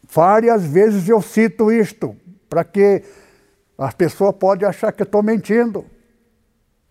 Várias 0.09 0.63
vezes 0.63 1.09
eu 1.09 1.21
cito 1.21 1.71
isto, 1.71 2.15
para 2.49 2.63
que 2.63 3.03
as 3.77 3.93
pessoas 3.93 4.35
podem 4.35 4.67
achar 4.67 4.91
que 4.93 5.01
eu 5.01 5.05
estou 5.05 5.21
mentindo. 5.21 5.85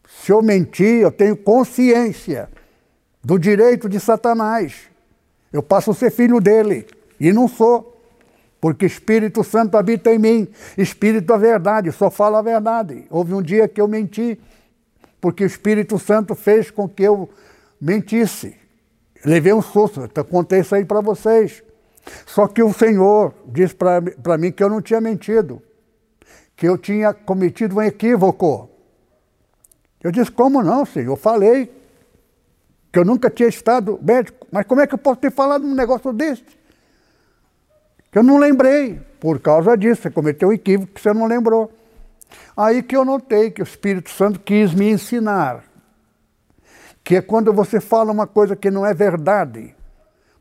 Se 0.07 0.33
eu 0.33 0.43
mentir, 0.43 1.01
eu 1.01 1.11
tenho 1.11 1.37
consciência 1.37 2.49
do 3.23 3.39
direito 3.39 3.89
de 3.89 3.99
Satanás. 3.99 4.91
Eu 5.51 5.62
passo 5.62 5.93
a 5.93 5.95
ser 5.95 6.11
filho 6.11 6.41
dele, 6.41 6.87
e 7.19 7.33
não 7.33 7.49
sou. 7.49 7.93
Porque 8.65 8.87
Espírito 8.87 9.45
Santo 9.45 9.77
habita 9.77 10.11
em 10.11 10.19
mim, 10.19 10.49
Espírito 10.79 11.27
da 11.27 11.37
verdade, 11.37 11.93
só 11.93 12.11
fala 12.11 12.39
a 12.39 12.41
verdade. 12.41 13.05
Houve 13.11 13.35
um 13.35 13.43
dia 13.43 13.69
que 13.69 13.79
eu 13.79 13.87
menti, 13.87 14.41
porque 15.21 15.45
o 15.45 15.47
Espírito 15.47 15.99
Santo 15.99 16.35
fez 16.35 16.71
com 16.71 16.89
que 16.89 17.03
eu 17.03 17.29
mentisse. 17.79 18.57
Levei 19.23 19.53
um 19.53 19.61
susto, 19.61 20.09
contei 20.31 20.61
isso 20.61 20.75
aí 20.75 20.83
para 20.83 21.03
vocês. 21.03 21.62
Só 22.25 22.49
que 22.49 22.62
o 22.62 22.73
Senhor 22.73 23.35
disse 23.49 23.75
para 23.75 24.39
mim 24.39 24.51
que 24.51 24.65
eu 24.65 24.71
não 24.71 24.81
tinha 24.81 24.99
mentido, 24.99 25.61
que 26.57 26.67
eu 26.67 26.79
tinha 26.79 27.12
cometido 27.12 27.77
um 27.77 27.83
equívoco. 27.83 28.71
Eu 30.03 30.11
disse, 30.11 30.31
como 30.31 30.62
não, 30.62 30.87
Senhor? 30.87 31.12
Eu 31.12 31.17
falei 31.17 31.71
que 32.91 32.99
eu 32.99 33.05
nunca 33.05 33.29
tinha 33.29 33.51
estado 33.51 33.99
médico, 34.01 34.47
mas 34.51 34.65
como 34.67 34.81
é 34.81 34.87
que 34.87 34.95
eu 34.95 34.99
posso 34.99 35.21
ter 35.21 35.31
falado 35.31 35.67
um 35.67 35.75
negócio 35.75 36.15
desse? 36.15 36.64
Que 38.15 38.21
eu 38.21 38.23
não 38.23 38.39
lembrei, 38.39 39.01
por 39.19 39.41
causa 39.41 39.77
disso, 39.77 40.03
você 40.03 40.09
cometeu 40.09 40.51
um 40.51 40.53
equívoco 40.53 40.93
que 40.93 41.01
você 41.01 41.12
não 41.12 41.27
lembrou. 41.27 41.73
Aí 42.57 42.81
que 42.81 42.97
eu 42.97 43.05
notei 43.05 43.51
que 43.51 43.61
o 43.61 43.65
Espírito 43.65 44.09
Santo 44.09 44.39
quis 44.39 44.73
me 44.73 44.89
ensinar 44.89 45.65
que 47.03 47.17
é 47.17 47.21
quando 47.21 47.53
você 47.53 47.81
fala 47.81 48.12
uma 48.12 48.25
coisa 48.25 48.55
que 48.55 48.71
não 48.71 48.87
é 48.87 48.95
verdade, 48.95 49.75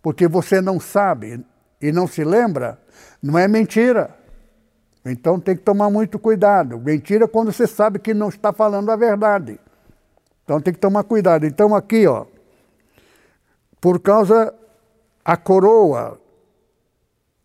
porque 0.04 0.28
você 0.28 0.62
não 0.62 0.80
sabe 0.80 1.44
e 1.82 1.92
não 1.92 2.06
se 2.06 2.24
lembra, 2.24 2.80
não 3.20 3.40
é 3.40 3.48
mentira. 3.48 4.16
Então 5.04 5.40
tem 5.40 5.56
que 5.56 5.64
tomar 5.64 5.90
muito 5.90 6.20
cuidado. 6.20 6.80
Mentira 6.80 7.26
é 7.26 7.28
quando 7.28 7.52
você 7.52 7.66
sabe 7.66 7.98
que 7.98 8.14
não 8.14 8.30
está 8.30 8.54
falando 8.54 8.92
a 8.92 8.96
verdade. 8.96 9.60
Então 10.44 10.62
tem 10.62 10.72
que 10.72 10.80
tomar 10.80 11.06
cuidado. 11.06 11.44
Então 11.44 11.74
aqui, 11.74 12.06
ó, 12.06 12.28
por 13.82 14.00
causa 14.00 14.54
a 15.26 15.36
coroa, 15.36 16.22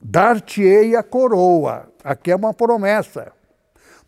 dar-te-ei 0.00 0.94
a 0.96 1.02
coroa. 1.02 1.88
Aqui 2.02 2.30
é 2.30 2.36
uma 2.36 2.54
promessa. 2.54 3.32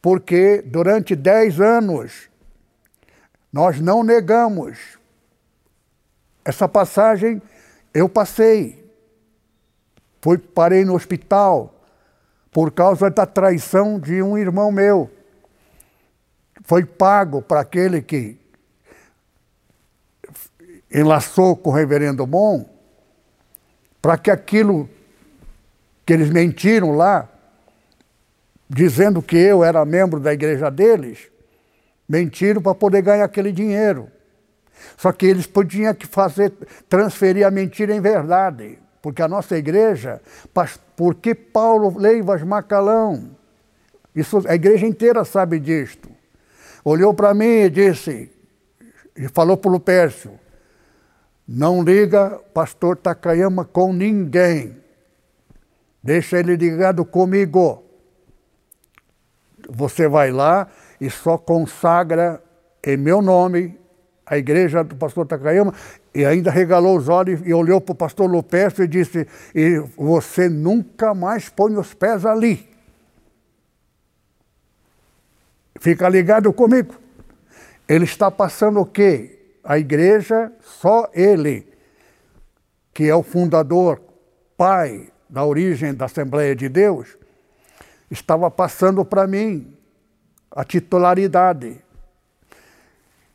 Porque 0.00 0.62
durante 0.62 1.14
dez 1.14 1.60
anos 1.60 2.28
nós 3.52 3.80
não 3.80 4.02
negamos. 4.02 4.98
Essa 6.44 6.68
passagem 6.68 7.42
eu 7.92 8.08
passei. 8.08 8.80
Fui, 10.22 10.38
parei 10.38 10.84
no 10.84 10.94
hospital 10.94 11.74
por 12.50 12.72
causa 12.72 13.10
da 13.10 13.26
traição 13.26 13.98
de 13.98 14.22
um 14.22 14.36
irmão 14.36 14.72
meu. 14.72 15.10
Foi 16.64 16.84
pago 16.84 17.42
para 17.42 17.60
aquele 17.60 18.02
que 18.02 18.38
enlaçou 20.92 21.56
com 21.56 21.70
o 21.70 21.72
reverendo 21.72 22.26
Mon, 22.26 22.64
para 24.02 24.18
que 24.18 24.30
aquilo 24.30 24.88
que 26.10 26.14
eles 26.14 26.28
mentiram 26.28 26.90
lá, 26.90 27.28
dizendo 28.68 29.22
que 29.22 29.36
eu 29.36 29.62
era 29.62 29.84
membro 29.84 30.18
da 30.18 30.32
igreja 30.32 30.68
deles, 30.68 31.30
mentiram 32.08 32.60
para 32.60 32.74
poder 32.74 33.00
ganhar 33.00 33.24
aquele 33.24 33.52
dinheiro. 33.52 34.08
Só 34.96 35.12
que 35.12 35.24
eles 35.24 35.46
podiam 35.46 35.94
que 35.94 36.08
fazer 36.08 36.52
transferir 36.88 37.46
a 37.46 37.50
mentira 37.52 37.94
em 37.94 38.00
verdade. 38.00 38.76
Porque 39.00 39.22
a 39.22 39.28
nossa 39.28 39.56
igreja, 39.56 40.20
porque 40.96 41.32
Paulo 41.32 41.96
Leivas 41.96 42.42
Macalão, 42.42 43.30
isso, 44.12 44.42
a 44.48 44.56
igreja 44.56 44.88
inteira 44.88 45.24
sabe 45.24 45.60
disto. 45.60 46.10
Olhou 46.84 47.14
para 47.14 47.32
mim 47.32 47.44
e 47.44 47.70
disse, 47.70 48.32
e 49.16 49.28
falou 49.28 49.56
para 49.56 49.68
o 49.68 49.72
Lupércio, 49.74 50.32
não 51.46 51.84
liga 51.84 52.30
pastor 52.52 52.96
Takayama 52.96 53.64
com 53.64 53.92
ninguém. 53.92 54.79
Deixa 56.02 56.38
ele 56.38 56.56
ligado 56.56 57.04
comigo. 57.04 57.84
Você 59.68 60.08
vai 60.08 60.30
lá 60.30 60.68
e 61.00 61.10
só 61.10 61.36
consagra 61.36 62.42
em 62.82 62.96
meu 62.96 63.20
nome 63.20 63.78
a 64.24 64.38
igreja 64.38 64.82
do 64.82 64.96
pastor 64.96 65.26
Takayama 65.26 65.74
e 66.14 66.24
ainda 66.24 66.50
regalou 66.50 66.96
os 66.96 67.08
olhos 67.08 67.40
e 67.44 67.52
olhou 67.52 67.80
para 67.80 67.92
o 67.92 67.96
pastor 67.96 68.30
Lupércio 68.30 68.84
e 68.84 68.88
disse: 68.88 69.26
e 69.54 69.78
Você 69.96 70.48
nunca 70.48 71.12
mais 71.14 71.48
põe 71.48 71.76
os 71.76 71.92
pés 71.92 72.24
ali. 72.24 72.68
Fica 75.78 76.08
ligado 76.08 76.52
comigo. 76.52 76.94
Ele 77.88 78.04
está 78.04 78.30
passando 78.30 78.80
o 78.80 78.86
quê? 78.86 79.38
A 79.64 79.78
igreja, 79.78 80.52
só 80.60 81.10
ele, 81.12 81.66
que 82.94 83.08
é 83.08 83.14
o 83.14 83.22
fundador, 83.22 84.00
pai 84.56 85.10
da 85.30 85.44
origem 85.44 85.94
da 85.94 86.04
Assembleia 86.04 86.54
de 86.54 86.68
Deus, 86.68 87.16
estava 88.10 88.50
passando 88.50 89.04
para 89.04 89.26
mim 89.26 89.74
a 90.50 90.64
titularidade 90.64 91.80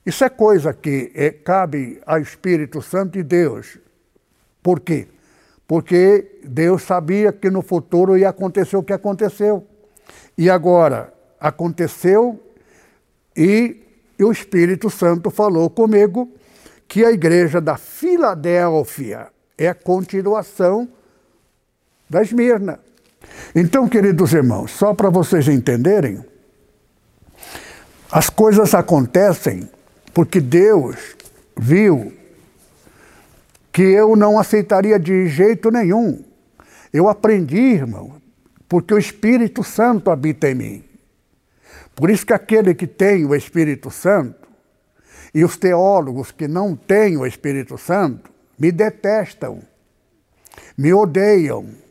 isso 0.06 0.24
é 0.24 0.30
coisa 0.30 0.72
que 0.72 1.12
é, 1.16 1.32
cabe 1.32 2.00
ao 2.06 2.20
Espírito 2.20 2.80
Santo 2.80 3.18
e 3.18 3.24
Deus. 3.24 3.80
Por 4.62 4.80
quê? 4.80 5.08
Porque 5.68 6.42
Deus 6.44 6.84
sabia 6.84 7.34
que 7.34 7.50
no 7.50 7.64
futuro 7.64 8.16
ia 8.16 8.30
acontecer 8.30 8.78
o 8.78 8.84
que 8.84 8.94
aconteceu. 8.94 9.66
E 10.38 10.48
agora 10.48 11.12
aconteceu 11.40 12.40
e, 13.36 13.82
o 14.22 14.32
Espírito 14.32 14.90
Santo 14.92 15.32
falou 15.32 15.70
comigo 15.70 16.32
que 16.88 17.04
a 17.04 17.12
igreja 17.12 17.60
da 17.60 17.76
Filadélfia 17.76 19.28
é 19.58 19.68
a 19.68 19.74
continuação 19.74 20.88
da 22.16 22.22
Esmirna. 22.22 22.80
Então, 23.54 23.90
queridos 23.90 24.32
irmãos, 24.32 24.72
só 24.72 24.94
para 24.94 25.10
vocês 25.10 25.50
entenderem, 25.50 26.24
as 28.10 28.30
coisas 28.30 28.74
acontecem 28.74 29.70
porque 30.14 30.40
Deus 30.40 30.96
viu 31.58 32.14
que 33.70 33.82
eu 33.82 34.16
não 34.16 34.40
aceitaria 34.40 34.98
de 34.98 35.28
jeito 35.28 35.70
nenhum. 35.70 36.24
Eu 36.94 37.10
aprendi, 37.10 37.58
irmão, 37.58 38.16
porque 38.70 38.94
o 38.94 38.98
Espírito 38.98 39.62
Santo 39.62 40.10
habita 40.10 40.50
em 40.50 40.56
mim. 40.56 40.84
Por 41.94 42.10
isso 42.10 42.26
que 42.26 42.32
aquele 42.32 42.74
que 42.74 42.88
tem 42.88 43.26
o 43.26 43.36
Espírito 43.36 43.92
Santo 43.92 44.48
e 45.34 45.44
os 45.44 45.58
teólogos 45.58 46.32
que 46.32 46.48
não 46.48 46.78
têm 46.78 47.18
o 47.18 47.26
Espírito 47.26 47.78
Santo 47.78 48.32
me 48.58 48.72
detestam, 48.72 49.60
me 50.78 50.94
odeiam 50.94 51.84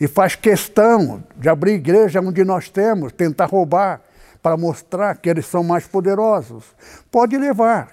e 0.00 0.08
faz 0.08 0.34
questão 0.34 1.22
de 1.36 1.48
abrir 1.48 1.72
igreja 1.72 2.20
onde 2.20 2.44
nós 2.44 2.68
temos, 2.68 3.12
tentar 3.12 3.46
roubar 3.46 4.02
para 4.42 4.56
mostrar 4.56 5.16
que 5.16 5.28
eles 5.28 5.46
são 5.46 5.64
mais 5.64 5.86
poderosos. 5.86 6.64
Pode 7.10 7.36
levar, 7.36 7.92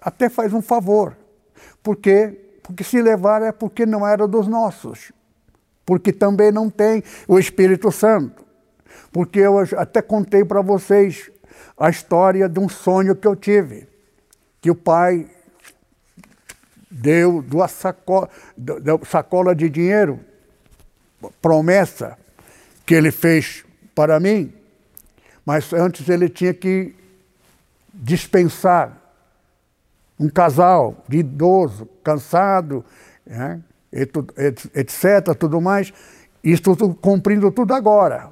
até 0.00 0.28
faz 0.28 0.52
um 0.52 0.62
favor. 0.62 1.16
Por 1.82 1.96
quê? 1.96 2.58
Porque 2.62 2.84
se 2.84 3.02
levar 3.02 3.42
é 3.42 3.52
porque 3.52 3.84
não 3.84 4.06
era 4.06 4.26
dos 4.26 4.46
nossos. 4.46 5.12
Porque 5.84 6.12
também 6.12 6.52
não 6.52 6.70
tem 6.70 7.02
o 7.26 7.38
Espírito 7.38 7.90
Santo. 7.90 8.44
Porque 9.12 9.40
eu 9.40 9.58
até 9.76 10.00
contei 10.00 10.44
para 10.44 10.62
vocês 10.62 11.30
a 11.76 11.90
história 11.90 12.48
de 12.48 12.60
um 12.60 12.68
sonho 12.68 13.16
que 13.16 13.26
eu 13.26 13.34
tive. 13.34 13.88
Que 14.60 14.70
o 14.70 14.74
pai 14.74 15.26
deu 16.90 17.42
duas 17.42 17.70
sacola, 17.70 18.28
sacola 19.04 19.54
de 19.54 19.68
dinheiro, 19.68 20.20
promessa 21.40 22.16
que 22.86 22.94
ele 22.94 23.10
fez 23.10 23.64
para 23.94 24.18
mim, 24.18 24.52
mas 25.44 25.72
antes 25.72 26.08
ele 26.08 26.28
tinha 26.28 26.54
que 26.54 26.94
dispensar 27.92 28.96
um 30.18 30.28
casal 30.28 31.04
de 31.08 31.18
idoso, 31.18 31.88
cansado, 32.04 32.84
né, 33.26 33.60
etc., 33.92 35.34
tudo 35.38 35.60
mais, 35.60 35.92
isso 36.42 36.62
tudo, 36.62 36.94
cumprindo 36.94 37.50
tudo 37.50 37.74
agora. 37.74 38.30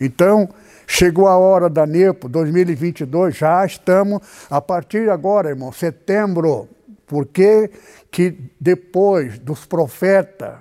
Então, 0.00 0.48
chegou 0.86 1.28
a 1.28 1.36
hora 1.36 1.70
da 1.70 1.86
NEPO 1.86 2.28
2022, 2.28 3.36
já 3.36 3.64
estamos, 3.64 4.20
a 4.50 4.60
partir 4.60 5.04
de 5.04 5.10
agora, 5.10 5.48
irmão, 5.48 5.72
setembro, 5.72 6.68
porque 7.06 7.70
que 8.10 8.50
depois 8.60 9.38
dos 9.38 9.64
profetas 9.64 10.54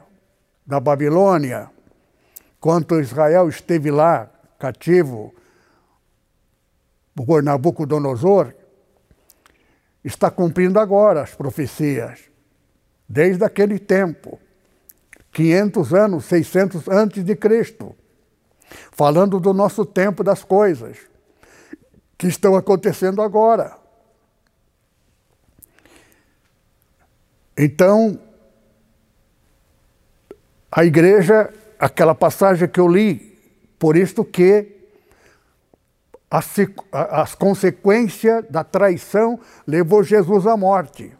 da 0.65 0.79
Babilônia, 0.79 1.69
quando 2.59 2.99
Israel 2.99 3.49
esteve 3.49 3.89
lá, 3.89 4.29
cativo, 4.59 5.33
por 7.15 7.43
Nabucodonosor, 7.43 8.53
está 10.03 10.29
cumprindo 10.31 10.79
agora 10.79 11.21
as 11.21 11.33
profecias, 11.35 12.19
desde 13.07 13.43
aquele 13.43 13.77
tempo, 13.77 14.39
500 15.31 15.93
anos, 15.93 16.25
600 16.25 16.87
antes 16.87 17.23
de 17.23 17.35
Cristo, 17.35 17.95
falando 18.91 19.39
do 19.39 19.53
nosso 19.53 19.85
tempo 19.85 20.23
das 20.23 20.43
coisas 20.43 20.97
que 22.17 22.27
estão 22.27 22.55
acontecendo 22.55 23.21
agora. 23.21 23.77
Então, 27.57 28.19
a 30.71 30.85
igreja, 30.85 31.53
aquela 31.77 32.15
passagem 32.15 32.67
que 32.67 32.79
eu 32.79 32.87
li, 32.87 33.37
por 33.77 33.97
isto 33.97 34.23
que 34.23 34.81
as, 36.29 36.47
as 36.91 37.35
consequências 37.35 38.45
da 38.49 38.63
traição 38.63 39.39
levou 39.67 40.01
Jesus 40.01 40.47
à 40.47 40.55
morte. 40.55 41.11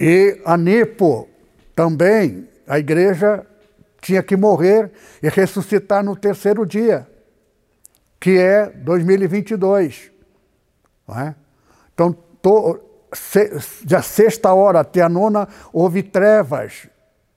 E 0.00 0.40
a 0.46 0.56
Nepo 0.56 1.28
também, 1.76 2.48
a 2.66 2.78
igreja 2.78 3.46
tinha 4.00 4.22
que 4.22 4.36
morrer 4.36 4.90
e 5.22 5.28
ressuscitar 5.28 6.02
no 6.02 6.16
terceiro 6.16 6.64
dia, 6.66 7.06
que 8.18 8.38
é 8.38 8.66
2022. 8.70 10.10
É? 11.10 11.34
Então, 11.92 12.12
to, 12.12 12.80
se, 13.12 13.84
da 13.84 14.00
sexta 14.00 14.54
hora 14.54 14.80
até 14.80 15.02
a 15.02 15.08
nona 15.08 15.46
houve 15.72 16.02
trevas. 16.02 16.88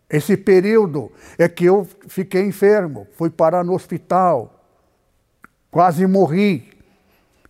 Esse 0.10 0.38
período 0.38 1.12
é 1.38 1.50
que 1.50 1.66
eu 1.66 1.88
fiquei 2.08 2.44
enfermo, 2.46 3.08
fui 3.14 3.30
parar 3.30 3.64
no 3.64 3.74
hospital 3.74 4.56
quase 5.76 6.08
morri. 6.08 6.70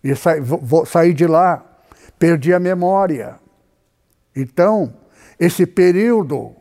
E 0.02 0.10
saí 0.84 1.14
de 1.14 1.28
lá, 1.28 1.64
perdi 2.18 2.52
a 2.52 2.58
memória. 2.58 3.38
Então, 4.34 4.92
esse 5.38 5.64
período 5.64 6.52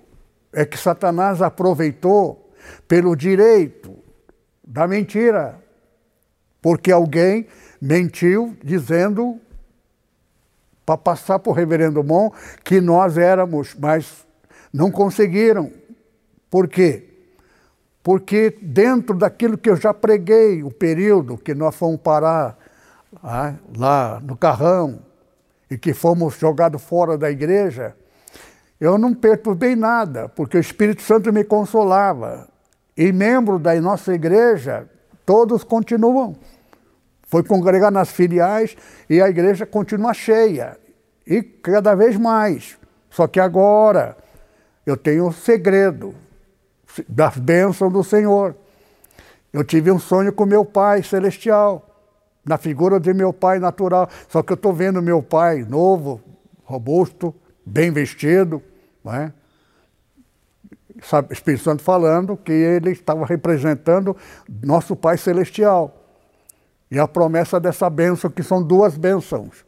é 0.54 0.64
que 0.64 0.78
Satanás 0.78 1.42
aproveitou 1.42 2.54
pelo 2.88 3.16
direito 3.16 3.98
da 4.64 4.88
mentira. 4.88 5.60
Porque 6.62 6.92
alguém 6.92 7.48
mentiu 7.82 8.56
dizendo 8.64 9.40
para 10.86 10.98
passar 10.98 11.42
o 11.44 11.52
reverendo 11.52 12.04
Mon 12.04 12.30
que 12.64 12.80
nós 12.80 13.18
éramos, 13.18 13.74
mas 13.74 14.24
não 14.72 14.92
conseguiram. 14.92 15.72
Por 16.50 16.68
quê? 16.68 17.16
porque 18.06 18.56
dentro 18.62 19.18
daquilo 19.18 19.58
que 19.58 19.68
eu 19.68 19.76
já 19.76 19.92
preguei, 19.92 20.62
o 20.62 20.70
período 20.70 21.40
que 21.40 21.56
nós 21.56 21.76
fomos 21.76 22.00
parar 22.00 22.56
ah, 23.24 23.56
lá 23.76 24.22
no 24.24 24.38
carrão 24.38 25.00
e 25.72 25.76
que 25.76 25.92
fomos 25.92 26.38
jogados 26.38 26.84
fora 26.84 27.18
da 27.18 27.32
igreja, 27.32 27.96
eu 28.80 29.00
não 29.00 29.12
perturbei 29.12 29.76
nada, 29.76 30.30
porque 30.30 30.56
o 30.56 30.60
Espírito 30.60 31.02
Santo 31.02 31.34
me 31.34 31.44
consolava. 31.44 32.48
E 32.96 33.12
membros 33.12 33.60
da 33.60 33.74
nossa 33.82 34.14
igreja, 34.14 34.88
todos 35.26 35.64
continuam. 35.64 36.36
Foi 37.24 37.42
congregar 37.42 37.92
nas 37.92 38.12
filiais 38.12 38.78
e 39.10 39.20
a 39.20 39.28
igreja 39.28 39.66
continua 39.66 40.14
cheia. 40.14 40.78
E 41.26 41.42
cada 41.42 41.96
vez 41.96 42.16
mais. 42.18 42.78
Só 43.10 43.26
que 43.26 43.40
agora 43.40 44.16
eu 44.86 44.96
tenho 44.96 45.26
um 45.26 45.32
segredo 45.32 46.14
das 47.08 47.38
bênçãos 47.38 47.92
do 47.92 48.04
Senhor. 48.04 48.56
Eu 49.52 49.64
tive 49.64 49.92
um 49.92 50.00
sonho 50.00 50.34
com 50.34 50.46
meu 50.46 50.66
pai 50.66 51.02
celestial, 51.02 51.90
na 52.44 52.58
figura 52.58 53.00
de 53.00 53.14
meu 53.14 53.32
pai 53.32 53.60
natural. 53.60 54.10
Só 54.30 54.44
que 54.44 54.52
eu 54.52 54.56
estou 54.56 54.74
vendo 54.74 55.02
meu 55.02 55.24
pai 55.24 55.64
novo, 55.64 56.22
robusto, 56.64 57.34
bem 57.66 57.92
vestido, 57.92 58.62
é? 59.06 59.32
Sabe, 61.02 61.34
Espírito 61.34 61.64
Santo 61.64 61.84
falando 61.84 62.38
que 62.38 62.52
ele 62.52 62.92
estava 62.92 63.26
representando 63.26 64.16
nosso 64.64 64.96
Pai 64.96 65.18
Celestial. 65.18 65.94
E 66.90 66.98
a 66.98 67.08
promessa 67.08 67.60
dessa 67.60 67.90
bênção, 67.90 68.30
que 68.30 68.42
são 68.42 68.64
duas 68.64 68.98
bênçãos, 68.98 69.66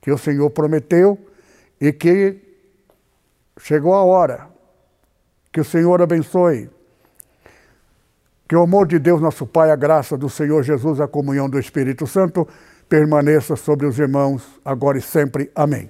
que 0.00 0.10
o 0.10 0.18
Senhor 0.18 0.48
prometeu 0.50 1.18
e 1.80 1.92
que 1.92 2.40
chegou 3.58 3.92
a 3.92 4.04
hora 4.04 4.55
que 5.56 5.60
o 5.62 5.64
Senhor 5.64 6.02
abençoe. 6.02 6.68
Que 8.46 8.54
o 8.54 8.60
amor 8.60 8.86
de 8.86 8.98
Deus, 8.98 9.22
nosso 9.22 9.46
Pai, 9.46 9.70
a 9.70 9.74
graça 9.74 10.14
do 10.14 10.28
Senhor 10.28 10.62
Jesus, 10.62 11.00
a 11.00 11.08
comunhão 11.08 11.48
do 11.48 11.58
Espírito 11.58 12.06
Santo 12.06 12.46
permaneça 12.90 13.56
sobre 13.56 13.86
os 13.86 13.98
irmãos, 13.98 14.60
agora 14.62 14.98
e 14.98 15.00
sempre. 15.00 15.50
Amém. 15.54 15.88